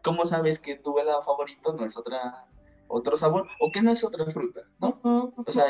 ¿Cómo 0.02 0.24
sabes 0.24 0.60
que 0.60 0.76
tu 0.76 0.98
helado 0.98 1.22
favorito 1.22 1.72
no 1.74 1.84
es 1.84 1.96
otra, 1.96 2.46
otro 2.88 3.16
sabor 3.16 3.48
o 3.60 3.70
que 3.70 3.82
no 3.82 3.92
es 3.92 4.02
otra 4.04 4.24
fruta? 4.26 4.62
¿no? 4.78 5.32
O 5.36 5.52
sea, 5.52 5.66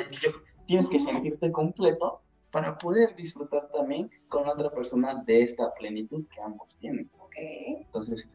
tienes 0.66 0.88
que 0.88 1.00
sentirte 1.00 1.50
completo 1.50 2.22
para 2.50 2.78
poder 2.78 3.14
disfrutar 3.16 3.68
también 3.72 4.10
con 4.28 4.48
otra 4.48 4.70
persona 4.70 5.22
de 5.24 5.42
esta 5.42 5.72
plenitud 5.74 6.24
que 6.28 6.40
ambos 6.40 6.68
tienen. 6.78 7.10
Okay. 7.18 7.82
Entonces, 7.84 8.32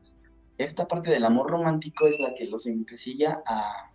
esta 0.58 0.88
parte 0.88 1.12
del 1.12 1.26
amor 1.26 1.50
romántico 1.50 2.08
es 2.08 2.20
la 2.20 2.34
que 2.34 2.46
los 2.46 2.66
encasilla 2.66 3.44
a 3.46 3.92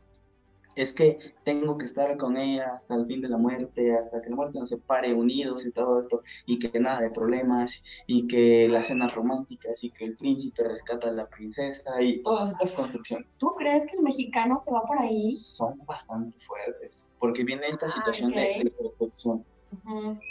es 0.76 0.92
que 0.92 1.34
tengo 1.44 1.76
que 1.78 1.84
estar 1.84 2.16
con 2.16 2.36
ella 2.36 2.72
hasta 2.74 2.94
el 2.94 3.06
fin 3.06 3.20
de 3.20 3.28
la 3.28 3.36
muerte, 3.36 3.96
hasta 3.96 4.20
que 4.20 4.30
la 4.30 4.36
muerte 4.36 4.58
nos 4.58 4.70
separe 4.70 5.12
unidos 5.12 5.66
y 5.66 5.72
todo 5.72 5.98
esto, 5.98 6.22
y 6.46 6.58
que 6.58 6.78
nada 6.78 7.00
de 7.00 7.10
problemas, 7.10 7.82
y 8.06 8.26
que 8.26 8.68
las 8.68 8.86
cenas 8.86 9.14
románticas, 9.14 9.82
y 9.84 9.90
que 9.90 10.04
el 10.04 10.16
príncipe 10.16 10.64
rescata 10.64 11.08
a 11.08 11.12
la 11.12 11.28
princesa, 11.28 12.00
y 12.00 12.22
todas 12.22 12.52
estas 12.52 12.72
construcciones. 12.72 13.36
¿Tú 13.38 13.54
crees 13.56 13.86
que 13.86 13.96
el 13.96 14.02
mexicano 14.02 14.58
se 14.58 14.72
va 14.72 14.82
por 14.82 14.98
ahí? 15.00 15.32
Son 15.32 15.78
bastante 15.86 16.38
fuertes, 16.40 17.10
porque 17.18 17.44
viene 17.44 17.66
esta 17.68 17.86
ah, 17.86 17.90
situación 17.90 18.30
de, 18.30 18.72
perfección. 18.78 19.44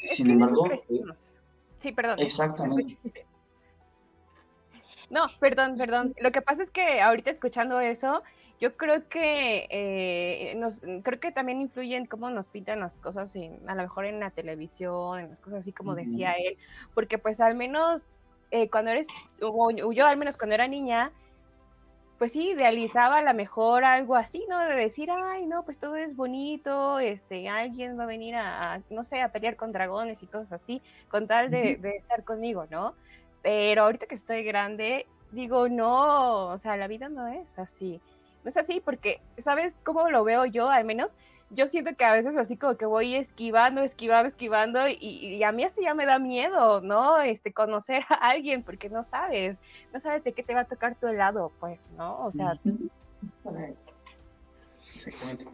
Sin 0.05 0.29
embargo... 0.31 0.69
Sí, 1.81 1.91
perdón. 1.91 2.19
Exactamente. 2.19 2.97
No, 5.09 5.27
perdón, 5.39 5.75
perdón. 5.75 6.13
Lo 6.19 6.31
que 6.31 6.43
pasa 6.43 6.61
es 6.61 6.69
que 6.69 7.01
ahorita 7.01 7.31
escuchando 7.31 7.79
eso, 7.79 8.21
yo 8.59 8.75
creo 8.75 9.07
que 9.07 9.67
eh, 9.69 10.53
nos, 10.55 10.81
creo 11.03 11.19
que 11.19 11.31
también 11.31 11.61
influyen 11.61 12.05
cómo 12.05 12.29
nos 12.29 12.47
pintan 12.47 12.81
las 12.81 12.97
cosas 12.97 13.33
en, 13.35 13.57
a 13.67 13.75
lo 13.75 13.83
mejor 13.83 14.05
en 14.05 14.19
la 14.19 14.31
televisión, 14.31 15.19
en 15.19 15.29
las 15.29 15.39
cosas 15.39 15.59
así 15.59 15.71
como 15.71 15.95
decía 15.95 16.33
él, 16.33 16.57
porque 16.93 17.17
pues 17.17 17.39
al 17.39 17.55
menos 17.55 18.05
eh, 18.51 18.69
cuando 18.69 18.91
eres, 18.91 19.07
o 19.41 19.71
yo 19.91 20.05
al 20.05 20.17
menos 20.17 20.37
cuando 20.37 20.55
era 20.55 20.67
niña, 20.67 21.11
pues 22.17 22.33
sí, 22.33 22.49
idealizaba 22.49 23.19
a 23.19 23.21
lo 23.21 23.33
mejor 23.33 23.85
algo 23.85 24.17
así, 24.17 24.45
¿no? 24.49 24.59
De 24.59 24.75
decir, 24.75 25.09
ay, 25.09 25.45
no, 25.45 25.63
pues 25.63 25.79
todo 25.79 25.95
es 25.95 26.17
bonito, 26.17 26.99
este, 26.99 27.47
alguien 27.47 27.97
va 27.97 28.03
a 28.03 28.07
venir 28.07 28.35
a, 28.35 28.81
no 28.89 29.05
sé, 29.05 29.21
a 29.21 29.31
pelear 29.31 29.55
con 29.55 29.71
dragones 29.71 30.21
y 30.21 30.27
cosas 30.27 30.51
así, 30.51 30.81
con 31.07 31.27
tal 31.27 31.49
de, 31.49 31.77
de 31.77 31.95
estar 31.95 32.25
conmigo, 32.25 32.65
¿no? 32.69 32.93
Pero 33.41 33.83
ahorita 33.83 34.05
que 34.05 34.15
estoy 34.15 34.43
grande, 34.43 35.05
digo, 35.31 35.69
no, 35.69 36.47
o 36.47 36.57
sea, 36.57 36.75
la 36.75 36.87
vida 36.87 37.07
no 37.07 37.25
es 37.27 37.47
así. 37.57 38.01
No 38.49 38.51
es 38.51 38.57
así 38.57 38.81
porque, 38.83 39.21
¿sabes 39.43 39.75
cómo 39.83 40.09
lo 40.09 40.23
veo 40.23 40.43
yo? 40.43 40.71
Al 40.71 40.83
menos 40.83 41.11
yo 41.51 41.67
siento 41.67 41.95
que 41.95 42.03
a 42.03 42.13
veces 42.13 42.35
así 42.35 42.57
como 42.57 42.77
que 42.77 42.87
voy 42.87 43.13
esquivando, 43.13 43.81
esquivando, 43.81 44.27
esquivando 44.27 44.87
y, 44.87 45.43
a 45.43 45.51
mí 45.51 45.63
hasta 45.63 45.79
ya 45.83 45.93
me 45.93 46.07
da 46.07 46.17
miedo, 46.17 46.81
¿no? 46.81 47.21
Este, 47.21 47.53
conocer 47.53 48.05
a 48.09 48.15
alguien 48.15 48.63
porque 48.63 48.89
no 48.89 49.03
sabes, 49.03 49.59
no 49.93 49.99
sabes 49.99 50.23
de 50.23 50.33
qué 50.33 50.41
te 50.41 50.55
va 50.55 50.61
a 50.61 50.65
tocar 50.65 50.95
tu 50.95 51.05
helado, 51.05 51.51
pues, 51.59 51.79
¿no? 51.95 52.25
O 52.25 52.31
sea... 52.31 52.53
Exactamente. 54.95 55.45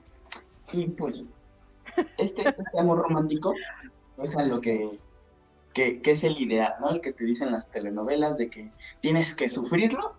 Y 0.71 0.87
pues, 0.91 1.25
este, 2.17 2.47
este 2.47 2.79
amor 2.79 2.99
romántico 2.99 3.53
es 4.19 4.37
a 4.37 4.45
lo 4.45 4.61
que, 4.61 4.97
que, 5.73 5.99
es 6.01 6.23
el 6.23 6.39
ideal, 6.39 6.75
¿no? 6.79 6.91
El 6.91 7.01
que 7.01 7.11
te 7.11 7.25
dicen 7.25 7.51
las 7.51 7.69
telenovelas 7.69 8.37
de 8.37 8.49
que 8.49 8.71
tienes 9.01 9.35
que 9.35 9.49
sufrirlo 9.49 10.15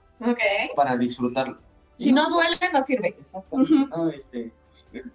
para 0.76 0.98
disfrutarlo. 0.98 1.64
Si 1.96 2.12
no 2.12 2.28
duele, 2.28 2.58
no 2.72 2.82
sirve. 2.82 3.08
Exactamente. 3.18 3.96
¿no? 3.96 4.10
Este, 4.10 4.52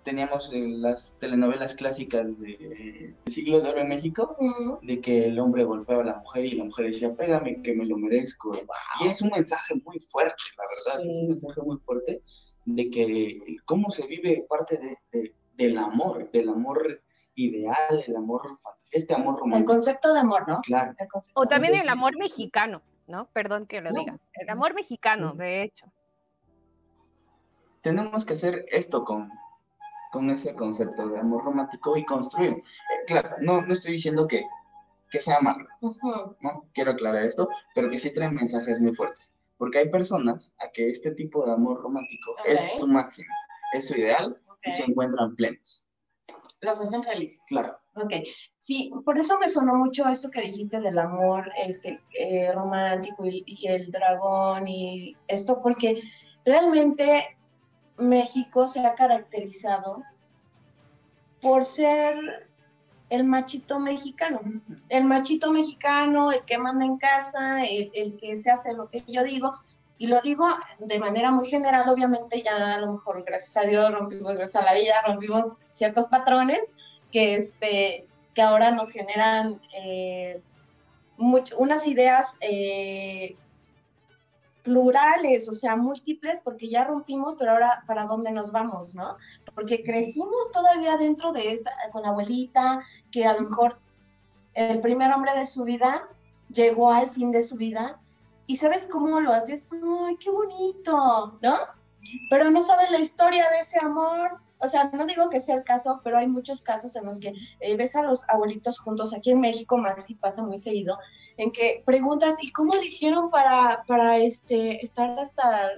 teníamos 0.03 0.51
las 0.53 1.17
telenovelas 1.19 1.75
clásicas 1.75 2.39
de, 2.39 3.13
siglo 3.27 3.61
de 3.61 3.69
oro 3.69 3.81
en 3.81 3.89
México, 3.89 4.37
de 4.81 5.01
que 5.01 5.25
el 5.25 5.39
hombre 5.39 5.63
golpeaba 5.63 6.03
a 6.03 6.05
la 6.05 6.15
mujer 6.15 6.45
y 6.45 6.51
la 6.51 6.65
mujer 6.65 6.87
decía, 6.87 7.13
pégame 7.13 7.61
que 7.61 7.73
me 7.73 7.85
lo 7.85 7.97
merezco. 7.97 8.57
Y 9.01 9.07
es 9.07 9.21
un 9.21 9.29
mensaje 9.29 9.75
muy 9.85 9.99
fuerte, 9.99 10.43
la 10.57 10.63
verdad, 10.63 11.11
es 11.11 11.19
un 11.19 11.27
mensaje 11.29 11.61
muy 11.61 11.77
fuerte 11.79 12.21
de 12.65 12.89
que 12.89 13.39
cómo 13.65 13.89
se 13.91 14.05
vive 14.07 14.45
parte 14.49 14.79
de, 15.11 15.33
del 15.55 15.77
amor, 15.77 16.29
del 16.31 16.49
amor 16.49 17.01
ideal, 17.35 18.03
el 18.05 18.15
amor 18.15 18.59
este 18.91 19.13
amor 19.13 19.39
romántico. 19.39 19.71
El 19.71 19.77
concepto 19.77 20.13
de 20.13 20.19
amor, 20.19 20.47
¿no? 20.47 20.59
Claro. 20.61 20.93
O 21.35 21.45
también 21.45 21.75
el 21.75 21.87
amor 21.87 22.17
mexicano, 22.17 22.81
¿no? 23.07 23.27
Perdón 23.31 23.65
que 23.65 23.81
lo 23.81 23.91
diga. 23.91 24.19
El 24.33 24.49
amor 24.49 24.73
mexicano, 24.73 25.33
de 25.33 25.63
hecho. 25.63 25.85
Tenemos 27.81 28.25
que 28.25 28.33
hacer 28.33 28.65
esto 28.69 29.03
con, 29.03 29.31
con 30.11 30.29
ese 30.29 30.53
concepto 30.53 31.07
de 31.09 31.19
amor 31.19 31.43
romántico 31.43 31.97
y 31.97 32.05
construir. 32.05 32.51
Eh, 32.51 33.05
claro, 33.07 33.35
no, 33.41 33.61
no 33.61 33.73
estoy 33.73 33.93
diciendo 33.93 34.27
que, 34.27 34.43
que 35.09 35.19
sea 35.19 35.39
malo, 35.39 35.67
¿no? 36.41 36.65
Quiero 36.73 36.91
aclarar 36.91 37.25
esto, 37.25 37.49
pero 37.73 37.89
que 37.89 37.99
sí 37.99 38.13
traen 38.13 38.35
mensajes 38.35 38.79
muy 38.79 38.93
fuertes. 38.95 39.33
Porque 39.57 39.79
hay 39.79 39.89
personas 39.89 40.53
a 40.59 40.71
que 40.71 40.87
este 40.87 41.11
tipo 41.11 41.45
de 41.45 41.53
amor 41.53 41.81
romántico 41.81 42.35
es 42.45 42.61
su 42.79 42.87
máximo, 42.87 43.29
es 43.73 43.87
su 43.87 43.97
ideal 43.97 44.39
y 44.63 44.71
se 44.71 44.83
encuentran 44.83 45.35
plenos. 45.35 45.87
Los 46.61 46.79
hacen 46.79 47.03
felices. 47.03 47.41
Claro. 47.47 47.77
Ok, 47.95 48.13
sí, 48.59 48.91
por 49.03 49.17
eso 49.17 49.39
me 49.39 49.49
sonó 49.49 49.75
mucho 49.75 50.07
esto 50.07 50.29
que 50.29 50.41
dijiste 50.41 50.79
del 50.79 50.97
amor 50.99 51.51
este, 51.57 51.99
eh, 52.13 52.51
romántico 52.53 53.25
y, 53.25 53.43
y 53.47 53.67
el 53.67 53.91
dragón 53.91 54.67
y 54.67 55.17
esto, 55.27 55.59
porque 55.61 56.01
realmente 56.45 57.37
México 57.97 58.67
se 58.67 58.85
ha 58.85 58.95
caracterizado 58.95 60.03
por 61.41 61.65
ser 61.65 62.47
el 63.09 63.25
machito 63.25 63.79
mexicano. 63.79 64.39
El 64.87 65.03
machito 65.03 65.51
mexicano, 65.51 66.31
el 66.31 66.45
que 66.45 66.57
manda 66.57 66.85
en 66.85 66.97
casa, 66.97 67.63
el, 67.63 68.17
que 68.17 68.37
se 68.37 68.49
hace 68.49 68.73
lo 68.73 68.89
que 68.89 69.03
yo 69.07 69.23
digo. 69.23 69.53
Y 69.97 70.07
lo 70.07 70.19
digo 70.21 70.47
de 70.79 70.97
manera 70.97 71.29
muy 71.29 71.47
general, 71.47 71.87
obviamente 71.89 72.41
ya 72.41 72.75
a 72.75 72.79
lo 72.79 72.93
mejor, 72.93 73.23
gracias 73.23 73.57
a 73.57 73.67
Dios, 73.67 73.91
rompimos, 73.91 74.33
gracias 74.33 74.63
a 74.63 74.65
la 74.65 74.73
vida, 74.73 74.95
rompimos 75.05 75.57
ciertos 75.71 76.07
patrones 76.07 76.61
que, 77.11 77.35
este, 77.35 78.07
que 78.33 78.41
ahora 78.41 78.71
nos 78.71 78.91
generan 78.91 79.61
eh, 79.77 80.41
unas 81.17 81.85
ideas 81.85 82.37
eh, 82.39 83.35
plurales, 84.63 85.49
o 85.49 85.53
sea, 85.53 85.75
múltiples, 85.75 86.41
porque 86.43 86.69
ya 86.69 86.83
rompimos, 86.83 87.35
pero 87.35 87.51
ahora 87.51 87.83
para 87.87 88.05
dónde 88.05 88.31
nos 88.31 88.51
vamos, 88.51 88.93
¿no? 88.95 89.17
Porque 89.55 89.83
crecimos 89.83 90.51
todavía 90.51 90.97
dentro 90.97 91.31
de 91.31 91.53
esta, 91.53 91.71
con 91.91 92.03
la 92.03 92.09
abuelita, 92.09 92.81
que 93.11 93.25
a 93.25 93.33
lo 93.33 93.49
mejor 93.49 93.79
el 94.53 94.81
primer 94.81 95.11
hombre 95.13 95.33
de 95.37 95.45
su 95.45 95.63
vida 95.63 96.07
llegó 96.49 96.91
al 96.91 97.09
fin 97.09 97.31
de 97.31 97.43
su 97.43 97.55
vida, 97.55 97.99
y 98.47 98.57
sabes 98.57 98.87
cómo 98.87 99.19
lo 99.21 99.31
haces, 99.31 99.69
¡ay, 99.71 100.17
qué 100.17 100.29
bonito! 100.29 101.39
¿No? 101.41 101.55
Pero 102.29 102.49
no 102.49 102.61
sabes 102.61 102.91
la 102.91 102.99
historia 102.99 103.49
de 103.49 103.59
ese 103.59 103.79
amor, 103.79 104.39
o 104.59 104.67
sea, 104.67 104.89
no 104.93 105.05
digo 105.05 105.29
que 105.29 105.41
sea 105.41 105.55
el 105.55 105.63
caso, 105.63 106.01
pero 106.03 106.17
hay 106.17 106.27
muchos 106.27 106.61
casos 106.61 106.95
en 106.95 107.05
los 107.05 107.19
que 107.19 107.33
eh, 107.59 107.75
ves 107.75 107.95
a 107.95 108.03
los 108.03 108.27
abuelitos 108.29 108.79
juntos. 108.79 109.13
Aquí 109.13 109.31
en 109.31 109.39
México, 109.39 109.77
Maxi 109.77 110.15
pasa 110.15 110.43
muy 110.43 110.57
seguido, 110.57 110.99
en 111.37 111.51
que 111.51 111.83
preguntas, 111.85 112.35
¿y 112.41 112.51
cómo 112.51 112.73
le 112.75 112.85
hicieron 112.85 113.29
para, 113.29 113.83
para 113.87 114.17
este, 114.17 114.83
estar 114.83 115.19
hasta, 115.19 115.69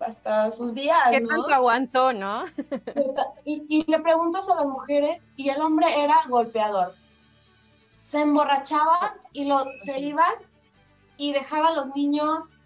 hasta 0.00 0.50
sus 0.50 0.74
días? 0.74 0.98
¿Qué 1.10 1.20
tanto 1.20 1.52
aguantó, 1.52 2.12
no? 2.12 2.44
y, 3.44 3.64
y 3.68 3.90
le 3.90 3.98
preguntas 4.00 4.48
a 4.50 4.56
las 4.56 4.66
mujeres, 4.66 5.28
y 5.36 5.48
el 5.48 5.60
hombre 5.60 5.86
era 5.98 6.16
golpeador. 6.28 6.94
Se 8.00 8.20
emborrachaban 8.20 9.12
y 9.32 9.44
lo, 9.44 9.64
se 9.76 9.98
iban 9.98 10.34
y 11.16 11.32
dejaba 11.32 11.68
a 11.68 11.72
los 11.74 11.94
niños 11.94 12.56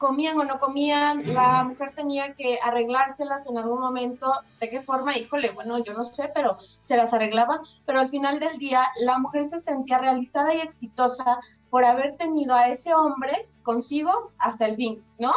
comían 0.00 0.38
o 0.38 0.44
no 0.44 0.58
comían, 0.58 1.34
la 1.34 1.62
mujer 1.62 1.92
tenía 1.94 2.34
que 2.34 2.58
arreglárselas 2.64 3.46
en 3.46 3.58
algún 3.58 3.80
momento, 3.80 4.32
¿de 4.58 4.70
qué 4.70 4.80
forma? 4.80 5.16
Híjole, 5.16 5.50
bueno, 5.50 5.78
yo 5.84 5.92
no 5.92 6.06
sé, 6.06 6.30
pero 6.34 6.56
se 6.80 6.96
las 6.96 7.12
arreglaba, 7.12 7.60
pero 7.84 8.00
al 8.00 8.08
final 8.08 8.40
del 8.40 8.56
día 8.56 8.88
la 9.02 9.18
mujer 9.18 9.44
se 9.44 9.60
sentía 9.60 9.98
realizada 9.98 10.54
y 10.54 10.60
exitosa 10.60 11.38
por 11.68 11.84
haber 11.84 12.16
tenido 12.16 12.54
a 12.54 12.68
ese 12.68 12.94
hombre 12.94 13.46
consigo 13.62 14.32
hasta 14.38 14.64
el 14.64 14.76
fin, 14.76 15.04
¿no? 15.18 15.32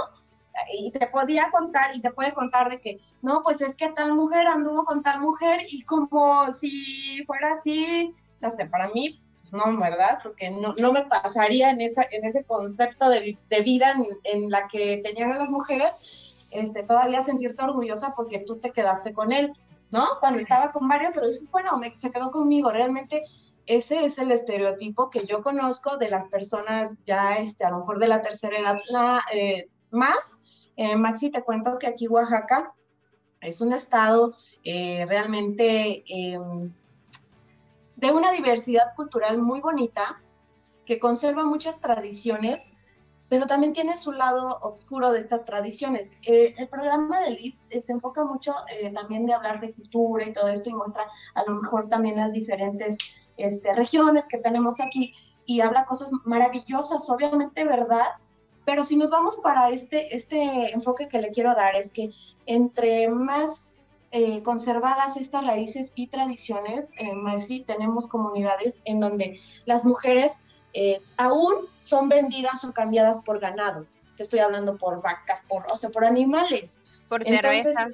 Y 0.80 0.91
te 0.91 1.07
podía 1.07 1.49
contar, 1.51 1.93
y 1.93 1.99
te 1.99 2.11
puede 2.11 2.32
contar 2.32 2.70
de 2.70 2.80
que, 2.80 3.01
no, 3.22 3.43
pues 3.43 3.59
es 3.59 3.76
que 3.76 3.89
tal 3.89 4.14
mujer 4.14 4.47
anduvo 4.47 4.86
con 4.86 5.03
tal 5.03 5.20
mujer 5.20 5.59
y 5.70 5.84
como 5.84 6.53
si 6.53 7.22
fuera 7.26 7.51
así, 7.53 8.16
no 8.39 8.49
sé, 8.49 8.66
para 8.68 8.88
mí 8.88 9.20
no, 9.54 9.80
¿verdad? 9.80 10.20
Porque 10.24 10.49
no, 10.49 10.74
no 10.80 10.91
me 10.91 11.06
pasaría 11.06 11.70
en, 11.70 11.80
esa, 11.80 12.04
en 12.12 12.26
ese 12.26 12.43
concepto 12.43 13.08
de, 13.08 13.38
de 13.49 13.62
vida 13.62 13.93
en, 14.24 14.49
la 14.49 14.68
que 14.68 14.97
tenían 14.97 15.38
las 15.38 15.49
mujeres, 15.49 15.91
este, 16.49 16.84
todavía 16.84 17.24
sentirte 17.24 17.64
orgullosa 17.64 18.14
porque 18.16 18.39
tú 18.39 18.58
te 18.58 18.72
quedaste 18.72 19.14
con 19.14 19.32
él, 19.32 19.54
¿no? 19.91 20.08
Cuando 20.20 20.39
estaba 20.39 20.72
con 20.72 20.88
varios, 20.88 21.12
pero 21.14 21.28
dices, 21.28 21.49
bueno, 21.51 21.78
me, 21.78 21.95
se 21.95 22.12
quedó 22.12 22.32
conmigo, 22.32 22.72
realmente 22.72 23.24
ese 23.68 24.06
es 24.06 24.18
el 24.18 24.32
estereotipo 24.32 25.12
que 25.12 25.26
yo 25.28 25.43
conozco 25.43 25.97
de 25.97 26.10
las 26.10 26.28
personas 26.28 26.97
ya, 27.06 27.36
este, 27.38 27.64
a 27.64 27.70
lo 27.70 27.80
mejor 27.80 27.99
de 27.99 28.08
la 28.08 28.24
tercera 28.24 28.58
edad, 28.58 28.80
la, 28.89 29.22
eh, 29.32 29.68
más. 29.91 30.39
Eh, 30.76 30.95
Maxi, 30.95 31.30
te 31.30 31.43
cuento 31.43 31.78
que 31.78 31.86
aquí 31.86 32.08
Oaxaca 32.08 32.74
es 33.39 33.62
un 33.62 33.74
estado 33.74 34.34
eh, 34.64 35.06
realmente 35.08 36.04
em, 36.08 36.74
de 37.96 38.12
una 38.12 38.32
diversidad 38.32 38.96
cultural 38.96 39.38
muy 39.38 39.62
bonita, 39.62 40.22
que 40.86 41.00
conserva 41.00 41.46
muchas 41.46 41.80
tradiciones, 41.80 42.74
pero 43.30 43.48
también 43.48 43.74
tiene 43.74 43.98
su 43.98 44.12
lado 44.12 44.60
oscuro 44.62 45.12
de 45.12 45.20
estas 45.20 45.46
tradiciones. 45.46 46.12
Eh, 46.24 46.54
el 46.58 46.68
programa 46.68 47.20
de 47.22 47.32
Liz 47.32 47.66
eh, 47.70 47.82
se 47.82 47.94
enfoca 47.94 48.24
mucho 48.24 48.54
eh, 48.70 48.91
también 48.91 49.26
de 49.26 49.34
hablar 49.34 49.60
de 49.60 49.74
cultura 49.74 50.28
y 50.28 50.34
todo 50.34 50.50
esto 50.50 50.70
y 50.70 50.74
muestra 50.74 51.08
a 51.34 51.44
lo 51.44 51.62
mejor 51.62 51.89
también 51.89 52.18
las 52.18 52.34
diferentes 52.34 52.98
este, 53.38 53.74
regiones 53.74 54.28
que 54.28 54.38
tenemos 54.38 54.80
aquí 54.80 55.14
y 55.46 55.62
habla 55.62 55.86
cosas 55.86 56.12
maravillosas, 56.26 57.10
obviamente 57.10 57.64
verdad, 57.64 58.06
pero 58.66 58.84
si 58.84 58.96
nos 58.96 59.10
vamos 59.10 59.38
para 59.38 59.70
este, 59.70 60.16
este 60.16 60.72
enfoque 60.74 61.08
que 61.08 61.22
le 61.22 61.32
quiero 61.32 61.54
dar 61.54 61.76
es 61.76 61.91
que 61.91 62.12
entre 62.46 63.10
más 63.10 63.72
eh, 64.16 64.43
conservadas 64.43 65.18
estas 65.18 65.43
raíces 65.43 65.91
y 65.95 66.05
tradiciones, 66.05 66.91
en 66.99 67.24
Messi 67.24 67.61
tenemos 67.61 68.07
comunidades 68.07 68.84
en 68.86 68.99
donde 68.99 69.39
las 69.66 69.86
mujeres 69.86 70.45
eh, 70.76 71.01
aún 71.18 71.66
son 71.80 72.09
vendidas 72.09 72.64
o 72.64 72.72
cambiadas 72.74 73.24
por 73.24 73.39
ganado. 73.39 73.88
Te 74.16 74.22
estoy 74.22 74.38
hablando 74.38 74.78
por 74.78 75.01
vacas, 75.01 75.41
por, 75.47 75.66
o 75.68 75.78
sea, 75.78 75.89
por 75.89 76.05
animales. 76.05 76.84
Por 77.09 77.26
cerveza. 77.26 77.88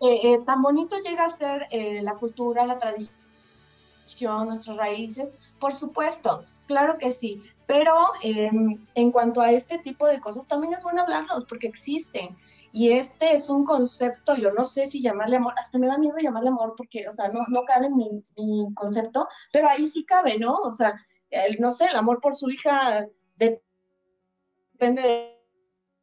Eh, 0.00 0.38
tan 0.46 0.62
bonito 0.62 0.96
llega 0.98 1.24
a 1.24 1.30
ser 1.30 1.66
la 1.72 2.14
cultura, 2.14 2.64
la 2.64 2.78
tradición, 2.78 4.46
nuestras 4.46 4.76
raíces, 4.76 5.34
por 5.58 5.74
supuesto, 5.74 6.44
claro 6.68 6.96
que 6.96 7.12
sí. 7.12 7.42
Pero 7.66 7.92
en 8.22 9.10
cuanto 9.10 9.40
a 9.40 9.50
este 9.50 9.78
tipo 9.78 10.06
de 10.06 10.20
cosas, 10.20 10.46
también 10.46 10.74
es 10.74 10.84
bueno 10.84 11.02
hablarlos 11.02 11.44
porque 11.46 11.66
existen. 11.66 12.36
Y 12.72 12.92
este 12.92 13.32
es 13.32 13.48
un 13.48 13.64
concepto, 13.64 14.36
yo 14.36 14.52
no 14.52 14.64
sé 14.64 14.86
si 14.86 15.00
llamarle 15.02 15.36
amor, 15.36 15.54
hasta 15.56 15.78
me 15.78 15.86
da 15.86 15.98
miedo 15.98 16.16
llamarle 16.18 16.50
amor 16.50 16.74
porque, 16.76 17.08
o 17.08 17.12
sea, 17.12 17.28
no, 17.28 17.40
no 17.48 17.64
cabe 17.64 17.86
en 17.86 17.96
mi, 17.96 18.74
concepto, 18.74 19.26
pero 19.52 19.68
ahí 19.68 19.86
sí 19.86 20.04
cabe, 20.04 20.38
¿no? 20.38 20.54
O 20.54 20.72
sea, 20.72 20.94
el, 21.30 21.58
no 21.60 21.72
sé, 21.72 21.86
el 21.86 21.96
amor 21.96 22.20
por 22.20 22.34
su 22.34 22.50
hija 22.50 23.06
depende 23.36 25.34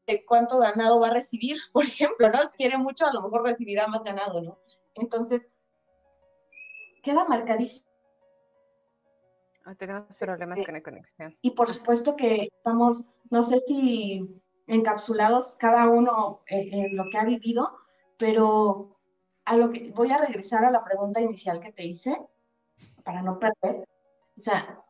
de, 0.08 0.26
cuánto 0.26 0.58
ganado 0.58 1.00
va 1.00 1.08
a 1.08 1.14
recibir, 1.14 1.58
por 1.74 1.86
ejemplo, 1.86 2.30
¿no? 2.30 2.40
Si 2.50 2.58
quiere 2.58 2.78
mucho, 2.78 3.06
a 3.06 3.14
lo 3.14 3.22
mejor 3.22 3.44
recibirá 3.44 3.88
más 3.88 4.04
ganado, 4.04 4.42
¿no? 4.42 4.58
Entonces, 4.96 5.54
queda 7.04 7.26
marcadísimo. 7.26 7.86
Ah, 9.66 9.74
tenemos 9.76 10.16
problemas 10.18 10.60
con 10.64 10.74
la 10.76 10.82
conexión. 10.84 11.38
Y 11.42 11.52
por 11.52 11.72
supuesto 11.72 12.16
que 12.16 12.50
estamos, 12.56 13.06
no 13.32 13.42
sé 13.42 13.60
si 13.62 14.44
encapsulados 14.68 15.56
cada 15.58 15.88
uno 15.88 16.42
en, 16.48 16.96
lo 16.96 17.10
que 17.10 17.18
ha 17.18 17.26
vivido, 17.26 17.78
pero 18.18 18.98
a 19.46 19.56
lo 19.56 19.72
que 19.72 19.92
voy 19.92 20.12
a 20.12 20.18
regresar 20.18 20.66
a 20.66 20.72
la 20.72 20.84
pregunta 20.84 21.22
inicial 21.22 21.60
que 21.60 21.72
te 21.72 21.86
hice 21.86 22.20
para 23.04 23.22
no 23.22 23.40
perder. 23.40 23.88
O 24.38 24.42
sea, 24.42 24.84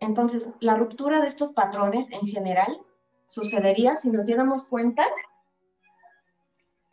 entonces, 0.00 0.50
la 0.60 0.74
ruptura 0.74 1.20
de 1.20 1.28
estos 1.28 1.52
patrones 1.52 2.10
en 2.12 2.26
general 2.26 2.80
sucedería 3.26 3.96
si 3.96 4.10
nos 4.10 4.26
diéramos 4.26 4.66
cuenta 4.66 5.04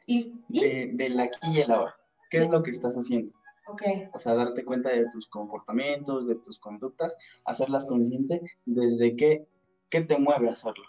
y, 0.06 0.42
De, 0.48 0.92
del 0.94 1.20
aquí 1.20 1.40
y 1.52 1.60
el 1.62 1.72
ahora. 1.72 1.96
¿Qué 2.30 2.40
es 2.44 2.50
lo 2.50 2.62
que 2.62 2.72
estás 2.72 2.96
haciendo? 2.96 3.34
ok, 3.68 3.82
O 4.14 4.20
sea, 4.20 4.34
darte 4.34 4.66
cuenta 4.66 4.90
de 4.90 5.08
tus 5.12 5.28
comportamientos, 5.28 6.28
de 6.28 6.36
tus 6.36 6.60
conductas, 6.60 7.16
hacerlas 7.46 7.86
consciente 7.86 8.42
desde 8.66 9.16
qué, 9.16 9.48
qué 9.90 10.02
te 10.02 10.18
mueve 10.18 10.50
a 10.50 10.54
hacerlo. 10.54 10.86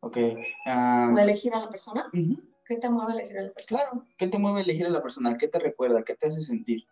Ok. 0.00 0.16
ah, 0.66 1.12
o 1.14 1.18
elegir 1.18 1.54
a 1.54 1.60
la 1.60 1.68
persona. 1.68 2.10
¿Qué 2.66 2.76
te 2.76 2.88
mueve 2.88 3.12
a 3.12 3.14
elegir 3.16 3.38
a 3.38 3.42
la 3.42 3.52
persona? 3.52 3.82
Claro, 3.82 4.06
¿qué 4.16 4.28
te 4.28 4.38
mueve 4.38 4.60
a 4.60 4.62
elegir 4.62 4.86
a 4.86 4.90
la 4.90 5.02
persona? 5.02 5.36
¿Qué 5.36 5.48
te 5.48 5.58
recuerda? 5.58 6.02
¿Qué 6.04 6.14
te 6.14 6.28
hace 6.28 6.40
sentir? 6.42 6.84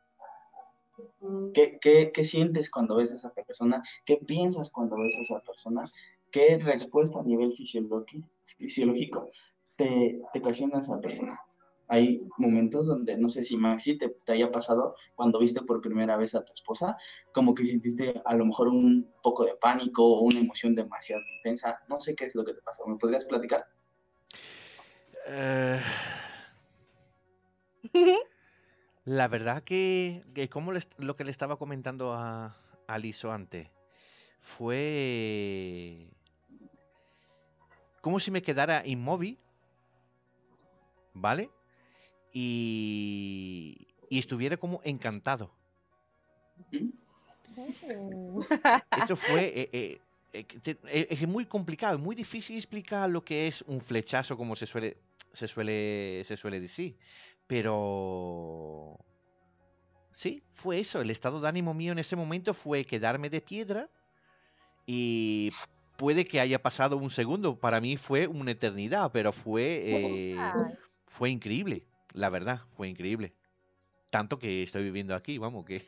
Mm, 1.21 1.53
¿Qué, 1.53 1.79
qué, 1.81 2.11
qué 2.13 2.25
sientes 2.25 2.71
cuando 2.71 2.97
ves 2.97 3.13
a 3.13 3.15
esa 3.15 3.33
persona? 3.33 3.83
¿Qué 4.05 4.17
piensas 4.17 4.71
cuando 4.71 4.97
ves 4.97 5.17
a 5.17 5.21
esa 5.21 5.41
persona? 5.41 5.85
¿Qué 6.31 6.59
respuesta 6.59 7.21
a 7.21 7.23
nivel 7.23 7.55
fisiológico, 7.55 9.31
te, 9.77 10.21
te 10.33 10.39
ocasiona 10.41 10.81
esa 10.81 11.01
persona? 11.01 11.41
Hay 11.89 12.21
momentos 12.37 12.87
donde, 12.87 13.17
no 13.17 13.29
sé 13.29 13.43
si 13.43 13.57
Maxi 13.57 13.99
te, 13.99 14.15
haya 14.33 14.51
pasado 14.51 14.95
cuando 15.15 15.39
viste 15.39 15.63
por 15.63 15.81
primera 15.81 16.17
vez 16.17 16.35
a 16.35 16.45
tu 16.45 16.53
esposa, 16.53 16.97
como 17.33 17.55
que 17.55 17.67
sentiste 17.67 18.21
a 18.25 18.35
lo 18.35 18.45
mejor 18.47 18.69
un 18.69 19.13
poco 19.23 19.45
de 19.45 19.55
pánico 19.57 20.05
o 20.05 20.23
una 20.23 20.41
emoción 20.41 20.75
demasiado 20.75 21.23
intensa. 21.37 21.81
No 21.89 22.01
sé 22.01 22.15
qué 22.15 22.27
es 22.27 22.35
lo 22.35 22.45
que 22.45 22.55
te 22.55 22.63
pasó. 22.63 22.87
¿Me 22.87 22.97
podrías 22.97 23.25
platicar? 23.25 23.67
Eh, 25.27 25.81
la 29.05 29.29
verdad 29.29 29.63
que, 29.63 30.25
que 30.35 30.49
como 30.49 30.73
les- 30.73 30.89
lo 30.99 31.17
que 31.17 31.25
le 31.25 31.31
estaba 31.31 31.57
comentando 31.57 32.13
a, 32.13 32.57
a 32.87 32.99
Liso 32.99 33.33
antes, 33.33 33.69
fue 34.41 36.09
como 38.01 38.21
si 38.21 38.31
me 38.31 38.43
quedara 38.43 38.87
inmóvil, 38.87 39.39
¿vale? 41.15 41.51
Y, 42.41 43.89
y 44.09 44.19
estuviera 44.19 44.57
como 44.57 44.81
encantado. 44.85 45.47
¿Mm? 46.71 46.91
Eso 48.97 49.17
fue... 49.17 49.47
eh, 49.55 49.69
eh, 49.73 50.01
eh, 50.33 50.47
eh, 50.87 51.07
es 51.11 51.29
muy 51.29 51.47
complicado, 51.47 51.97
es 51.97 52.01
muy 52.03 52.15
difícil 52.15 52.57
explicar 52.57 53.09
lo 53.11 53.25
que 53.25 53.49
es 53.49 53.63
un 53.63 53.81
flechazo 53.81 54.37
como 54.37 54.57
se 54.57 54.67
suele, 54.67 54.99
se 55.33 55.49
suele, 55.49 56.23
se 56.25 56.37
suele 56.37 56.61
decir. 56.61 56.97
Pero... 57.47 58.99
Sí, 60.13 60.43
fue 60.55 60.81
eso. 60.81 61.01
El 61.01 61.11
estado 61.11 61.41
de 61.41 61.49
ánimo 61.49 61.75
mío 61.75 61.93
en 61.93 61.99
ese 61.99 62.17
momento 62.17 62.53
fue 62.55 62.85
quedarme 62.85 63.31
de 63.31 63.41
piedra 63.41 63.89
y 64.87 65.53
puede 65.97 66.25
que 66.25 66.41
haya 66.41 66.63
pasado 66.63 66.97
un 66.97 67.11
segundo. 67.11 67.59
Para 67.59 67.81
mí 67.81 67.97
fue 67.97 68.27
una 68.27 68.53
eternidad, 68.53 69.11
pero 69.13 69.33
fue, 69.33 69.83
eh, 69.85 70.57
fue 71.07 71.31
increíble. 71.31 71.87
La 72.15 72.29
verdad, 72.31 72.61
fue 72.69 72.89
increíble. 72.89 73.33
Tanto 74.11 74.39
que 74.39 74.63
estoy 74.63 74.85
viviendo 74.85 75.15
aquí, 75.15 75.39
vamos, 75.39 75.65
que 75.65 75.83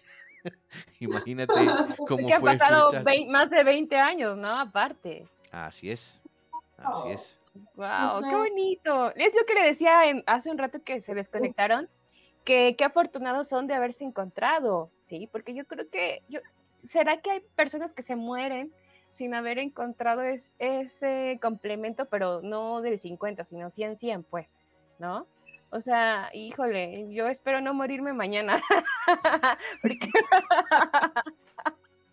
imagínate 1.01 1.55
cómo 2.09 2.27
que 2.29 2.35
han 2.35 2.41
fue 2.41 2.53
el 2.53 2.59
pasado 2.59 2.91
más 3.29 3.51
de 3.51 3.65
20 3.65 3.97
años, 3.97 4.37
¿no? 4.37 4.59
Aparte. 4.59 5.27
Así 5.51 5.91
es. 5.91 6.21
Así 6.77 7.03
Oh. 7.09 7.13
es. 7.13 7.41
Wow, 7.75 8.23
qué 8.29 8.37
bonito. 8.37 9.13
Es 9.17 9.35
lo 9.35 9.45
que 9.45 9.55
le 9.55 9.65
decía 9.65 10.09
en- 10.09 10.23
hace 10.27 10.51
un 10.51 10.59
rato 10.59 10.83
que 10.85 11.01
se 11.01 11.15
desconectaron, 11.15 11.89
que 12.45 12.75
qué 12.79 12.85
afortunados 12.85 13.49
son 13.49 13.67
de 13.67 13.75
haberse 13.75 14.05
encontrado, 14.05 14.91
¿sí? 15.07 15.29
Porque 15.33 15.53
yo 15.55 15.67
creo 15.67 15.89
que 15.91 16.23
yo 16.29 16.41
será 16.89 17.21
que 17.21 17.31
hay 17.31 17.41
personas 17.57 17.93
que 17.93 18.03
se 18.03 18.17
mueren 18.17 18.73
sin 19.17 19.35
haber 19.35 19.59
encontrado 19.59 20.23
es- 20.23 20.55
ese 20.59 21.39
complemento, 21.43 22.07
pero 22.07 22.41
no 22.41 22.81
del 22.81 22.99
50, 23.01 23.45
sino 23.45 23.71
100 23.71 23.97
100, 23.99 24.23
pues, 24.23 24.55
¿no? 24.99 25.27
O 25.73 25.81
sea, 25.81 26.31
híjole, 26.35 27.07
yo 27.13 27.29
espero 27.29 27.61
no 27.61 27.73
morirme 27.75 28.13
mañana. 28.13 28.63
Porque- 29.83 30.11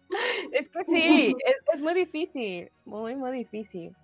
es 0.52 0.70
que 0.70 0.84
sí, 0.86 1.36
es, 1.46 1.56
es 1.74 1.82
muy 1.82 1.94
difícil, 1.94 2.72
muy, 2.86 3.16
muy 3.16 3.32
difícil. 3.32 3.96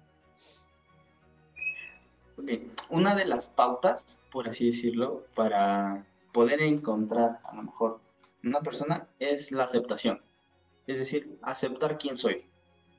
Ok, 2.37 2.49
Una 2.89 3.13
de 3.15 3.25
las 3.25 3.49
pautas, 3.49 4.23
por 4.31 4.49
así 4.49 4.65
decirlo, 4.67 5.25
para 5.35 6.03
poder 6.31 6.61
encontrar 6.61 7.39
a 7.43 7.55
lo 7.55 7.63
mejor 7.63 7.99
una 8.43 8.59
persona 8.61 9.07
es 9.19 9.51
la 9.51 9.65
aceptación. 9.65 10.19
Es 10.87 10.97
decir, 10.97 11.37
aceptar 11.43 11.97
quién 11.97 12.17
soy, 12.17 12.49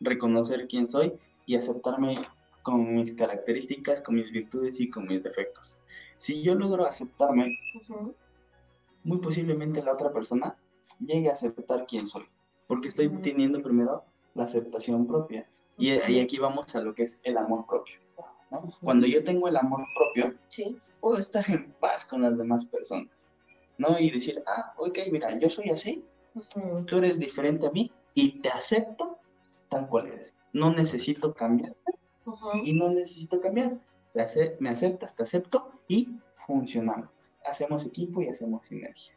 reconocer 0.01 0.69
quién 0.69 0.87
soy 0.87 1.13
y 1.47 1.57
aceptarme 1.57 2.23
con 2.65 2.95
mis 2.95 3.15
características, 3.15 4.01
con 4.01 4.15
mis 4.17 4.33
virtudes 4.33 4.81
y 4.81 4.89
con 4.91 5.07
mis 5.07 5.23
defectos. 5.23 5.81
Si 6.17 6.43
yo 6.43 6.55
logro 6.55 6.87
aceptarme, 6.87 7.57
muy 9.05 9.19
posiblemente 9.19 9.83
la 9.83 9.93
otra 9.93 10.11
persona 10.13 10.57
llegue 10.99 11.29
a 11.29 11.33
aceptar 11.33 11.87
quién 11.87 12.09
soy, 12.09 12.25
porque 12.67 12.89
estoy 12.89 13.07
Ujú. 13.09 13.21
teniendo 13.21 13.63
primero 13.63 14.05
la 14.35 14.45
aceptación 14.45 15.07
propia. 15.07 15.47
Y, 15.77 15.91
y 16.11 16.21
aquí 16.21 16.39
vamos 16.39 16.75
a 16.75 16.81
lo 16.81 16.95
que 16.95 17.03
es 17.03 17.21
el 17.25 17.37
amor 17.37 17.67
propio. 17.67 17.97
¿no? 18.51 18.73
Cuando 18.81 19.07
yo 19.07 19.23
tengo 19.23 19.47
el 19.47 19.57
amor 19.57 19.85
propio, 19.95 20.35
Sí. 20.49 20.79
puedo 21.01 21.19
estar 21.19 21.45
en 21.51 21.71
paz 21.81 22.07
con 22.07 22.23
las 22.23 22.39
demás 22.39 22.65
personas, 22.67 23.29
¿no? 23.77 23.99
Y 23.99 24.11
decir, 24.11 24.43
ah, 24.47 24.73
ok, 24.79 24.99
mira, 25.13 25.37
yo 25.39 25.51
soy 25.51 25.69
así, 25.69 26.03
tú 26.87 26.97
eres 26.99 27.19
diferente 27.21 27.67
a 27.67 27.71
mí 27.71 27.93
y 28.15 28.41
te 28.41 28.49
acepto 28.49 29.19
tal 29.69 29.87
cual 29.89 30.07
eres. 30.07 30.35
No 30.53 30.73
necesito 30.73 31.35
y 32.65 32.73
no 32.73 32.89
necesito 32.91 33.41
cambiar. 33.41 33.79
Me 34.61 34.71
aceptas, 34.71 35.15
te 35.15 35.23
acepto 35.23 35.73
y 35.89 36.17
funcionamos. 36.35 37.11
Hacemos 37.45 37.85
equipo 37.85 38.23
y 38.23 38.29
hacemos 38.29 38.67
sinergia. 38.67 39.15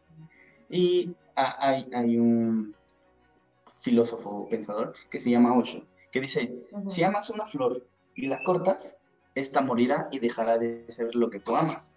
Y 0.69 1.15
hay, 1.35 1.87
hay 1.93 2.17
un 2.17 2.75
filósofo 3.75 4.47
pensador 4.49 4.93
que 5.09 5.19
se 5.19 5.29
llama 5.29 5.55
Osho, 5.55 5.83
que 6.11 6.19
dice, 6.19 6.53
si 6.87 7.03
amas 7.03 7.29
una 7.29 7.45
flor 7.45 7.87
y 8.15 8.25
la 8.25 8.43
cortas, 8.43 8.97
esta 9.35 9.61
morirá 9.61 10.09
y 10.11 10.19
dejará 10.19 10.57
de 10.57 10.85
ser 10.89 11.15
lo 11.15 11.29
que 11.29 11.39
tú 11.39 11.55
amas. 11.55 11.95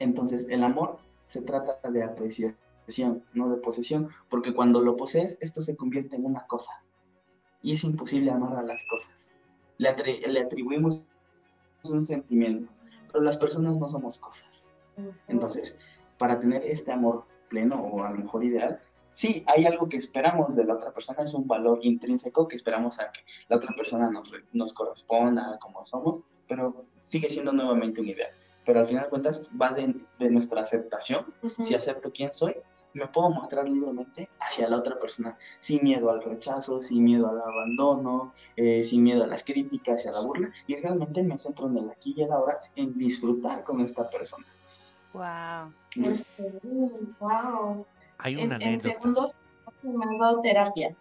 Entonces, 0.00 0.48
el 0.50 0.64
amor 0.64 0.98
se 1.26 1.40
trata 1.40 1.88
de 1.88 2.02
apreciación, 2.02 3.24
no 3.32 3.48
de 3.48 3.56
posesión, 3.58 4.10
porque 4.28 4.52
cuando 4.52 4.82
lo 4.82 4.96
posees, 4.96 5.38
esto 5.40 5.62
se 5.62 5.76
convierte 5.76 6.16
en 6.16 6.26
una 6.26 6.46
cosa. 6.46 6.81
Y 7.62 7.72
es 7.72 7.84
imposible 7.84 8.30
amar 8.30 8.56
a 8.56 8.62
las 8.62 8.84
cosas. 8.86 9.34
Le, 9.78 9.88
atri- 9.94 10.26
le 10.26 10.40
atribuimos 10.40 11.04
un 11.84 12.02
sentimiento, 12.02 12.72
pero 13.10 13.24
las 13.24 13.36
personas 13.36 13.78
no 13.78 13.88
somos 13.88 14.18
cosas. 14.18 14.74
Entonces, 15.28 15.78
para 16.18 16.38
tener 16.38 16.62
este 16.64 16.92
amor 16.92 17.24
pleno 17.48 17.76
o 17.80 18.04
a 18.04 18.10
lo 18.10 18.18
mejor 18.18 18.44
ideal, 18.44 18.80
sí, 19.10 19.44
hay 19.46 19.64
algo 19.66 19.88
que 19.88 19.96
esperamos 19.96 20.54
de 20.54 20.64
la 20.64 20.74
otra 20.74 20.92
persona, 20.92 21.22
es 21.22 21.34
un 21.34 21.46
valor 21.46 21.78
intrínseco 21.82 22.46
que 22.48 22.56
esperamos 22.56 23.00
a 23.00 23.10
que 23.10 23.20
la 23.48 23.56
otra 23.56 23.74
persona 23.76 24.10
nos, 24.10 24.32
nos 24.52 24.72
corresponda 24.72 25.58
como 25.60 25.84
somos, 25.86 26.22
pero 26.48 26.86
sigue 26.96 27.28
siendo 27.30 27.52
nuevamente 27.52 28.00
un 28.00 28.08
ideal. 28.08 28.30
Pero 28.64 28.80
al 28.80 28.86
final 28.86 29.04
de 29.04 29.10
cuentas 29.10 29.50
va 29.60 29.72
de, 29.72 29.94
de 30.18 30.30
nuestra 30.30 30.60
aceptación. 30.60 31.34
Ujú. 31.42 31.64
Si 31.64 31.74
acepto 31.74 32.12
quién 32.12 32.32
soy, 32.32 32.54
me 32.94 33.06
puedo 33.08 33.30
mostrar 33.30 33.68
libremente 33.68 34.28
hacia 34.40 34.68
la 34.68 34.76
otra 34.76 34.98
persona, 34.98 35.36
sin 35.60 35.82
miedo 35.84 36.10
al 36.10 36.22
rechazo, 36.22 36.82
sin 36.82 37.04
miedo 37.04 37.28
al 37.28 37.40
abandono, 37.40 38.32
eh, 38.56 38.84
sin 38.84 39.02
miedo 39.02 39.24
a 39.24 39.26
las 39.26 39.44
críticas 39.44 40.04
y 40.04 40.08
a 40.08 40.12
la 40.12 40.20
burla, 40.20 40.50
y 40.66 40.76
realmente 40.76 41.22
me 41.22 41.38
centro 41.38 41.68
en 41.68 41.78
el 41.78 41.90
aquí 41.90 42.14
y 42.16 42.22
el 42.22 42.32
ahora, 42.32 42.58
en 42.76 42.96
disfrutar 42.98 43.64
con 43.64 43.80
esta 43.80 44.08
persona. 44.10 44.46
Wow. 45.12 45.72
Entonces, 45.96 46.26
Ujú, 46.38 47.14
Wow. 47.20 47.86
Hay 48.18 48.34
En, 48.34 48.46
una 48.46 48.56
en 48.56 48.62
anécdota. 48.62 48.94
segundos 49.00 49.32
me 49.82 50.04
han 50.04 50.18
dado 50.18 50.40
terapia. 50.40 50.94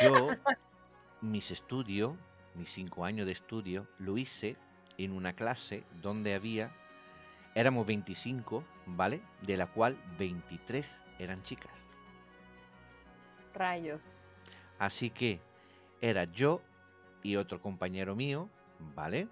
Yo, 0.00 0.28
mis 1.20 1.50
estudios, 1.50 2.12
mis 2.54 2.70
cinco 2.70 3.04
años 3.04 3.26
de 3.26 3.32
estudio, 3.32 3.86
lo 3.98 4.16
hice 4.18 4.56
en 4.98 5.12
una 5.12 5.34
clase 5.34 5.84
donde 6.00 6.34
había, 6.34 6.70
éramos 7.54 7.86
25, 7.86 8.64
¿vale? 8.86 9.20
De 9.42 9.56
la 9.56 9.66
cual 9.66 9.96
23 10.18 11.02
eran 11.18 11.42
chicas. 11.42 11.72
Rayos. 13.54 14.00
Así 14.78 15.10
que 15.10 15.40
era 16.00 16.24
yo 16.24 16.60
y 17.22 17.36
otro 17.36 17.60
compañero 17.60 18.16
mío, 18.16 18.48
¿vale? 18.94 19.28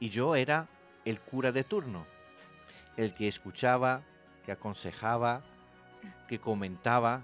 Y 0.00 0.08
yo 0.08 0.34
era 0.34 0.68
el 1.04 1.20
cura 1.20 1.52
de 1.52 1.64
turno, 1.64 2.04
el 2.96 3.14
que 3.14 3.28
escuchaba, 3.28 4.02
que 4.44 4.52
aconsejaba, 4.52 5.42
que 6.28 6.40
comentaba. 6.40 7.22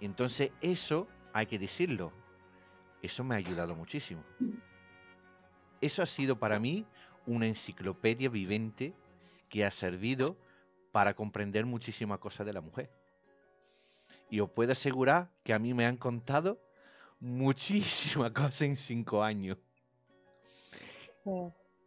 Y 0.00 0.06
entonces 0.06 0.50
eso, 0.60 1.06
hay 1.32 1.46
que 1.46 1.58
decirlo, 1.58 2.12
eso 3.02 3.22
me 3.24 3.34
ha 3.34 3.38
ayudado 3.38 3.74
muchísimo. 3.74 4.22
Eso 5.80 6.02
ha 6.02 6.06
sido 6.06 6.38
para 6.38 6.58
mí 6.58 6.84
una 7.28 7.46
enciclopedia 7.46 8.30
vivente 8.30 8.94
que 9.50 9.64
ha 9.64 9.70
servido 9.70 10.36
para 10.92 11.14
comprender 11.14 11.66
muchísimas 11.66 12.18
cosas 12.18 12.46
de 12.46 12.54
la 12.54 12.62
mujer. 12.62 12.90
Y 14.30 14.40
os 14.40 14.50
puedo 14.50 14.72
asegurar 14.72 15.30
que 15.44 15.52
a 15.52 15.58
mí 15.58 15.74
me 15.74 15.86
han 15.86 15.98
contado 15.98 16.58
muchísimas 17.20 18.32
cosas 18.32 18.62
en 18.62 18.76
cinco 18.76 19.22
años. 19.22 19.58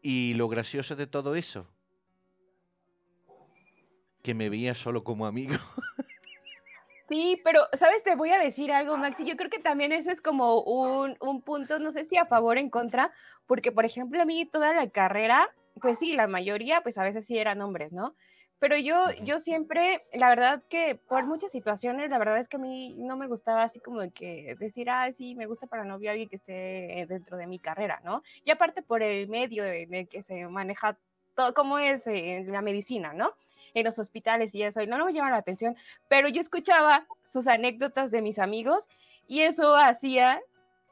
Y 0.04 0.36
lo 0.36 0.48
gracioso 0.48 0.96
de 0.96 1.08
todo 1.08 1.36
eso, 1.36 1.68
que 4.22 4.36
me 4.36 4.50
veía 4.50 4.76
solo 4.76 5.04
como 5.04 5.26
amigo. 5.26 5.56
Sí, 7.12 7.36
pero, 7.43 7.68
¿sabes? 7.74 8.03
Te 8.03 8.16
voy 8.16 8.30
a 8.30 8.39
decir 8.39 8.72
algo, 8.72 8.95
Maxi. 8.95 9.26
Yo 9.26 9.36
creo 9.36 9.49
que 9.49 9.59
también 9.59 9.91
eso 9.91 10.12
es 10.12 10.22
como 10.22 10.62
un, 10.62 11.18
un 11.20 11.41
punto, 11.41 11.78
no 11.78 11.91
sé 11.91 12.05
si 12.05 12.16
a 12.16 12.26
favor 12.26 12.55
o 12.55 12.59
en 12.62 12.70
contra, 12.70 13.12
porque, 13.47 13.74
por 13.74 13.84
ejemplo, 13.84 14.22
a 14.22 14.26
mí 14.26 14.45
toda 14.45 14.74
la 14.74 14.89
carrera, 14.89 15.49
pues 15.82 15.99
sí, 15.99 16.14
la 16.14 16.28
mayoría, 16.28 16.80
pues 16.84 16.97
a 16.97 17.03
veces 17.03 17.26
sí 17.26 17.38
eran 17.38 17.59
hombres, 17.59 17.91
¿no? 17.91 18.16
Pero 18.59 18.78
yo, 18.78 19.12
yo 19.24 19.39
siempre, 19.39 20.05
la 20.14 20.30
verdad 20.30 20.64
que 20.70 20.95
por 20.95 21.26
muchas 21.26 21.51
situaciones, 21.51 22.09
la 22.09 22.18
verdad 22.18 22.38
es 22.39 22.47
que 22.47 22.55
a 22.55 22.62
mí 22.62 22.95
no 22.97 23.18
me 23.18 23.28
gustaba 23.28 23.64
así 23.64 23.82
como 23.82 24.09
que 24.14 24.55
decir, 24.57 24.89
ah, 24.89 25.12
sí, 25.12 25.36
me 25.36 25.47
gusta 25.47 25.68
para 25.68 25.84
novio 25.84 26.12
alguien 26.12 26.30
que 26.30 26.38
esté 26.38 27.05
dentro 27.09 27.36
de 27.36 27.45
mi 27.45 27.59
carrera, 27.59 27.99
¿no? 28.05 28.24
Y 28.45 28.51
aparte 28.51 28.84
por 28.84 29.03
el 29.03 29.28
medio 29.28 29.66
en 29.66 29.93
el 29.93 30.07
que 30.07 30.24
se 30.24 30.47
maneja 30.47 30.97
todo, 31.36 31.53
como 31.53 31.78
es 31.78 32.07
en 32.07 32.49
la 32.53 32.62
medicina, 32.62 33.12
¿no? 33.12 33.34
En 33.74 33.86
los 33.86 33.99
hospitales 33.99 34.53
y 34.55 34.63
eso, 34.63 34.82
y 34.82 34.88
no, 34.88 34.97
no 34.97 35.05
me 35.05 35.13
llama 35.13 35.32
la 35.32 35.38
atención, 35.38 35.76
pero 36.07 36.28
yo 36.28 36.41
escuchaba 36.41 37.05
sus 37.24 37.47
anécdotas 37.47 38.11
de 38.11 38.22
mis 38.22 38.39
amigos 38.39 38.88
y 39.28 39.41
eso 39.41 39.76
hacía 39.76 40.41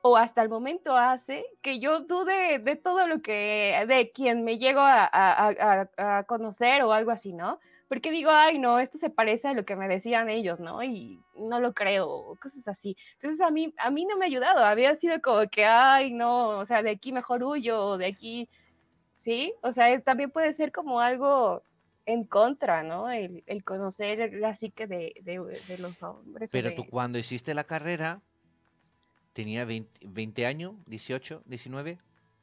o 0.02 0.18
hasta 0.18 0.42
el 0.42 0.50
momento 0.50 0.96
hace 0.96 1.46
que 1.62 1.80
yo 1.80 2.02
dude 2.02 2.60
de 2.60 2.76
todo 2.76 3.08
lo 3.08 3.22
que, 3.22 3.84
de 3.88 4.12
quien 4.12 4.44
me 4.44 4.58
llego 4.58 4.80
a, 4.80 5.10
a, 5.12 5.90
a, 5.98 6.24
conocer 6.24 6.84
o 6.84 6.94
algo 6.94 7.12
así, 7.12 7.34
¿no? 7.34 7.60
Porque 7.90 8.12
digo, 8.12 8.30
ay, 8.32 8.60
no, 8.60 8.80
esto 8.80 8.98
se 8.98 9.10
parece 9.10 9.48
a 9.50 9.54
lo 9.54 9.66
que 9.66 9.76
me 9.76 9.88
decían 9.88 10.30
ellos, 10.30 10.60
¿no? 10.60 10.84
Y 10.84 11.20
no 11.36 11.60
lo 11.60 11.74
creo, 11.74 12.38
cosas 12.42 12.68
así. 12.68 12.96
Entonces 13.16 13.42
a 13.42 13.52
mí, 13.52 13.74
a 13.78 13.90
mí 13.90 14.06
no 14.06 14.16
me 14.18 14.26
ha 14.26 14.28
ayudado, 14.28 14.64
había 14.64 14.96
sido 14.96 15.20
como 15.22 15.50
que, 15.50 15.66
ay, 15.66 16.12
no, 16.12 16.60
o 16.60 16.66
sea, 16.66 16.84
de 16.84 16.92
aquí 16.92 17.12
mejor 17.12 17.44
huyo, 17.44 17.98
de 17.98 18.06
aquí, 18.06 18.48
¿sí? 19.24 19.54
O 19.62 19.74
sea, 19.74 20.00
también 20.02 20.32
puede 20.32 20.54
ser 20.54 20.72
como 20.72 21.02
algo 21.02 21.64
en 22.10 22.24
contra, 22.24 22.82
¿no? 22.82 23.12
El, 23.12 23.44
conocer 23.64 24.34
la 24.34 24.56
psique 24.56 24.88
de, 24.88 25.14
de, 25.22 25.78
los 25.78 26.02
hombres. 26.02 26.50
Pero 26.52 26.74
tú 26.74 26.88
cuando 26.88 27.20
hiciste 27.20 27.54
la 27.54 27.66
carrera, 27.66 28.22
tenía 29.34 29.64
20, 29.66 30.46
años, 30.48 30.74
18, 30.88 31.44
19. 31.46 32.00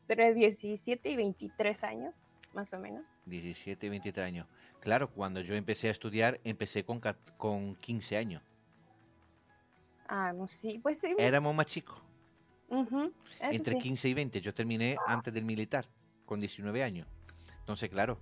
Entre 0.09 0.35
17 0.35 1.11
y 1.11 1.17
23 1.17 1.83
años, 1.83 2.14
más 2.55 2.73
o 2.73 2.79
menos. 2.79 3.05
17 3.25 3.87
y 3.87 3.89
23 3.91 4.25
años. 4.25 4.47
Claro, 4.79 5.11
cuando 5.11 5.41
yo 5.41 5.57
empecé 5.57 5.89
a 5.89 5.91
estudiar, 5.91 6.41
empecé 6.45 6.85
con, 6.85 7.01
con 7.37 7.75
15 7.75 8.17
años. 8.17 8.43
Ah, 10.07 10.33
no, 10.33 10.47
sí, 10.47 10.79
pues 10.81 10.99
sí. 11.01 11.09
Éramos 11.19 11.53
más 11.57 11.67
chicos. 11.67 12.01
Entre 13.41 13.79
15 13.79 14.09
y 14.09 14.14
20. 14.14 14.41
Yo 14.41 14.55
terminé 14.55 14.97
antes 15.09 15.35
del 15.35 15.45
militar, 15.45 15.87
con 16.25 16.39
19 16.39 16.85
años. 16.85 17.09
Entonces, 17.59 17.91
claro, 17.91 18.21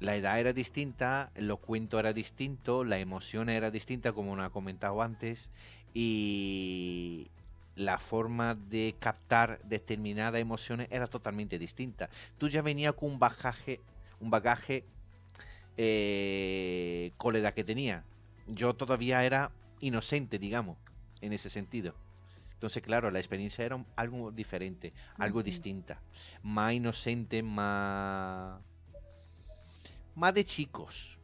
la 0.00 0.16
edad 0.16 0.38
era 0.38 0.52
distinta, 0.52 1.30
lo 1.36 1.58
cuento 1.58 1.98
era 1.98 2.12
distinto, 2.12 2.84
la 2.84 2.98
emoción 2.98 3.48
era 3.48 3.70
distinta, 3.70 4.12
como 4.12 4.36
nos 4.36 4.46
ha 4.46 4.50
comentado 4.50 5.02
antes, 5.02 5.50
y 5.92 7.30
la 7.76 7.98
forma 7.98 8.54
de 8.54 8.94
captar 8.98 9.60
determinadas 9.64 10.40
emociones 10.40 10.88
era 10.90 11.06
totalmente 11.06 11.58
distinta. 11.58 12.10
Tú 12.38 12.48
ya 12.48 12.62
venías 12.62 12.94
con 12.94 13.12
un 13.12 13.18
bagaje, 13.18 13.80
un 14.20 14.30
bagaje 14.30 14.84
eh, 15.76 17.12
con 17.16 17.32
la 17.32 17.40
edad 17.40 17.54
que 17.54 17.64
tenía. 17.64 18.04
Yo 18.46 18.74
todavía 18.74 19.24
era 19.24 19.52
inocente, 19.80 20.38
digamos, 20.38 20.76
en 21.20 21.32
ese 21.32 21.50
sentido. 21.50 21.94
Entonces, 22.52 22.82
claro, 22.82 23.10
la 23.10 23.18
experiencia 23.18 23.64
era 23.64 23.84
algo 23.96 24.30
diferente, 24.30 24.92
algo 25.18 25.42
distinta. 25.42 26.00
Más 26.42 26.72
inocente, 26.72 27.42
más 27.42 28.60
más 30.14 30.34
de 30.34 30.44
chicos 30.44 31.18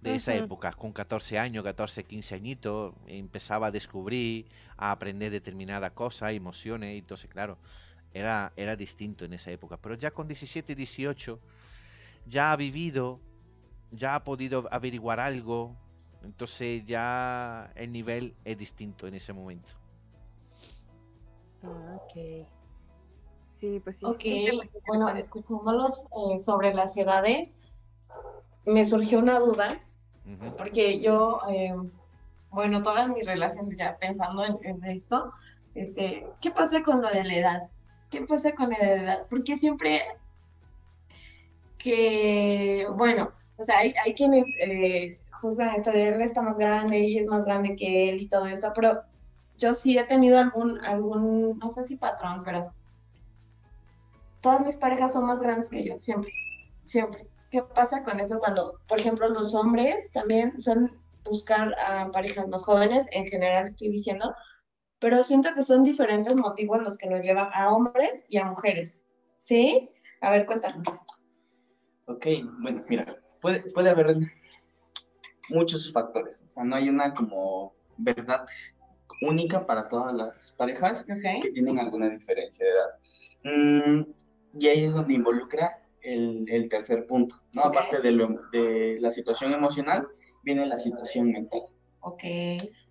de 0.00 0.14
esa 0.14 0.34
época, 0.34 0.72
con 0.72 0.92
14 0.92 1.38
años, 1.38 1.62
14, 1.62 2.04
15 2.04 2.34
añitos, 2.34 2.94
empezaba 3.06 3.66
a 3.66 3.70
descubrir, 3.70 4.46
a 4.78 4.92
aprender 4.92 5.30
determinada 5.30 5.90
cosa, 5.90 6.32
emociones, 6.32 6.94
y 6.94 6.98
entonces, 6.98 7.28
claro, 7.28 7.58
era, 8.14 8.52
era 8.56 8.76
distinto 8.76 9.24
en 9.24 9.34
esa 9.34 9.50
época. 9.50 9.76
Pero 9.76 9.94
ya 9.96 10.10
con 10.10 10.26
17, 10.26 10.74
18, 10.74 11.38
ya 12.26 12.52
ha 12.52 12.56
vivido, 12.56 13.20
ya 13.90 14.14
ha 14.14 14.24
podido 14.24 14.66
averiguar 14.70 15.20
algo, 15.20 15.76
entonces 16.22 16.84
ya 16.86 17.70
el 17.76 17.92
nivel 17.92 18.34
es 18.44 18.56
distinto 18.56 19.06
en 19.06 19.14
ese 19.14 19.34
momento. 19.34 19.70
Ah, 21.62 21.96
ok. 21.96 22.46
Sí, 23.60 23.78
pues 23.80 23.96
sí. 23.96 24.06
Ok, 24.06 24.24
bueno, 24.86 25.10
escuchándolos 25.10 26.06
eh, 26.32 26.38
sobre 26.38 26.72
las 26.72 26.96
edades, 26.96 27.58
me 28.64 28.84
surgió 28.84 29.18
una 29.18 29.38
duda, 29.38 29.80
porque 30.56 31.00
yo, 31.00 31.40
eh, 31.50 31.74
bueno, 32.50 32.82
todas 32.82 33.08
mis 33.08 33.26
relaciones 33.26 33.76
ya 33.76 33.96
pensando 33.98 34.44
en, 34.44 34.84
esto, 34.84 35.32
este, 35.74 36.26
¿qué 36.40 36.50
pasa 36.50 36.82
con 36.82 37.02
lo 37.02 37.10
de 37.10 37.24
la 37.24 37.34
edad? 37.34 37.62
¿Qué 38.10 38.22
pasa 38.22 38.54
con 38.54 38.70
la 38.70 38.78
edad? 38.78 39.26
Porque 39.28 39.56
siempre 39.56 40.02
que, 41.78 42.86
bueno, 42.94 43.32
o 43.56 43.64
sea, 43.64 43.78
hay, 43.78 43.94
hay 44.04 44.14
quienes 44.14 44.48
eh, 44.60 45.18
juzgan 45.40 45.74
esta 45.76 45.92
de 45.92 46.08
él 46.08 46.20
está 46.20 46.42
más 46.42 46.58
grande, 46.58 46.98
ella 46.98 47.22
es 47.22 47.26
más 47.26 47.44
grande 47.44 47.76
que 47.76 48.08
él 48.10 48.20
y 48.20 48.28
todo 48.28 48.46
eso, 48.46 48.72
pero 48.74 49.02
yo 49.56 49.74
sí 49.74 49.98
he 49.98 50.04
tenido 50.04 50.38
algún, 50.38 50.82
algún, 50.84 51.58
no 51.58 51.70
sé 51.70 51.84
si 51.84 51.96
patrón, 51.96 52.42
pero 52.44 52.72
todas 54.40 54.62
mis 54.62 54.76
parejas 54.76 55.12
son 55.12 55.26
más 55.26 55.40
grandes 55.40 55.70
que 55.70 55.84
yo, 55.84 55.98
siempre, 55.98 56.32
siempre. 56.82 57.29
¿Qué 57.50 57.62
pasa 57.62 58.04
con 58.04 58.20
eso 58.20 58.38
cuando, 58.38 58.80
por 58.86 59.00
ejemplo, 59.00 59.28
los 59.28 59.54
hombres 59.54 60.12
también 60.12 60.60
son 60.60 61.00
buscar 61.24 61.74
a 61.78 62.10
parejas 62.10 62.48
más 62.48 62.64
jóvenes, 62.64 63.06
en 63.12 63.26
general 63.26 63.66
estoy 63.66 63.90
diciendo, 63.90 64.34
pero 65.00 65.24
siento 65.24 65.54
que 65.54 65.62
son 65.62 65.82
diferentes 65.82 66.34
motivos 66.36 66.82
los 66.82 66.96
que 66.96 67.08
nos 67.08 67.24
llevan 67.24 67.50
a 67.52 67.70
hombres 67.70 68.24
y 68.28 68.38
a 68.38 68.44
mujeres. 68.44 69.02
¿Sí? 69.38 69.90
A 70.20 70.30
ver, 70.30 70.46
cuéntanos. 70.46 70.86
Ok, 72.06 72.26
bueno, 72.60 72.84
mira, 72.88 73.06
puede, 73.40 73.62
puede 73.72 73.90
haber 73.90 74.16
muchos 75.48 75.92
factores, 75.92 76.42
o 76.42 76.48
sea, 76.48 76.64
no 76.64 76.76
hay 76.76 76.88
una 76.88 77.12
como 77.14 77.72
verdad 77.96 78.46
única 79.22 79.66
para 79.66 79.88
todas 79.88 80.14
las 80.14 80.52
parejas 80.52 81.06
que 81.42 81.50
tienen 81.52 81.78
alguna 81.78 82.08
diferencia 82.08 82.66
de 82.66 82.72
edad. 82.72 82.90
Mm, 83.42 84.10
y 84.58 84.68
ahí 84.68 84.84
es 84.84 84.92
donde 84.92 85.14
involucra 85.14 85.82
el, 86.02 86.68
tercer 86.68 87.06
punto, 87.06 87.36
¿no? 87.52 87.62
Aparte 87.62 88.00
de, 88.00 88.38
de 88.52 88.96
la 89.00 89.10
situación 89.10 89.52
emocional, 89.52 90.06
viene 90.42 90.66
la 90.66 90.78
situación 90.78 91.30
mental. 91.32 91.62
Ok. 92.00 92.22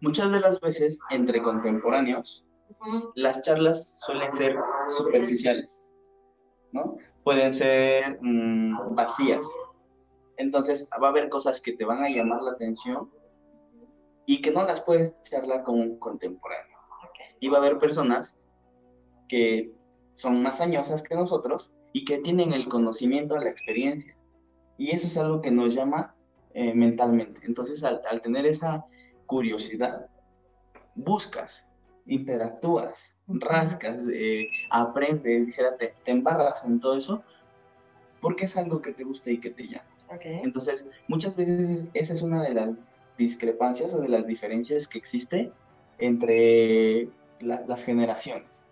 Muchas 0.01 0.31
de 0.31 0.39
las 0.39 0.59
veces, 0.59 0.99
entre 1.09 1.41
contemporáneos, 1.41 2.45
las 3.15 3.41
charlas 3.41 3.99
suelen 3.99 4.31
ser 4.33 4.55
superficiales, 4.87 5.93
¿no? 6.71 6.97
Pueden 7.23 7.51
ser 7.51 8.19
mm, 8.21 8.95
vacías. 8.95 9.45
Entonces, 10.37 10.87
va 11.01 11.07
a 11.07 11.09
haber 11.09 11.29
cosas 11.29 11.59
que 11.59 11.73
te 11.73 11.85
van 11.85 12.03
a 12.03 12.09
llamar 12.09 12.41
la 12.41 12.51
atención 12.51 13.11
y 14.25 14.41
que 14.41 14.51
no 14.51 14.63
las 14.63 14.81
puedes 14.81 15.21
charlar 15.23 15.63
con 15.63 15.79
un 15.79 15.99
contemporáneo. 15.99 16.77
Y 17.41 17.49
va 17.49 17.57
a 17.57 17.61
haber 17.61 17.79
personas 17.79 18.39
que 19.27 19.71
son 20.13 20.41
más 20.43 20.61
añosas 20.61 21.03
que 21.03 21.15
nosotros 21.15 21.73
y 21.93 22.05
que 22.05 22.19
tienen 22.19 22.53
el 22.53 22.67
conocimiento, 22.67 23.37
la 23.37 23.49
experiencia. 23.49 24.15
Y 24.77 24.91
eso 24.91 25.07
es 25.07 25.17
algo 25.17 25.41
que 25.41 25.51
nos 25.51 25.73
llama 25.73 26.15
eh, 26.53 26.73
mentalmente. 26.73 27.41
Entonces, 27.43 27.83
al, 27.83 28.01
tener 28.21 28.45
esa 28.45 28.85
curiosidad, 29.25 30.07
buscas, 30.95 31.67
interactúas, 32.05 33.17
rascas, 33.27 34.07
eh, 34.11 34.49
aprendes, 34.69 35.47
dijera, 35.47 35.77
te, 35.77 35.93
embarras 36.05 36.63
en 36.65 36.79
todo 36.79 36.97
eso, 36.97 37.23
porque 38.21 38.45
es 38.45 38.57
algo 38.57 38.81
que 38.81 38.93
te 38.93 39.03
gusta 39.03 39.29
y 39.29 39.39
que 39.39 39.51
te 39.51 39.67
llama. 39.67 39.85
Entonces, 40.23 40.87
muchas 41.07 41.35
veces 41.35 41.87
esa 41.93 42.13
es 42.13 42.23
una 42.23 42.41
de 42.41 42.55
las 42.55 42.79
discrepancias 43.17 43.93
o 43.93 44.01
de 44.01 44.09
las 44.09 44.25
diferencias 44.25 44.87
que 44.87 44.97
existe 44.97 45.51
entre 45.99 47.09
las 47.39 47.83
generaciones. 47.83 48.68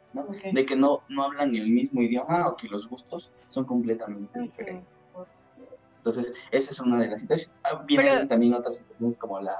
De 0.51 0.65
que 0.65 0.75
no, 0.75 1.03
no 1.09 1.23
hablan 1.23 1.55
el 1.55 1.67
mismo 1.67 2.01
idioma 2.01 2.47
o 2.47 2.55
que 2.55 2.67
los 2.67 2.89
gustos 2.89 3.31
son 3.49 3.65
completamente 3.65 4.39
diferentes. 4.39 4.93
Entonces, 5.97 6.33
esa 6.51 6.71
es 6.71 6.79
una 6.79 6.99
de 6.99 7.07
las 7.07 7.21
situaciones. 7.21 7.53
Ah, 7.63 7.83
vienen 7.85 8.27
también 8.27 8.53
otras 8.53 8.77
situaciones 8.77 9.17
como 9.17 9.41
la 9.41 9.55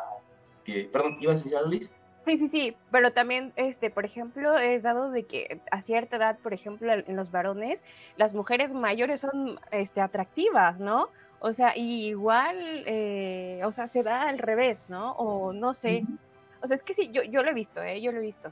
que, 0.64 0.90
perdón, 0.92 1.18
¿ibas 1.20 1.42
a 1.42 1.44
decir 1.44 1.58
algo, 1.58 1.70
Liz? 1.70 1.94
Sí, 2.26 2.38
sí, 2.38 2.48
sí, 2.48 2.76
pero 2.92 3.14
también, 3.14 3.54
este, 3.56 3.90
por 3.90 4.04
ejemplo, 4.04 4.58
es 4.58 4.84
dado 4.84 5.12
de 5.12 5.24
que 5.24 5.62
a 5.72 5.82
cierta 5.82 6.18
edad, 6.18 6.38
por 6.40 6.54
ejemplo, 6.54 6.92
en 6.92 7.16
los 7.16 7.32
varones, 7.32 7.82
las 8.18 8.34
mujeres 8.34 8.74
mayores 8.74 9.22
son, 9.22 9.60
este, 9.72 10.02
atractivas, 10.02 10.80
¿no? 10.80 11.10
O 11.40 11.54
sea, 11.54 11.78
y 11.78 12.08
igual, 12.08 12.58
eh, 12.86 13.62
o 13.64 13.72
sea, 13.72 13.88
se 13.88 14.04
da 14.04 14.24
al 14.24 14.40
revés, 14.40 14.82
¿no? 14.90 15.12
O 15.14 15.54
no 15.54 15.74
sé. 15.74 16.04
O 16.62 16.68
sea, 16.68 16.76
es 16.76 16.84
que 16.84 16.94
sí, 16.94 17.10
yo, 17.14 17.24
yo 17.24 17.44
lo 17.44 17.52
he 17.52 17.54
visto, 17.54 17.82
¿eh? 17.82 18.02
Yo 18.02 18.12
lo 18.12 18.18
he 18.18 18.24
visto. 18.24 18.52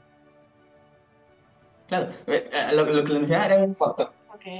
Claro, 1.88 2.10
eh, 2.26 2.50
eh, 2.52 2.74
lo, 2.74 2.84
lo 2.84 3.04
que 3.04 3.12
le 3.12 3.18
mencionaba 3.20 3.46
era 3.54 3.64
un 3.64 3.74
factor. 3.74 4.12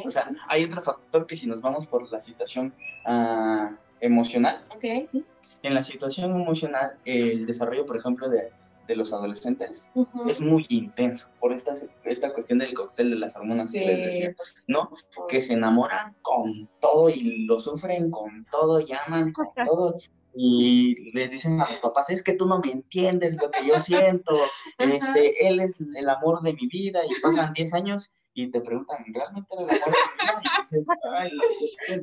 O 0.04 0.10
sea, 0.10 0.28
hay 0.48 0.64
otro 0.64 0.80
factor 0.80 1.26
que 1.26 1.36
si 1.36 1.46
nos 1.46 1.60
vamos 1.60 1.86
por 1.86 2.10
la 2.10 2.20
situación 2.20 2.74
uh, 3.06 3.74
emocional. 4.00 4.64
Ok, 4.74 4.84
sí. 5.06 5.24
En 5.62 5.74
la 5.74 5.82
situación 5.82 6.40
emocional, 6.40 6.96
el 7.04 7.46
desarrollo, 7.46 7.86
por 7.86 7.96
ejemplo, 7.96 8.28
de, 8.28 8.50
de 8.86 8.96
los 8.96 9.12
adolescentes 9.12 9.90
uh 9.94 10.04
-huh. 10.04 10.30
es 10.30 10.40
muy 10.40 10.66
intenso 10.68 11.28
por 11.40 11.52
esta, 11.52 11.74
esta 12.04 12.32
cuestión 12.32 12.58
del 12.58 12.74
cóctel 12.74 13.10
de 13.10 13.16
las 13.16 13.36
hormonas 13.36 13.70
sí. 13.70 13.78
que 13.78 13.86
les 13.86 13.98
decía, 14.06 14.34
¿no? 14.66 14.90
Que 15.28 15.42
se 15.42 15.54
enamoran 15.54 16.14
con 16.22 16.68
todo 16.80 17.08
y 17.08 17.46
lo 17.46 17.60
sufren 17.60 18.10
con 18.10 18.46
todo, 18.50 18.80
llaman 18.80 19.32
con 19.32 19.48
todo 19.64 19.96
y 20.38 21.12
les 21.12 21.30
dicen 21.30 21.60
a 21.60 21.68
los 21.68 21.80
papás, 21.80 22.10
es 22.10 22.22
que 22.22 22.34
tú 22.34 22.46
no 22.46 22.58
me 22.58 22.70
entiendes 22.70 23.36
lo 23.40 23.50
que 23.50 23.66
yo 23.66 23.80
siento, 23.80 24.36
este, 24.78 25.48
él 25.48 25.60
es 25.60 25.80
el 25.80 26.08
amor 26.08 26.42
de 26.42 26.52
mi 26.52 26.66
vida 26.66 27.00
y 27.04 27.20
pasan 27.20 27.54
10 27.54 27.72
años 27.72 28.14
y 28.34 28.48
te 28.48 28.60
preguntan, 28.60 29.04
¿realmente 29.14 29.48
era 29.50 29.62
el 29.62 29.70
amor 29.70 29.94
de 29.94 30.02
mi 30.12 30.26
vida? 30.26 30.40
Y 30.42 30.62
dices, 30.62 30.88
Ay, 31.14 31.30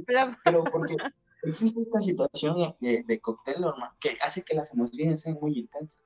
pero 0.43 0.63
porque 0.63 0.95
existe 1.43 1.81
esta 1.81 1.99
situación 1.99 2.75
de, 2.79 3.03
de 3.03 3.19
cóctel 3.19 3.61
normal 3.61 3.91
que 3.99 4.17
hace 4.21 4.41
que 4.41 4.55
las 4.55 4.73
emociones 4.73 5.21
sean 5.21 5.37
muy 5.39 5.59
intensas. 5.59 6.01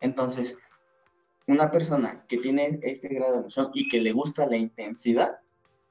Entonces, 0.00 0.58
una 1.46 1.70
persona 1.70 2.24
que 2.28 2.38
tiene 2.38 2.80
este 2.82 3.08
grado 3.08 3.32
de 3.32 3.38
emoción 3.38 3.70
y 3.74 3.88
que 3.88 4.00
le 4.00 4.12
gusta 4.12 4.46
la 4.46 4.56
intensidad, 4.56 5.38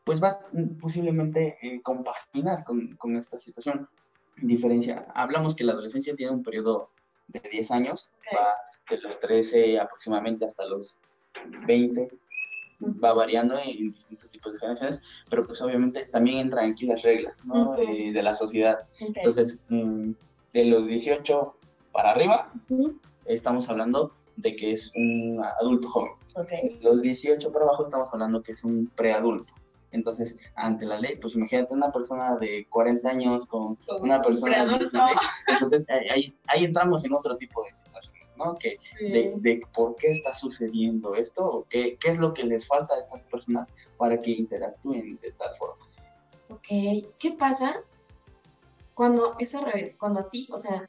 pues 0.03 0.21
va 0.21 0.39
posiblemente 0.79 1.57
eh, 1.61 1.81
compaginar 1.81 2.63
con, 2.63 2.95
con, 2.95 3.15
esta 3.15 3.39
situación. 3.39 3.89
Diferencia, 4.41 5.07
hablamos 5.15 5.55
que 5.55 5.63
la 5.63 5.73
adolescencia 5.73 6.15
tiene 6.15 6.31
un 6.31 6.43
periodo 6.43 6.91
de 7.27 7.41
10 7.51 7.71
años, 7.71 8.13
okay. 8.19 8.37
va 8.37 8.47
de 8.89 9.01
los 9.01 9.19
13 9.19 9.79
aproximadamente 9.79 10.45
hasta 10.45 10.65
los 10.65 10.99
20, 11.65 12.09
va 13.03 13.13
variando 13.13 13.57
en, 13.59 13.91
distintos 13.91 14.29
tipos 14.29 14.53
de 14.53 14.59
generaciones, 14.59 15.01
pero 15.29 15.45
pues 15.45 15.61
obviamente 15.61 16.05
también 16.05 16.39
entran 16.39 16.71
aquí 16.71 16.85
las 16.85 17.01
reglas 17.01 17.43
¿no? 17.45 17.75
-huh. 17.75 17.77
de, 17.77 18.11
de, 18.13 18.23
la 18.23 18.35
sociedad. 18.35 18.87
Okay. 18.93 19.13
Entonces, 19.15 19.61
mmm, 19.69 20.11
de 20.53 20.65
los 20.65 20.87
18 20.87 21.55
para 21.91 22.11
arriba, 22.11 22.51
uh 22.69 22.77
-huh. 22.77 22.99
estamos 23.25 23.69
hablando 23.69 24.13
de 24.37 24.55
que 24.55 24.71
es 24.71 24.93
un 24.95 25.43
adulto 25.59 25.89
joven. 25.89 26.13
De 26.35 26.79
los 26.83 27.01
18 27.01 27.51
para 27.51 27.65
abajo 27.65 27.81
estamos 27.81 28.13
hablando 28.13 28.43
que 28.43 28.51
es 28.51 28.63
un 28.63 28.87
preadulto. 28.95 29.53
Entonces, 29.91 30.37
ante 30.55 30.85
la 30.85 30.99
ley, 30.99 31.15
pues 31.15 31.35
imagínate 31.35 31.73
una 31.73 31.91
persona 31.91 32.37
de 32.37 32.67
40 32.69 33.09
años 33.09 33.45
con 33.45 33.77
una 34.01 34.21
persona 34.21 34.65
de 34.65 34.79
16, 34.79 35.03
entonces 35.47 35.85
ahí, 35.89 36.37
ahí 36.47 36.65
entramos 36.65 37.05
en 37.05 37.13
otro 37.13 37.37
tipo 37.37 37.63
de 37.63 37.73
situaciones. 37.73 38.17
¿no? 38.37 38.53
Que 38.55 38.77
sí. 38.77 39.09
de, 39.11 39.33
de, 39.37 39.61
por 39.73 39.95
qué 39.95 40.11
está 40.11 40.35
sucediendo 40.35 41.15
esto, 41.15 41.43
o 41.43 41.63
qué, 41.67 41.97
qué 41.99 42.09
es 42.09 42.19
lo 42.19 42.33
que 42.35 42.43
les 42.43 42.67
falta 42.67 42.93
a 42.93 42.99
estas 42.99 43.23
personas 43.23 43.67
para 43.97 44.19
que 44.21 44.31
interactúen 44.31 45.17
de 45.21 45.31
tal 45.31 45.57
forma. 45.57 45.83
Ok, 46.49 46.67
¿qué 47.17 47.31
pasa 47.37 47.73
cuando 48.93 49.35
es 49.39 49.55
al 49.55 49.65
revés? 49.65 49.95
Cuando 49.97 50.19
a 50.19 50.29
ti, 50.29 50.47
o 50.51 50.59
sea, 50.59 50.87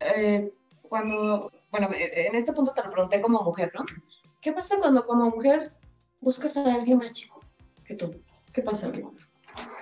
eh, 0.00 0.50
cuando, 0.88 1.52
bueno, 1.70 1.90
en 1.92 2.34
este 2.34 2.54
punto 2.54 2.72
te 2.72 2.82
lo 2.84 2.90
pregunté 2.90 3.20
como 3.20 3.42
mujer, 3.42 3.70
¿no? 3.78 3.84
¿Qué 4.40 4.52
pasa 4.52 4.78
cuando 4.78 5.04
como 5.04 5.28
mujer 5.28 5.74
buscas 6.20 6.56
a 6.56 6.74
alguien 6.74 6.96
más 6.98 7.12
chico 7.12 7.39
que 7.90 7.96
tú? 7.96 8.22
¿Qué 8.52 8.62
pasa? 8.62 8.90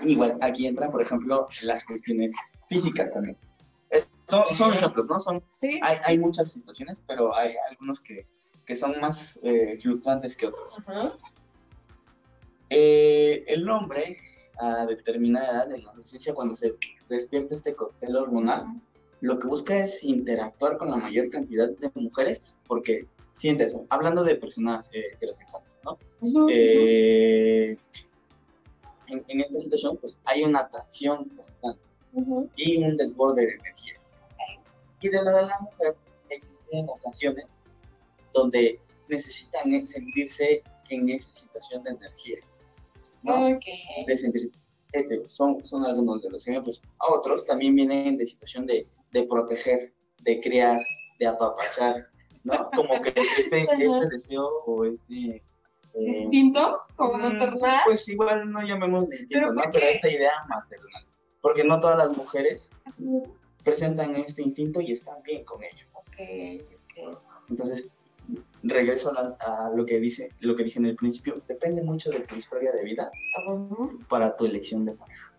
Igual, 0.02 0.38
aquí 0.40 0.66
entran, 0.66 0.90
por 0.90 1.02
ejemplo, 1.02 1.46
las 1.62 1.84
cuestiones 1.84 2.34
físicas 2.68 3.12
también. 3.12 3.36
Es, 3.90 4.10
son, 4.26 4.44
son, 4.54 4.74
ejemplos, 4.74 5.08
¿no? 5.08 5.20
Son, 5.20 5.42
¿Sí? 5.50 5.78
hay, 5.82 5.98
hay, 6.04 6.18
muchas 6.18 6.52
situaciones, 6.52 7.02
pero 7.06 7.34
hay 7.34 7.54
algunos 7.70 8.00
que, 8.00 8.26
que 8.66 8.76
son 8.76 8.98
más 9.00 9.38
eh, 9.42 9.78
fluctuantes 9.80 10.36
que 10.36 10.46
otros. 10.46 10.78
Uh 10.78 10.82
-huh. 10.82 11.12
eh, 12.70 13.44
el 13.46 13.68
hombre, 13.68 14.16
a 14.58 14.86
determinada 14.86 15.64
edad, 15.64 15.72
en 15.72 15.84
la 15.84 15.90
adolescencia, 15.90 16.34
cuando 16.34 16.54
se 16.54 16.74
despierta 17.08 17.54
este 17.54 17.74
cóctel 17.74 18.16
hormonal, 18.16 18.62
uh 18.62 18.66
-huh. 18.66 18.80
lo 19.20 19.38
que 19.38 19.46
busca 19.46 19.76
es 19.76 20.02
interactuar 20.02 20.78
con 20.78 20.90
la 20.90 20.96
mayor 20.96 21.30
cantidad 21.30 21.68
de 21.68 21.90
mujeres, 21.94 22.42
porque 22.66 23.06
siente 23.38 23.64
eso. 23.64 23.86
Hablando 23.88 24.24
de 24.24 24.34
personas 24.34 24.90
eh, 24.92 25.04
heterosexuales, 25.12 25.78
¿no? 25.84 25.98
Uh 26.20 26.48
-huh. 26.48 26.50
en, 29.08 29.24
en, 29.28 29.40
esta 29.40 29.60
situación, 29.60 29.96
pues 29.96 30.20
hay 30.24 30.42
una 30.42 30.60
atracción 30.60 31.28
constante 31.36 31.80
Uh 32.12 32.22
-huh. 32.22 32.50
y 32.56 32.82
un 32.82 32.96
desborde 32.96 33.42
de 33.46 33.52
energía. 33.54 33.94
Y 35.00 35.08
de 35.08 35.22
la 35.22 35.32
de 35.32 35.42
la 35.46 35.58
mujer 35.60 35.94
existen 36.30 36.88
ocasiones 36.88 37.46
donde 38.32 38.80
necesitan 39.08 39.86
sentirse 39.86 40.62
en 40.88 41.08
esa 41.10 41.32
situación 41.32 41.82
de 41.84 41.90
energía. 41.90 42.38
¿no? 43.22 43.56
Okay. 43.56 44.04
De 44.06 44.16
sentirse. 44.16 44.50
Este, 44.92 45.24
son, 45.26 45.62
son 45.64 45.84
algunos 45.84 46.22
de 46.22 46.30
los 46.30 46.46
ejemplos. 46.48 46.80
Otros 46.98 47.44
también 47.44 47.74
vienen 47.74 48.16
de 48.16 48.26
situación 48.26 48.66
de, 48.66 48.86
de 49.12 49.22
proteger, 49.24 49.92
de 50.22 50.40
crear, 50.40 50.80
de 51.18 51.26
apapachar, 51.26 52.08
¿no? 52.48 52.70
Como 52.70 53.00
que 53.02 53.14
este, 53.38 53.62
este 53.78 54.08
deseo 54.10 54.48
o 54.66 54.84
este 54.84 55.42
eh, 55.94 56.22
instinto 56.22 56.82
como 56.96 57.14
maternal 57.18 57.80
pues 57.86 58.08
igual 58.08 58.50
no 58.50 58.62
llamemos 58.62 59.04
instinto 59.04 59.52
¿no? 59.52 59.62
pero 59.72 59.86
esta 59.86 60.08
idea 60.08 60.32
maternal 60.48 61.06
porque 61.40 61.64
no 61.64 61.80
todas 61.80 61.98
las 61.98 62.16
mujeres 62.16 62.70
presentan 63.64 64.14
este 64.16 64.42
instinto 64.42 64.80
y 64.80 64.92
están 64.92 65.22
bien 65.22 65.44
con 65.44 65.62
ello. 65.62 65.86
Okay, 65.92 66.66
okay. 66.84 67.04
Entonces, 67.48 67.92
regreso 68.62 69.12
a, 69.16 69.70
lo 69.74 69.86
que 69.86 70.00
dice, 70.00 70.30
lo 70.40 70.56
que 70.56 70.64
dije 70.64 70.78
en 70.78 70.86
el 70.86 70.96
principio, 70.96 71.42
depende 71.46 71.82
mucho 71.82 72.10
de 72.10 72.20
tu 72.20 72.34
historia 72.34 72.72
de 72.72 72.84
vida 72.84 73.10
uh 73.46 73.52
-huh. 73.52 74.06
para 74.08 74.36
tu 74.36 74.46
elección 74.46 74.84
de 74.84 74.92
pareja. 74.92 75.32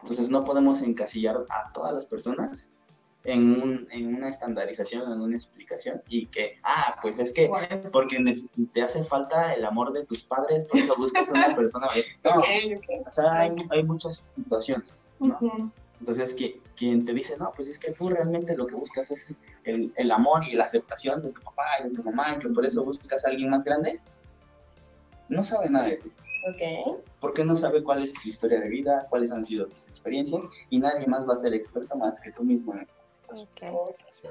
Entonces, 0.00 0.28
no 0.28 0.44
podemos 0.44 0.82
encasillar 0.82 1.44
a 1.48 1.72
todas 1.72 1.94
las 1.94 2.06
personas 2.06 2.70
en, 3.24 3.62
un, 3.62 3.88
en 3.90 4.14
una 4.14 4.28
estandarización, 4.28 5.10
en 5.10 5.20
una 5.20 5.36
explicación, 5.36 6.02
y 6.08 6.26
que, 6.26 6.58
ah, 6.62 6.96
pues 7.02 7.18
es 7.18 7.32
que 7.32 7.50
porque 7.92 8.22
te 8.72 8.82
hace 8.82 9.02
falta 9.02 9.54
el 9.54 9.64
amor 9.64 9.92
de 9.92 10.04
tus 10.04 10.22
padres, 10.22 10.64
por 10.64 10.78
eso 10.78 10.94
buscas 10.96 11.28
una 11.28 11.54
persona. 11.56 11.88
No, 12.22 12.40
okay, 12.40 12.74
okay. 12.74 13.00
o 13.06 13.10
sea, 13.10 13.32
hay, 13.40 13.56
hay 13.70 13.84
muchas 13.84 14.24
situaciones, 14.36 15.10
¿no? 15.18 15.38
Uh 15.40 15.48
-huh. 15.48 15.72
Entonces, 16.00 16.34
que, 16.34 16.60
quien 16.76 17.06
te 17.06 17.14
dice, 17.14 17.36
no, 17.38 17.52
pues 17.56 17.68
es 17.68 17.78
que 17.78 17.92
tú 17.92 18.10
realmente 18.10 18.56
lo 18.56 18.66
que 18.66 18.74
buscas 18.74 19.10
es 19.10 19.28
el, 19.64 19.92
el, 19.96 20.10
amor 20.10 20.42
y 20.46 20.54
la 20.54 20.64
aceptación 20.64 21.22
de 21.22 21.30
tu 21.30 21.40
papá 21.40 21.64
y 21.80 21.88
de 21.88 21.94
tu 21.94 22.02
mamá, 22.02 22.34
y 22.34 22.38
que 22.40 22.48
por 22.48 22.66
eso 22.66 22.84
buscas 22.84 23.24
a 23.24 23.30
alguien 23.30 23.48
más 23.48 23.64
grande, 23.64 24.00
no 25.28 25.42
sabe 25.42 25.70
nada 25.70 25.86
de 25.86 25.96
ti. 25.96 26.12
Porque 27.20 27.42
no 27.44 27.56
sabe 27.56 27.82
cuál 27.82 28.04
es 28.04 28.12
tu 28.12 28.28
historia 28.28 28.60
de 28.60 28.68
vida, 28.68 29.06
cuáles 29.08 29.32
han 29.32 29.44
sido 29.44 29.66
tus 29.66 29.88
experiencias, 29.88 30.46
y 30.68 30.78
nadie 30.78 31.06
más 31.06 31.26
va 31.26 31.34
a 31.34 31.38
ser 31.38 31.54
experto 31.54 31.96
más 31.96 32.20
que 32.20 32.30
tú 32.30 32.44
mismo 32.44 32.74
en 32.74 32.80
esto. 32.80 33.03
Okay. 33.28 33.70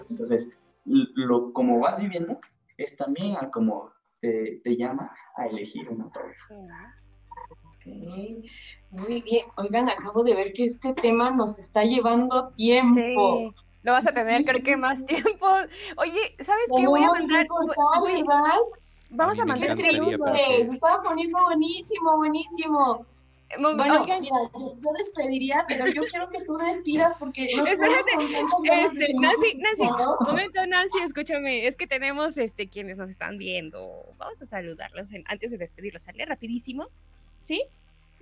Entonces, 0.09 0.47
lo, 0.85 1.53
como 1.53 1.79
vas 1.79 1.99
viviendo 1.99 2.39
es 2.77 2.95
también 2.95 3.37
a 3.37 3.49
como 3.49 3.91
te, 4.19 4.61
te 4.63 4.75
llama 4.75 5.13
a 5.35 5.45
elegir 5.47 5.89
una 5.89 6.09
pareja. 6.09 6.55
Okay. 7.77 8.49
Muy 8.91 9.21
bien. 9.21 9.45
Oigan, 9.57 9.89
acabo 9.89 10.23
de 10.23 10.35
ver 10.35 10.53
que 10.53 10.65
este 10.65 10.93
tema 10.93 11.31
nos 11.31 11.59
está 11.59 11.83
llevando 11.83 12.49
tiempo. 12.49 13.37
Sí. 13.37 13.55
Lo 13.83 13.91
vas 13.91 14.07
a 14.07 14.13
tener, 14.13 14.45
creo 14.45 14.63
que 14.63 14.77
más 14.77 15.05
tiempo. 15.05 15.45
Oye, 15.97 16.35
¿sabes 16.43 16.65
qué? 16.73 16.87
Voy 16.87 17.03
a 17.03 17.11
mandar. 17.11 17.45
Vamos 19.09 19.39
a 19.39 19.45
mandar 19.45 19.77
estaba 19.79 21.03
poniendo 21.03 21.37
buenísimo, 21.43 22.17
buenísimo. 22.17 23.05
Bueno, 23.59 24.01
Oigan, 24.01 24.21
mira, 24.21 24.35
yo, 24.53 24.75
yo, 24.81 24.91
despediría, 24.97 25.63
pero 25.67 25.85
yo 25.87 26.03
quiero 26.05 26.29
que 26.29 26.43
tú 26.43 26.57
despidas 26.57 27.15
porque 27.19 27.49
nos 27.55 27.69
Espérate, 27.69 28.11
este, 28.11 29.13
Nancy, 29.13 29.55
Nancy, 29.57 29.83
momento, 30.25 30.65
Nancy, 30.65 30.99
escúchame, 31.03 31.67
es 31.67 31.75
que 31.75 31.85
tenemos 31.85 32.37
este 32.37 32.67
quienes 32.67 32.97
nos 32.97 33.09
están 33.09 33.37
viendo. 33.37 34.05
Vamos 34.17 34.41
a 34.41 34.45
saludarlos 34.45 35.11
en, 35.11 35.23
antes 35.27 35.51
de 35.51 35.57
despedirlos, 35.57 36.03
sale 36.03 36.25
rapidísimo, 36.25 36.87
¿sí? 37.43 37.63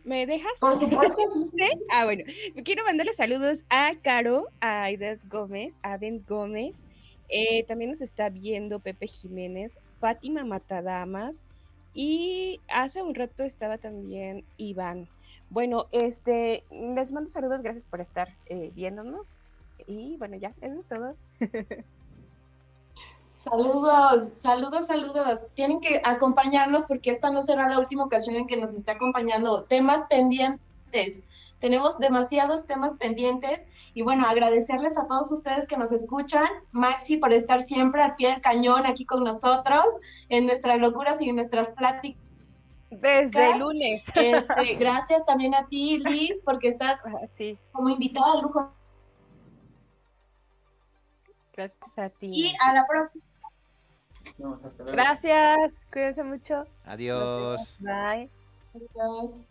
¿Me 0.04 0.26
dejas? 0.26 0.52
Por 0.60 0.76
supuesto. 0.76 1.22
¿Sí? 1.56 1.70
Ah, 1.92 2.06
bueno. 2.06 2.24
Quiero 2.64 2.84
mandarle 2.84 3.14
saludos 3.14 3.66
a 3.70 3.94
Caro, 4.02 4.48
a 4.60 4.84
Aidet 4.84 5.20
Gómez, 5.30 5.76
a 5.84 5.98
Ben 5.98 6.24
Gómez. 6.28 6.76
Eh, 7.30 7.64
también 7.68 7.92
nos 7.92 8.02
está 8.02 8.30
viendo 8.30 8.80
Pepe 8.80 9.08
Jiménez, 9.08 9.80
Fátima 10.00 10.44
Matadamas. 10.44 11.44
Y 11.94 12.60
hace 12.70 13.02
un 13.02 13.16
rato 13.16 13.44
estaba 13.44 13.78
también 13.78 14.46
Iván. 14.58 15.08
Bueno, 15.50 15.88
este, 15.92 16.64
les 16.72 17.12
mando 17.12 17.30
saludos, 17.30 17.62
gracias 17.62 17.84
por 17.86 18.00
estar 18.00 18.30
eh, 18.46 18.72
viéndonos. 18.74 19.26
Y 19.88 20.16
bueno, 20.18 20.38
ya, 20.38 20.54
eso 20.62 20.80
es 20.80 20.86
todo. 20.88 21.16
Saludos, 23.44 24.30
saludos, 24.36 24.86
saludos. 24.86 25.48
Tienen 25.56 25.82
que 25.82 26.00
acompañarnos 26.06 26.84
porque 26.86 27.10
esta 27.10 27.32
no 27.32 27.42
será 27.42 27.68
la 27.68 27.80
última 27.80 28.06
ocasión 28.06 28.36
en 28.36 28.46
que 28.46 28.56
nos 28.56 28.72
esté 28.76 28.92
acompañando. 28.92 29.64
Temas 29.64 30.06
pendientes. 30.12 31.24
Tenemos 31.60 31.98
demasiados 31.98 32.68
temas 32.68 32.94
pendientes 32.94 33.66
y 33.94 34.02
bueno, 34.04 34.26
agradecerles 34.28 34.98
a 34.98 35.06
todos 35.08 35.32
ustedes 35.32 35.68
que 35.68 35.78
nos 35.78 35.92
escuchan. 35.92 36.48
Maxi 36.72 37.18
por 37.18 37.34
estar 37.34 37.62
siempre 37.62 38.02
al 38.02 38.16
pie 38.16 38.30
del 38.30 38.42
cañón 38.42 38.86
aquí 38.86 39.06
con 39.06 39.24
nosotros 39.24 39.86
en 40.30 40.46
nuestras 40.46 40.80
locuras 40.80 41.22
y 41.22 41.30
en 41.30 41.36
nuestras 41.36 41.70
pláticas. 41.72 42.22
Desde 42.90 43.52
el 43.54 43.60
lunes. 43.60 44.04
Este, 44.16 44.76
gracias 44.80 45.26
también 45.26 45.56
a 45.56 45.66
ti, 45.68 45.98
Liz, 46.00 46.42
porque 46.44 46.68
estás 46.70 47.06
Ah, 47.06 47.28
Sí, 47.38 47.58
como 47.72 47.90
invitada 47.90 48.36
de 48.36 48.42
lujo. 48.42 48.72
gracias 51.54 51.98
a 51.98 52.10
ti. 52.10 52.30
Y 52.32 52.54
a 52.66 52.74
la 52.74 52.86
próxima. 52.88 53.26
No, 54.38 54.60
hasta 54.64 54.84
luego. 54.84 54.96
Gracias, 54.96 55.74
cuídense 55.92 56.24
mucho. 56.24 56.66
Adiós. 56.86 57.78
Bye. 57.80 58.30
Adiós. 58.76 59.46